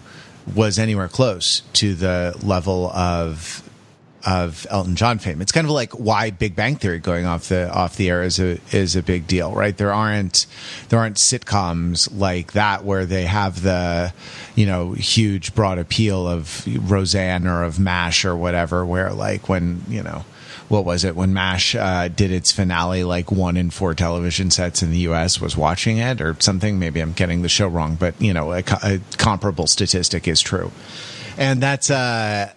was 0.56 0.80
anywhere 0.80 1.10
close 1.10 1.64
to 1.74 1.96
the 1.96 2.40
level 2.42 2.90
of 2.92 3.68
of 4.26 4.68
Elton 4.70 4.98
John 4.98 5.20
fame. 5.20 5.42
It's 5.42 5.54
kind 5.54 5.66
of 5.66 5.72
like 5.72 5.94
why 5.94 6.32
Big 6.32 6.54
Bang 6.54 6.76
Theory 6.76 7.00
going 7.00 7.26
off 7.26 7.48
the 7.48 7.72
off 7.72 7.96
the 7.96 8.10
air 8.10 8.24
is 8.24 8.40
a 8.40 8.60
is 8.72 8.98
a 8.98 9.02
big 9.02 9.26
deal, 9.26 9.54
right? 9.54 9.76
There 9.76 9.94
aren't 9.94 10.48
there 10.90 11.00
aren't 11.00 11.16
sitcoms 11.16 12.10
like 12.14 12.52
that 12.52 12.84
where 12.84 13.06
they 13.06 13.24
have 13.24 13.62
the 13.62 14.14
you 14.56 14.66
know 14.66 14.92
huge 14.92 15.56
broad 15.56 15.78
appeal 15.78 16.28
of 16.28 16.68
Roseanne 16.90 17.48
or 17.48 17.64
of 17.64 17.80
MASH 17.80 18.26
or 18.26 18.36
whatever, 18.36 18.86
where 18.86 19.14
like 19.14 19.48
when 19.48 19.82
you 19.88 20.04
know 20.04 20.26
what 20.70 20.86
was 20.86 21.04
it 21.04 21.16
when 21.16 21.34
MASH 21.34 21.76
uh, 21.76 22.08
did 22.10 22.32
its 22.32 22.52
finale? 22.52 23.04
Like 23.04 23.32
one 23.32 23.58
in 23.58 23.70
four 23.70 23.94
television 23.94 24.52
sets 24.52 24.84
in 24.84 24.92
the 24.92 25.00
U.S. 25.00 25.40
was 25.40 25.56
watching 25.56 25.98
it, 25.98 26.22
or 26.22 26.36
something. 26.40 26.80
Maybe 26.80 27.00
I'm 27.00 27.14
getting 27.14 27.42
the 27.42 27.50
show 27.50 27.68
wrong, 27.68 27.96
but 27.96 28.20
you 28.22 28.34
know, 28.34 28.52
a, 28.52 28.64
a 28.84 29.00
comparable 29.18 29.68
statistic 29.68 30.28
is 30.28 30.42
true, 30.42 30.72
and 31.38 31.62
that's. 31.62 31.90
Uh, 31.90 32.52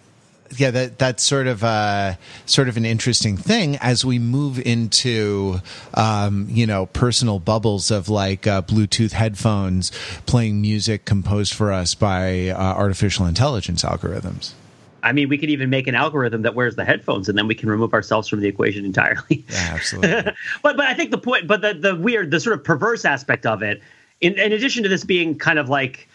yeah, 0.57 0.71
that 0.71 0.99
that's 0.99 1.23
sort 1.23 1.47
of 1.47 1.63
uh, 1.63 2.15
sort 2.45 2.67
of 2.67 2.77
an 2.77 2.85
interesting 2.85 3.37
thing 3.37 3.77
as 3.77 4.03
we 4.03 4.19
move 4.19 4.59
into 4.59 5.59
um, 5.93 6.47
you 6.49 6.67
know 6.67 6.87
personal 6.87 7.39
bubbles 7.39 7.91
of 7.91 8.09
like 8.09 8.47
uh, 8.47 8.61
Bluetooth 8.61 9.13
headphones 9.13 9.91
playing 10.25 10.61
music 10.61 11.05
composed 11.05 11.53
for 11.53 11.71
us 11.71 11.95
by 11.95 12.49
uh, 12.49 12.57
artificial 12.57 13.25
intelligence 13.25 13.83
algorithms. 13.83 14.53
I 15.03 15.11
mean, 15.11 15.29
we 15.29 15.37
could 15.37 15.49
even 15.49 15.69
make 15.69 15.87
an 15.87 15.95
algorithm 15.95 16.43
that 16.43 16.55
wears 16.55 16.75
the 16.75 16.85
headphones, 16.85 17.29
and 17.29 17.37
then 17.37 17.47
we 17.47 17.55
can 17.55 17.69
remove 17.69 17.93
ourselves 17.93 18.27
from 18.27 18.39
the 18.39 18.47
equation 18.47 18.85
entirely. 18.85 19.43
Yeah, 19.51 19.71
absolutely. 19.73 20.31
but 20.61 20.77
but 20.77 20.85
I 20.85 20.93
think 20.93 21.11
the 21.11 21.17
point, 21.17 21.47
but 21.47 21.61
the 21.61 21.73
the 21.73 21.95
weird, 21.95 22.31
the 22.31 22.39
sort 22.39 22.57
of 22.57 22.63
perverse 22.63 23.05
aspect 23.05 23.45
of 23.45 23.61
it, 23.63 23.81
in, 24.21 24.37
in 24.39 24.51
addition 24.51 24.83
to 24.83 24.89
this 24.89 25.03
being 25.03 25.37
kind 25.37 25.59
of 25.59 25.67
like 25.67 26.07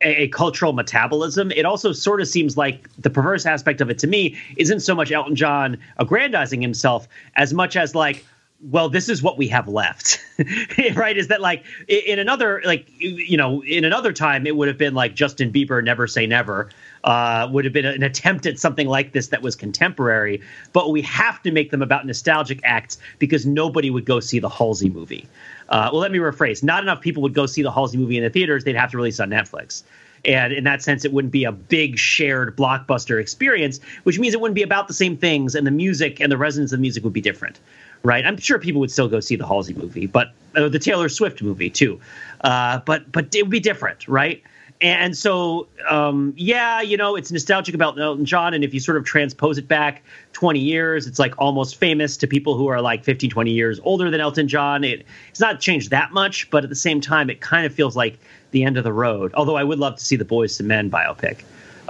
a, 0.00 0.22
a, 0.22 0.28
cultural 0.28 0.72
metabolism, 0.72 1.50
it 1.52 1.66
also 1.66 1.92
sort 1.92 2.20
of 2.20 2.28
seems 2.28 2.56
like 2.56 2.88
the 2.96 3.10
perverse 3.10 3.44
aspect 3.44 3.80
of 3.80 3.90
it 3.90 3.98
to 3.98 4.06
me 4.06 4.38
isn't 4.56 4.80
so 4.80 4.94
much 4.94 5.12
Elton 5.12 5.36
John 5.36 5.78
aggrandizing 5.98 6.62
himself 6.62 7.06
as 7.36 7.52
much 7.52 7.76
as 7.76 7.94
like 7.94 8.24
well 8.62 8.88
this 8.88 9.08
is 9.08 9.22
what 9.22 9.38
we 9.38 9.48
have 9.48 9.68
left 9.68 10.20
right 10.94 11.16
is 11.16 11.28
that 11.28 11.40
like 11.40 11.64
in 11.88 12.18
another 12.18 12.60
like 12.64 12.86
you 12.98 13.36
know 13.36 13.62
in 13.64 13.84
another 13.84 14.12
time 14.12 14.46
it 14.46 14.54
would 14.54 14.68
have 14.68 14.76
been 14.76 14.92
like 14.92 15.14
justin 15.14 15.50
bieber 15.50 15.82
never 15.82 16.06
say 16.06 16.26
never 16.26 16.68
uh, 17.04 17.48
would 17.50 17.64
have 17.64 17.72
been 17.72 17.86
an 17.86 18.02
attempt 18.02 18.46
at 18.46 18.58
something 18.58 18.86
like 18.86 19.12
this 19.12 19.28
that 19.28 19.42
was 19.42 19.56
contemporary. 19.56 20.40
But 20.72 20.90
we 20.90 21.02
have 21.02 21.42
to 21.42 21.50
make 21.50 21.70
them 21.70 21.82
about 21.82 22.06
nostalgic 22.06 22.60
acts 22.64 22.98
because 23.18 23.46
nobody 23.46 23.90
would 23.90 24.04
go 24.04 24.20
see 24.20 24.38
the 24.38 24.48
Halsey 24.48 24.90
movie. 24.90 25.26
Uh, 25.68 25.90
well, 25.92 26.00
let 26.00 26.12
me 26.12 26.18
rephrase: 26.18 26.62
not 26.62 26.82
enough 26.82 27.00
people 27.00 27.22
would 27.22 27.34
go 27.34 27.46
see 27.46 27.62
the 27.62 27.72
Halsey 27.72 27.98
movie 27.98 28.16
in 28.16 28.24
the 28.24 28.30
theaters; 28.30 28.64
they'd 28.64 28.76
have 28.76 28.90
to 28.90 28.96
release 28.96 29.20
on 29.20 29.30
Netflix. 29.30 29.82
And 30.24 30.52
in 30.52 30.64
that 30.64 30.82
sense, 30.82 31.04
it 31.04 31.12
wouldn't 31.12 31.32
be 31.32 31.44
a 31.44 31.52
big 31.52 31.98
shared 31.98 32.56
blockbuster 32.56 33.20
experience, 33.20 33.80
which 34.02 34.18
means 34.18 34.34
it 34.34 34.40
wouldn't 34.40 34.54
be 34.54 34.62
about 34.62 34.88
the 34.88 34.94
same 34.94 35.16
things, 35.16 35.54
and 35.54 35.66
the 35.66 35.70
music 35.70 36.20
and 36.20 36.30
the 36.30 36.36
resonance 36.36 36.72
of 36.72 36.78
the 36.78 36.82
music 36.82 37.04
would 37.04 37.12
be 37.12 37.22
different, 37.22 37.58
right? 38.02 38.26
I'm 38.26 38.36
sure 38.36 38.58
people 38.58 38.80
would 38.80 38.90
still 38.90 39.08
go 39.08 39.20
see 39.20 39.36
the 39.36 39.46
Halsey 39.46 39.74
movie, 39.74 40.06
but 40.06 40.32
uh, 40.54 40.68
the 40.68 40.78
Taylor 40.78 41.08
Swift 41.08 41.42
movie 41.42 41.70
too, 41.70 42.00
uh, 42.42 42.80
but 42.84 43.10
but 43.10 43.34
it 43.34 43.42
would 43.42 43.50
be 43.50 43.60
different, 43.60 44.06
right? 44.08 44.42
And 44.82 45.14
so, 45.14 45.68
um, 45.90 46.32
yeah, 46.36 46.80
you 46.80 46.96
know, 46.96 47.14
it's 47.14 47.30
nostalgic 47.30 47.74
about 47.74 48.00
Elton 48.00 48.24
John. 48.24 48.54
And 48.54 48.64
if 48.64 48.72
you 48.72 48.80
sort 48.80 48.96
of 48.96 49.04
transpose 49.04 49.58
it 49.58 49.68
back 49.68 50.02
20 50.32 50.58
years, 50.58 51.06
it's 51.06 51.18
like 51.18 51.34
almost 51.38 51.76
famous 51.76 52.16
to 52.18 52.26
people 52.26 52.56
who 52.56 52.68
are 52.68 52.80
like 52.80 53.04
15, 53.04 53.28
20 53.28 53.50
years 53.50 53.78
older 53.84 54.10
than 54.10 54.22
Elton 54.22 54.48
John. 54.48 54.82
It, 54.82 55.04
it's 55.28 55.40
not 55.40 55.60
changed 55.60 55.90
that 55.90 56.12
much, 56.12 56.48
but 56.50 56.64
at 56.64 56.70
the 56.70 56.76
same 56.76 57.02
time, 57.02 57.28
it 57.28 57.42
kind 57.42 57.66
of 57.66 57.74
feels 57.74 57.94
like 57.94 58.18
the 58.52 58.64
end 58.64 58.78
of 58.78 58.84
the 58.84 58.92
road. 58.92 59.34
Although 59.34 59.56
I 59.56 59.64
would 59.64 59.78
love 59.78 59.96
to 59.96 60.04
see 60.04 60.16
the 60.16 60.24
Boyz 60.24 60.58
II 60.58 60.66
Men 60.66 60.90
biopic. 60.90 61.42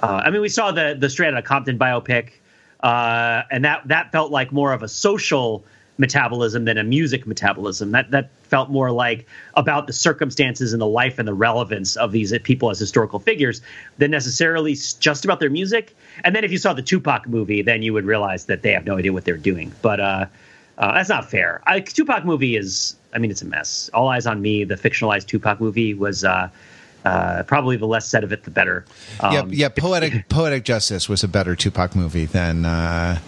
Uh, 0.02 0.22
I 0.24 0.30
mean, 0.30 0.40
we 0.40 0.48
saw 0.48 0.72
the 0.72 0.96
the 0.98 1.10
Straight 1.10 1.32
Outta 1.34 1.42
Compton 1.42 1.78
biopic, 1.78 2.30
uh, 2.80 3.42
and 3.50 3.64
that 3.64 3.86
that 3.88 4.12
felt 4.12 4.30
like 4.30 4.50
more 4.50 4.72
of 4.72 4.82
a 4.82 4.88
social 4.88 5.64
metabolism 5.98 6.64
than 6.64 6.78
a 6.78 6.84
music 6.84 7.26
metabolism. 7.26 7.92
That 7.92 8.10
that 8.10 8.30
felt 8.50 8.68
more 8.68 8.90
like 8.90 9.26
about 9.54 9.86
the 9.86 9.92
circumstances 9.92 10.72
and 10.72 10.82
the 10.82 10.86
life 10.86 11.18
and 11.18 11.26
the 11.26 11.34
relevance 11.34 11.96
of 11.96 12.12
these 12.12 12.36
people 12.40 12.70
as 12.70 12.78
historical 12.78 13.18
figures 13.18 13.62
than 13.98 14.10
necessarily 14.10 14.76
just 14.98 15.24
about 15.24 15.40
their 15.40 15.50
music. 15.50 15.96
And 16.24 16.34
then 16.34 16.44
if 16.44 16.50
you 16.50 16.58
saw 16.58 16.72
the 16.72 16.82
Tupac 16.82 17.28
movie, 17.28 17.62
then 17.62 17.82
you 17.82 17.92
would 17.92 18.04
realize 18.04 18.46
that 18.46 18.62
they 18.62 18.72
have 18.72 18.84
no 18.84 18.98
idea 18.98 19.12
what 19.12 19.24
they're 19.24 19.36
doing. 19.36 19.72
But 19.80 20.00
uh, 20.00 20.26
uh, 20.76 20.94
that's 20.94 21.08
not 21.08 21.30
fair. 21.30 21.62
I, 21.66 21.80
Tupac 21.80 22.24
movie 22.24 22.56
is, 22.56 22.96
I 23.14 23.18
mean, 23.18 23.30
it's 23.30 23.42
a 23.42 23.46
mess. 23.46 23.88
All 23.94 24.08
Eyez 24.08 24.28
on 24.28 24.42
Me, 24.42 24.64
the 24.64 24.74
fictionalized 24.76 25.26
Tupac 25.26 25.60
movie, 25.60 25.94
was. 25.94 26.24
Uh, 26.24 26.50
uh, 27.02 27.42
probably 27.44 27.78
the 27.78 27.86
less 27.86 28.06
said 28.06 28.24
of 28.24 28.30
it, 28.30 28.44
the 28.44 28.50
better. 28.50 28.84
Um, 29.20 29.32
yeah, 29.32 29.44
yeah. 29.48 29.68
Poetic 29.70 30.28
Poetic 30.28 30.64
Justice 30.64 31.08
was 31.08 31.24
a 31.24 31.28
better 31.28 31.56
Tupac 31.56 31.96
movie 31.96 32.26
than 32.26 32.66
uh, 32.66 33.18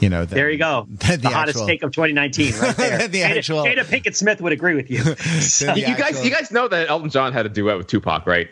you 0.00 0.08
know, 0.08 0.24
the, 0.24 0.34
there 0.34 0.50
you 0.50 0.58
go. 0.58 0.86
The, 1.06 1.16
the 1.16 1.28
hottest 1.28 1.56
actual, 1.56 1.66
take 1.66 1.82
of 1.82 1.92
2019, 1.92 2.54
right 2.58 2.76
there. 2.76 3.08
the 3.08 3.20
Jada, 3.20 3.36
actual 3.38 3.64
Jada 3.64 3.84
Pinkett 3.84 4.16
Smith 4.16 4.40
would 4.40 4.52
agree 4.52 4.74
with 4.74 4.90
you. 4.90 5.02
So. 5.46 5.74
you 5.74 5.86
actual, 5.86 5.98
guys, 5.98 6.24
you 6.24 6.30
guys 6.30 6.50
know 6.50 6.68
that 6.68 6.88
Elton 6.88 7.10
John 7.10 7.32
had 7.32 7.46
a 7.46 7.48
duet 7.48 7.76
with 7.76 7.86
Tupac, 7.86 8.26
right? 8.26 8.48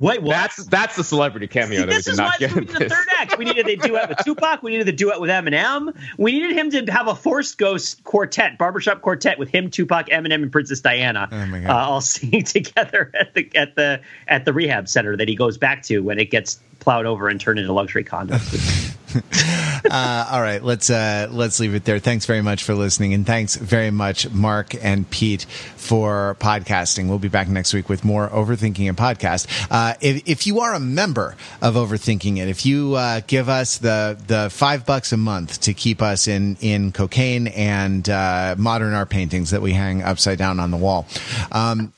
Wait, 0.00 0.22
what? 0.22 0.30
That's 0.30 0.64
that's 0.66 0.96
the 0.96 1.04
celebrity 1.04 1.46
cameo. 1.46 1.80
See, 1.80 1.86
this 1.86 2.06
is 2.06 2.18
why 2.18 2.34
this 2.38 2.52
the 2.52 2.64
third 2.64 3.06
act. 3.18 3.36
We 3.36 3.44
needed 3.44 3.66
the 3.66 3.76
duet 3.76 4.08
with 4.08 4.18
Tupac. 4.24 4.62
We 4.62 4.70
needed 4.70 4.86
the 4.86 4.92
duet 4.92 5.20
with 5.20 5.28
Eminem. 5.28 5.94
We 6.16 6.32
needed 6.32 6.52
him 6.52 6.70
to 6.70 6.92
have 6.92 7.06
a 7.06 7.14
forced 7.14 7.58
Ghost 7.58 8.02
quartet, 8.04 8.56
barbershop 8.56 9.02
quartet 9.02 9.38
with 9.38 9.50
him, 9.50 9.70
Tupac, 9.70 10.08
Eminem, 10.08 10.42
and 10.42 10.50
Princess 10.50 10.80
Diana, 10.80 11.28
oh 11.30 11.68
uh, 11.68 11.72
all 11.72 12.00
singing 12.00 12.44
together 12.44 13.12
at 13.18 13.34
the 13.34 13.50
at 13.54 13.76
the 13.76 14.00
at 14.26 14.46
the 14.46 14.54
rehab 14.54 14.88
center 14.88 15.16
that 15.18 15.28
he 15.28 15.34
goes 15.34 15.58
back 15.58 15.82
to 15.84 16.00
when 16.00 16.18
it 16.18 16.30
gets 16.30 16.60
plowed 16.78 17.04
over 17.04 17.28
and 17.28 17.38
turned 17.38 17.58
into 17.58 17.72
luxury 17.72 18.04
condos. 18.04 18.96
uh, 19.90 20.28
all 20.30 20.40
right, 20.40 20.62
let's 20.62 20.90
uh, 20.90 21.28
let's 21.30 21.58
leave 21.60 21.74
it 21.74 21.84
there. 21.84 21.98
Thanks 21.98 22.26
very 22.26 22.42
much 22.42 22.64
for 22.64 22.74
listening, 22.74 23.14
and 23.14 23.26
thanks 23.26 23.56
very 23.56 23.90
much, 23.90 24.30
Mark 24.30 24.74
and 24.82 25.08
Pete, 25.10 25.44
for 25.76 26.36
podcasting. 26.40 27.08
We'll 27.08 27.18
be 27.18 27.28
back 27.28 27.48
next 27.48 27.74
week 27.74 27.88
with 27.88 28.04
more 28.04 28.28
overthinking 28.28 28.88
and 28.88 28.96
podcast. 28.96 29.46
Uh, 29.70 29.94
if, 30.00 30.28
if 30.28 30.46
you 30.46 30.60
are 30.60 30.74
a 30.74 30.80
member 30.80 31.36
of 31.60 31.74
Overthinking 31.74 32.38
It, 32.38 32.48
if 32.48 32.64
you 32.64 32.94
uh, 32.94 33.20
give 33.26 33.48
us 33.48 33.78
the 33.78 34.18
the 34.26 34.50
five 34.50 34.86
bucks 34.86 35.12
a 35.12 35.16
month 35.16 35.60
to 35.62 35.74
keep 35.74 36.02
us 36.02 36.28
in 36.28 36.56
in 36.60 36.92
cocaine 36.92 37.48
and 37.48 38.08
uh, 38.08 38.54
modern 38.58 38.94
art 38.94 39.10
paintings 39.10 39.50
that 39.50 39.62
we 39.62 39.72
hang 39.72 40.02
upside 40.02 40.38
down 40.38 40.60
on 40.60 40.70
the 40.70 40.76
wall. 40.76 41.06
Um, 41.50 41.92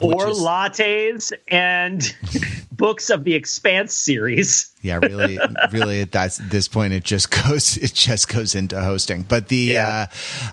or 0.00 0.30
is, 0.30 0.38
lattes 0.38 1.32
and 1.48 2.14
books 2.72 3.10
of 3.10 3.24
the 3.24 3.34
Expanse 3.34 3.94
series. 3.94 4.74
Yeah, 4.82 4.96
really, 4.96 5.38
really 5.72 6.00
at 6.00 6.12
that, 6.12 6.38
this 6.42 6.68
point, 6.68 6.92
it 6.92 7.04
just 7.04 7.30
goes, 7.30 7.76
it 7.82 7.92
just 7.92 8.28
goes 8.28 8.54
into 8.54 8.80
hosting. 8.80 9.22
But 9.22 9.48
the, 9.48 9.56
yeah. 9.56 10.06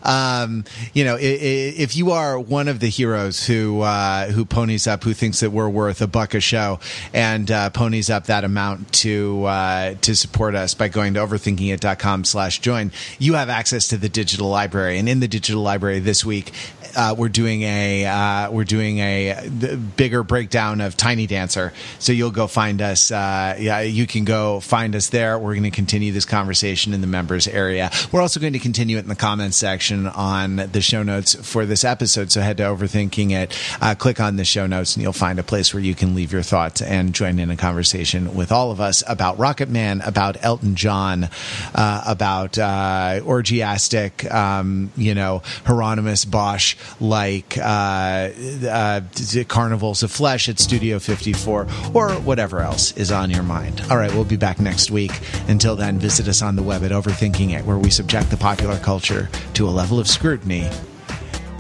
uh, 0.04 0.44
um, 0.44 0.66
you 0.94 1.06
know, 1.06 1.18
if 1.20 1.96
you 1.96 2.12
are 2.12 2.40
one 2.40 2.68
of 2.68 2.80
the 2.80 2.88
heroes 2.88 3.46
who, 3.46 3.82
uh, 3.82 4.28
who 4.28 4.46
ponies 4.46 4.88
up, 4.88 5.04
who 5.04 5.14
thinks 5.14 5.40
that 5.40 5.52
we're 5.52 5.70
worth 5.70 6.02
a 6.02 6.08
buck 6.08 6.34
a 6.34 6.40
show 6.40 6.80
and, 7.14 7.50
uh, 7.50 7.70
ponies 7.70 8.10
up 8.10 8.26
that 8.26 8.44
amount 8.44 8.92
to, 8.94 9.44
uh, 9.46 9.96
to 10.02 10.16
support 10.16 10.56
us 10.56 10.74
by 10.74 10.90
going 10.90 11.14
to 11.14 11.20
overthinkingit.com 11.22 12.26
slash 12.26 12.60
join, 12.60 12.92
you 13.20 13.36
have 13.36 13.50
access 13.50 13.88
to 13.90 13.98
the 13.98 14.10
digital 14.10 14.50
library. 14.50 15.00
And 15.00 15.08
in 15.08 15.20
the 15.20 15.28
digital 15.28 15.62
library 15.62 16.00
this 16.00 16.26
week, 16.26 16.52
uh, 16.98 17.16
we're 17.18 17.30
doing 17.30 17.62
a 17.62 18.06
uh, 18.06 18.52
we're 18.52 18.64
doing 18.64 18.98
a 19.00 19.50
bigger 19.96 20.24
breakdown 20.24 20.82
of 20.82 20.98
Tiny 20.98 21.28
Dancer. 21.28 21.72
So 22.00 22.12
you'll 22.12 22.32
go 22.32 22.48
find 22.48 22.82
us. 22.82 23.12
Uh, 23.12 23.56
yeah, 23.60 23.82
you 23.82 24.08
can 24.08 24.17
go 24.26 24.60
find 24.60 24.96
us 24.96 25.10
there. 25.10 25.38
We're 25.38 25.54
going 25.54 25.64
to 25.64 25.72
continue 25.72 26.12
this 26.12 26.26
conversation 26.26 26.94
in 26.94 27.02
the 27.02 27.08
members 27.08 27.48
area. 27.48 27.92
We're 28.12 28.22
also 28.22 28.40
going 28.40 28.54
to 28.54 28.60
continue 28.60 28.98
it 28.98 29.02
in 29.02 29.10
the 29.10 29.16
comments 29.16 29.58
section 29.58 30.08
on 30.08 30.58
the 30.58 30.82
show 30.82 31.04
notes 31.04 31.36
for 31.36 31.66
this 31.66 31.84
episode. 31.84 32.32
So 32.32 32.42
head 32.42 32.58
to 32.58 32.64
Overthinking 32.64 33.32
It, 33.32 33.58
uh, 33.82 33.96
click 33.96 34.20
on 34.20 34.36
the 34.36 34.46
show 34.46 34.68
notes, 34.68 34.96
and 34.96 35.04
you'll 35.04 35.14
find 35.14 35.40
a 35.40 35.44
place 35.44 35.74
where 35.74 35.84
you 35.84 35.96
can 35.96 36.16
leave 36.16 36.32
your 36.32 36.42
thoughts 36.42 36.82
and 36.82 37.14
join 37.14 37.40
in 37.40 37.50
a 37.50 37.58
conversation 37.58 38.36
with 38.36 38.52
all 38.52 38.72
of 38.72 38.80
us 38.80 39.04
about 39.08 39.38
Rocketman, 39.38 40.06
about 40.06 40.44
Elton 40.44 40.76
John, 40.76 41.30
uh, 41.76 42.04
about 42.06 42.58
uh, 42.58 43.22
orgiastic, 43.24 44.30
um, 44.32 44.92
you 44.96 45.16
know, 45.16 45.42
Hieronymus 45.66 46.26
Bosch 46.26 46.76
like 47.00 47.58
uh, 47.58 48.30
uh, 48.70 49.02
Carnivals 49.48 50.04
of 50.04 50.12
Flesh 50.12 50.50
at 50.50 50.60
Studio 50.60 51.00
54 51.00 51.68
or 51.94 52.12
whatever 52.12 52.62
else 52.62 52.96
is 52.98 53.12
on 53.12 53.30
your 53.30 53.44
mind. 53.44 53.82
All 53.90 53.98
right, 53.98 54.07
we'll 54.14 54.26
be 54.26 54.38
back 54.38 54.60
next 54.60 54.92
week. 54.92 55.12
Until 55.48 55.76
then, 55.76 56.00
visit 56.00 56.28
us 56.28 56.42
on 56.42 56.56
the 56.56 56.64
web 56.64 56.84
at 56.84 56.92
Overthinking 56.92 57.58
It, 57.58 57.66
where 57.66 57.78
we 57.78 57.90
subject 57.90 58.30
the 58.30 58.38
popular 58.38 58.78
culture 58.80 59.30
to 59.54 59.68
a 59.68 59.72
level 59.72 60.00
of 60.00 60.08
scrutiny 60.08 60.70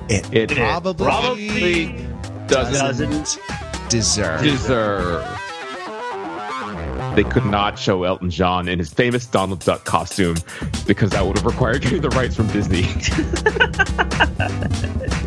it, 0.09 0.33
it 0.33 0.51
probably, 0.51 1.05
probably 1.05 2.07
doesn't, 2.47 2.99
doesn't 2.99 3.39
deserve. 3.89 4.41
deserve 4.41 5.25
they 7.15 7.23
could 7.23 7.45
not 7.45 7.79
show 7.79 8.03
Elton 8.03 8.29
John 8.29 8.67
in 8.67 8.77
his 8.77 8.93
famous 8.93 9.25
Donald 9.25 9.61
Duck 9.61 9.83
costume 9.85 10.35
because 10.85 11.09
that 11.11 11.25
would 11.25 11.37
have 11.37 11.45
required 11.47 11.81
the 11.83 12.09
rights 12.09 12.35
from 12.35 12.47
Disney. 12.47 12.83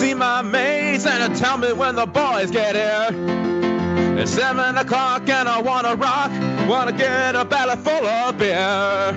late. 0.00 0.08
Have 0.08 0.08
you 0.08 0.08
seen 0.08 0.18
my 0.18 0.42
mates 0.42 1.06
And 1.06 1.36
tell 1.36 1.58
me 1.58 1.72
when 1.72 1.94
the 1.96 2.06
boys 2.06 2.50
get 2.50 2.74
here. 2.74 4.18
It's 4.18 4.32
seven 4.32 4.76
o'clock 4.76 5.28
and 5.28 5.48
I 5.48 5.60
wanna 5.60 5.94
rock. 5.94 6.30
Wanna 6.68 6.92
get 6.92 7.34
a 7.36 7.44
belly 7.44 7.76
full 7.76 8.06
of 8.06 8.38
beer. 8.38 9.14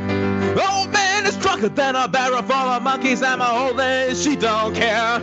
Old 0.61 0.91
man 0.91 1.25
is 1.25 1.35
drunker 1.37 1.69
than 1.69 1.95
a 1.95 2.07
barrel 2.07 2.41
full 2.43 2.55
of 2.55 2.83
monkeys, 2.83 3.21
and 3.21 3.39
my 3.39 3.49
old 3.51 3.75
lady, 3.75 4.15
she 4.15 4.35
don't 4.35 4.73
care. 4.73 5.19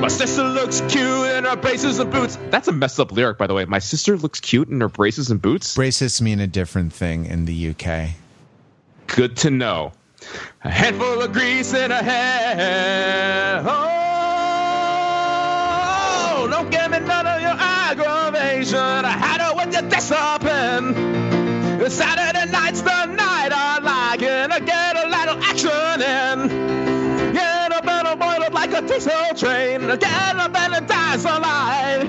My 0.00 0.08
sister 0.08 0.44
looks 0.44 0.80
cute 0.88 1.26
in 1.26 1.44
her 1.44 1.56
braces 1.56 1.98
and 1.98 2.10
boots. 2.10 2.38
That's 2.48 2.68
a 2.68 2.72
messed 2.72 2.98
up 2.98 3.12
lyric, 3.12 3.36
by 3.36 3.46
the 3.46 3.54
way. 3.54 3.66
My 3.66 3.80
sister 3.80 4.16
looks 4.16 4.40
cute 4.40 4.68
in 4.68 4.80
her 4.80 4.88
braces 4.88 5.30
and 5.30 5.42
boots. 5.42 5.74
Braces 5.74 6.22
mean 6.22 6.40
a 6.40 6.46
different 6.46 6.92
thing 6.94 7.26
in 7.26 7.44
the 7.44 7.70
UK. 7.70 8.12
Good 9.08 9.36
to 9.38 9.50
know. 9.50 9.92
A 10.64 10.70
handful 10.70 11.20
of 11.20 11.32
grease 11.32 11.74
in 11.74 11.90
her 11.90 12.02
hair. 12.02 13.62
Oh, 13.66 13.99
don't 16.48 16.70
give 16.70 16.90
me 16.90 17.00
none 17.00 17.26
of 17.26 17.40
your 17.40 17.56
aggravation. 17.58 18.78
I 18.78 19.10
had 19.10 19.40
her 19.40 19.54
with 19.54 19.72
your 19.72 19.88
discipline. 19.88 20.94
Saturday 21.90 22.50
night's 22.50 22.82
the 22.82 23.06
night 23.06 23.50
I 23.52 23.78
like 23.82 24.22
it. 24.22 24.50
I 24.50 24.60
get 24.60 24.96
a 24.96 25.08
little 25.08 25.42
action 25.42 26.00
in. 26.00 27.32
Get 27.32 27.78
a 27.78 27.82
better 27.82 28.16
boil 28.16 28.42
up 28.44 28.52
like 28.52 28.72
a 28.72 28.82
diesel 28.82 29.34
train. 29.36 29.80
Get 29.98 30.36
a 30.36 30.48
better 30.48 30.84
dance 30.86 31.24
alive. 31.24 32.08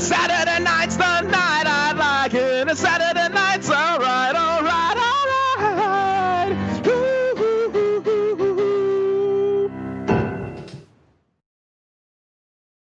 Saturday 0.00 0.62
night's 0.62 0.96
the 0.96 1.20
night 1.22 1.66
I 1.66 1.92
like 1.92 2.34
it. 2.34 2.76
Saturday 2.76 3.22
alright. 3.22 3.41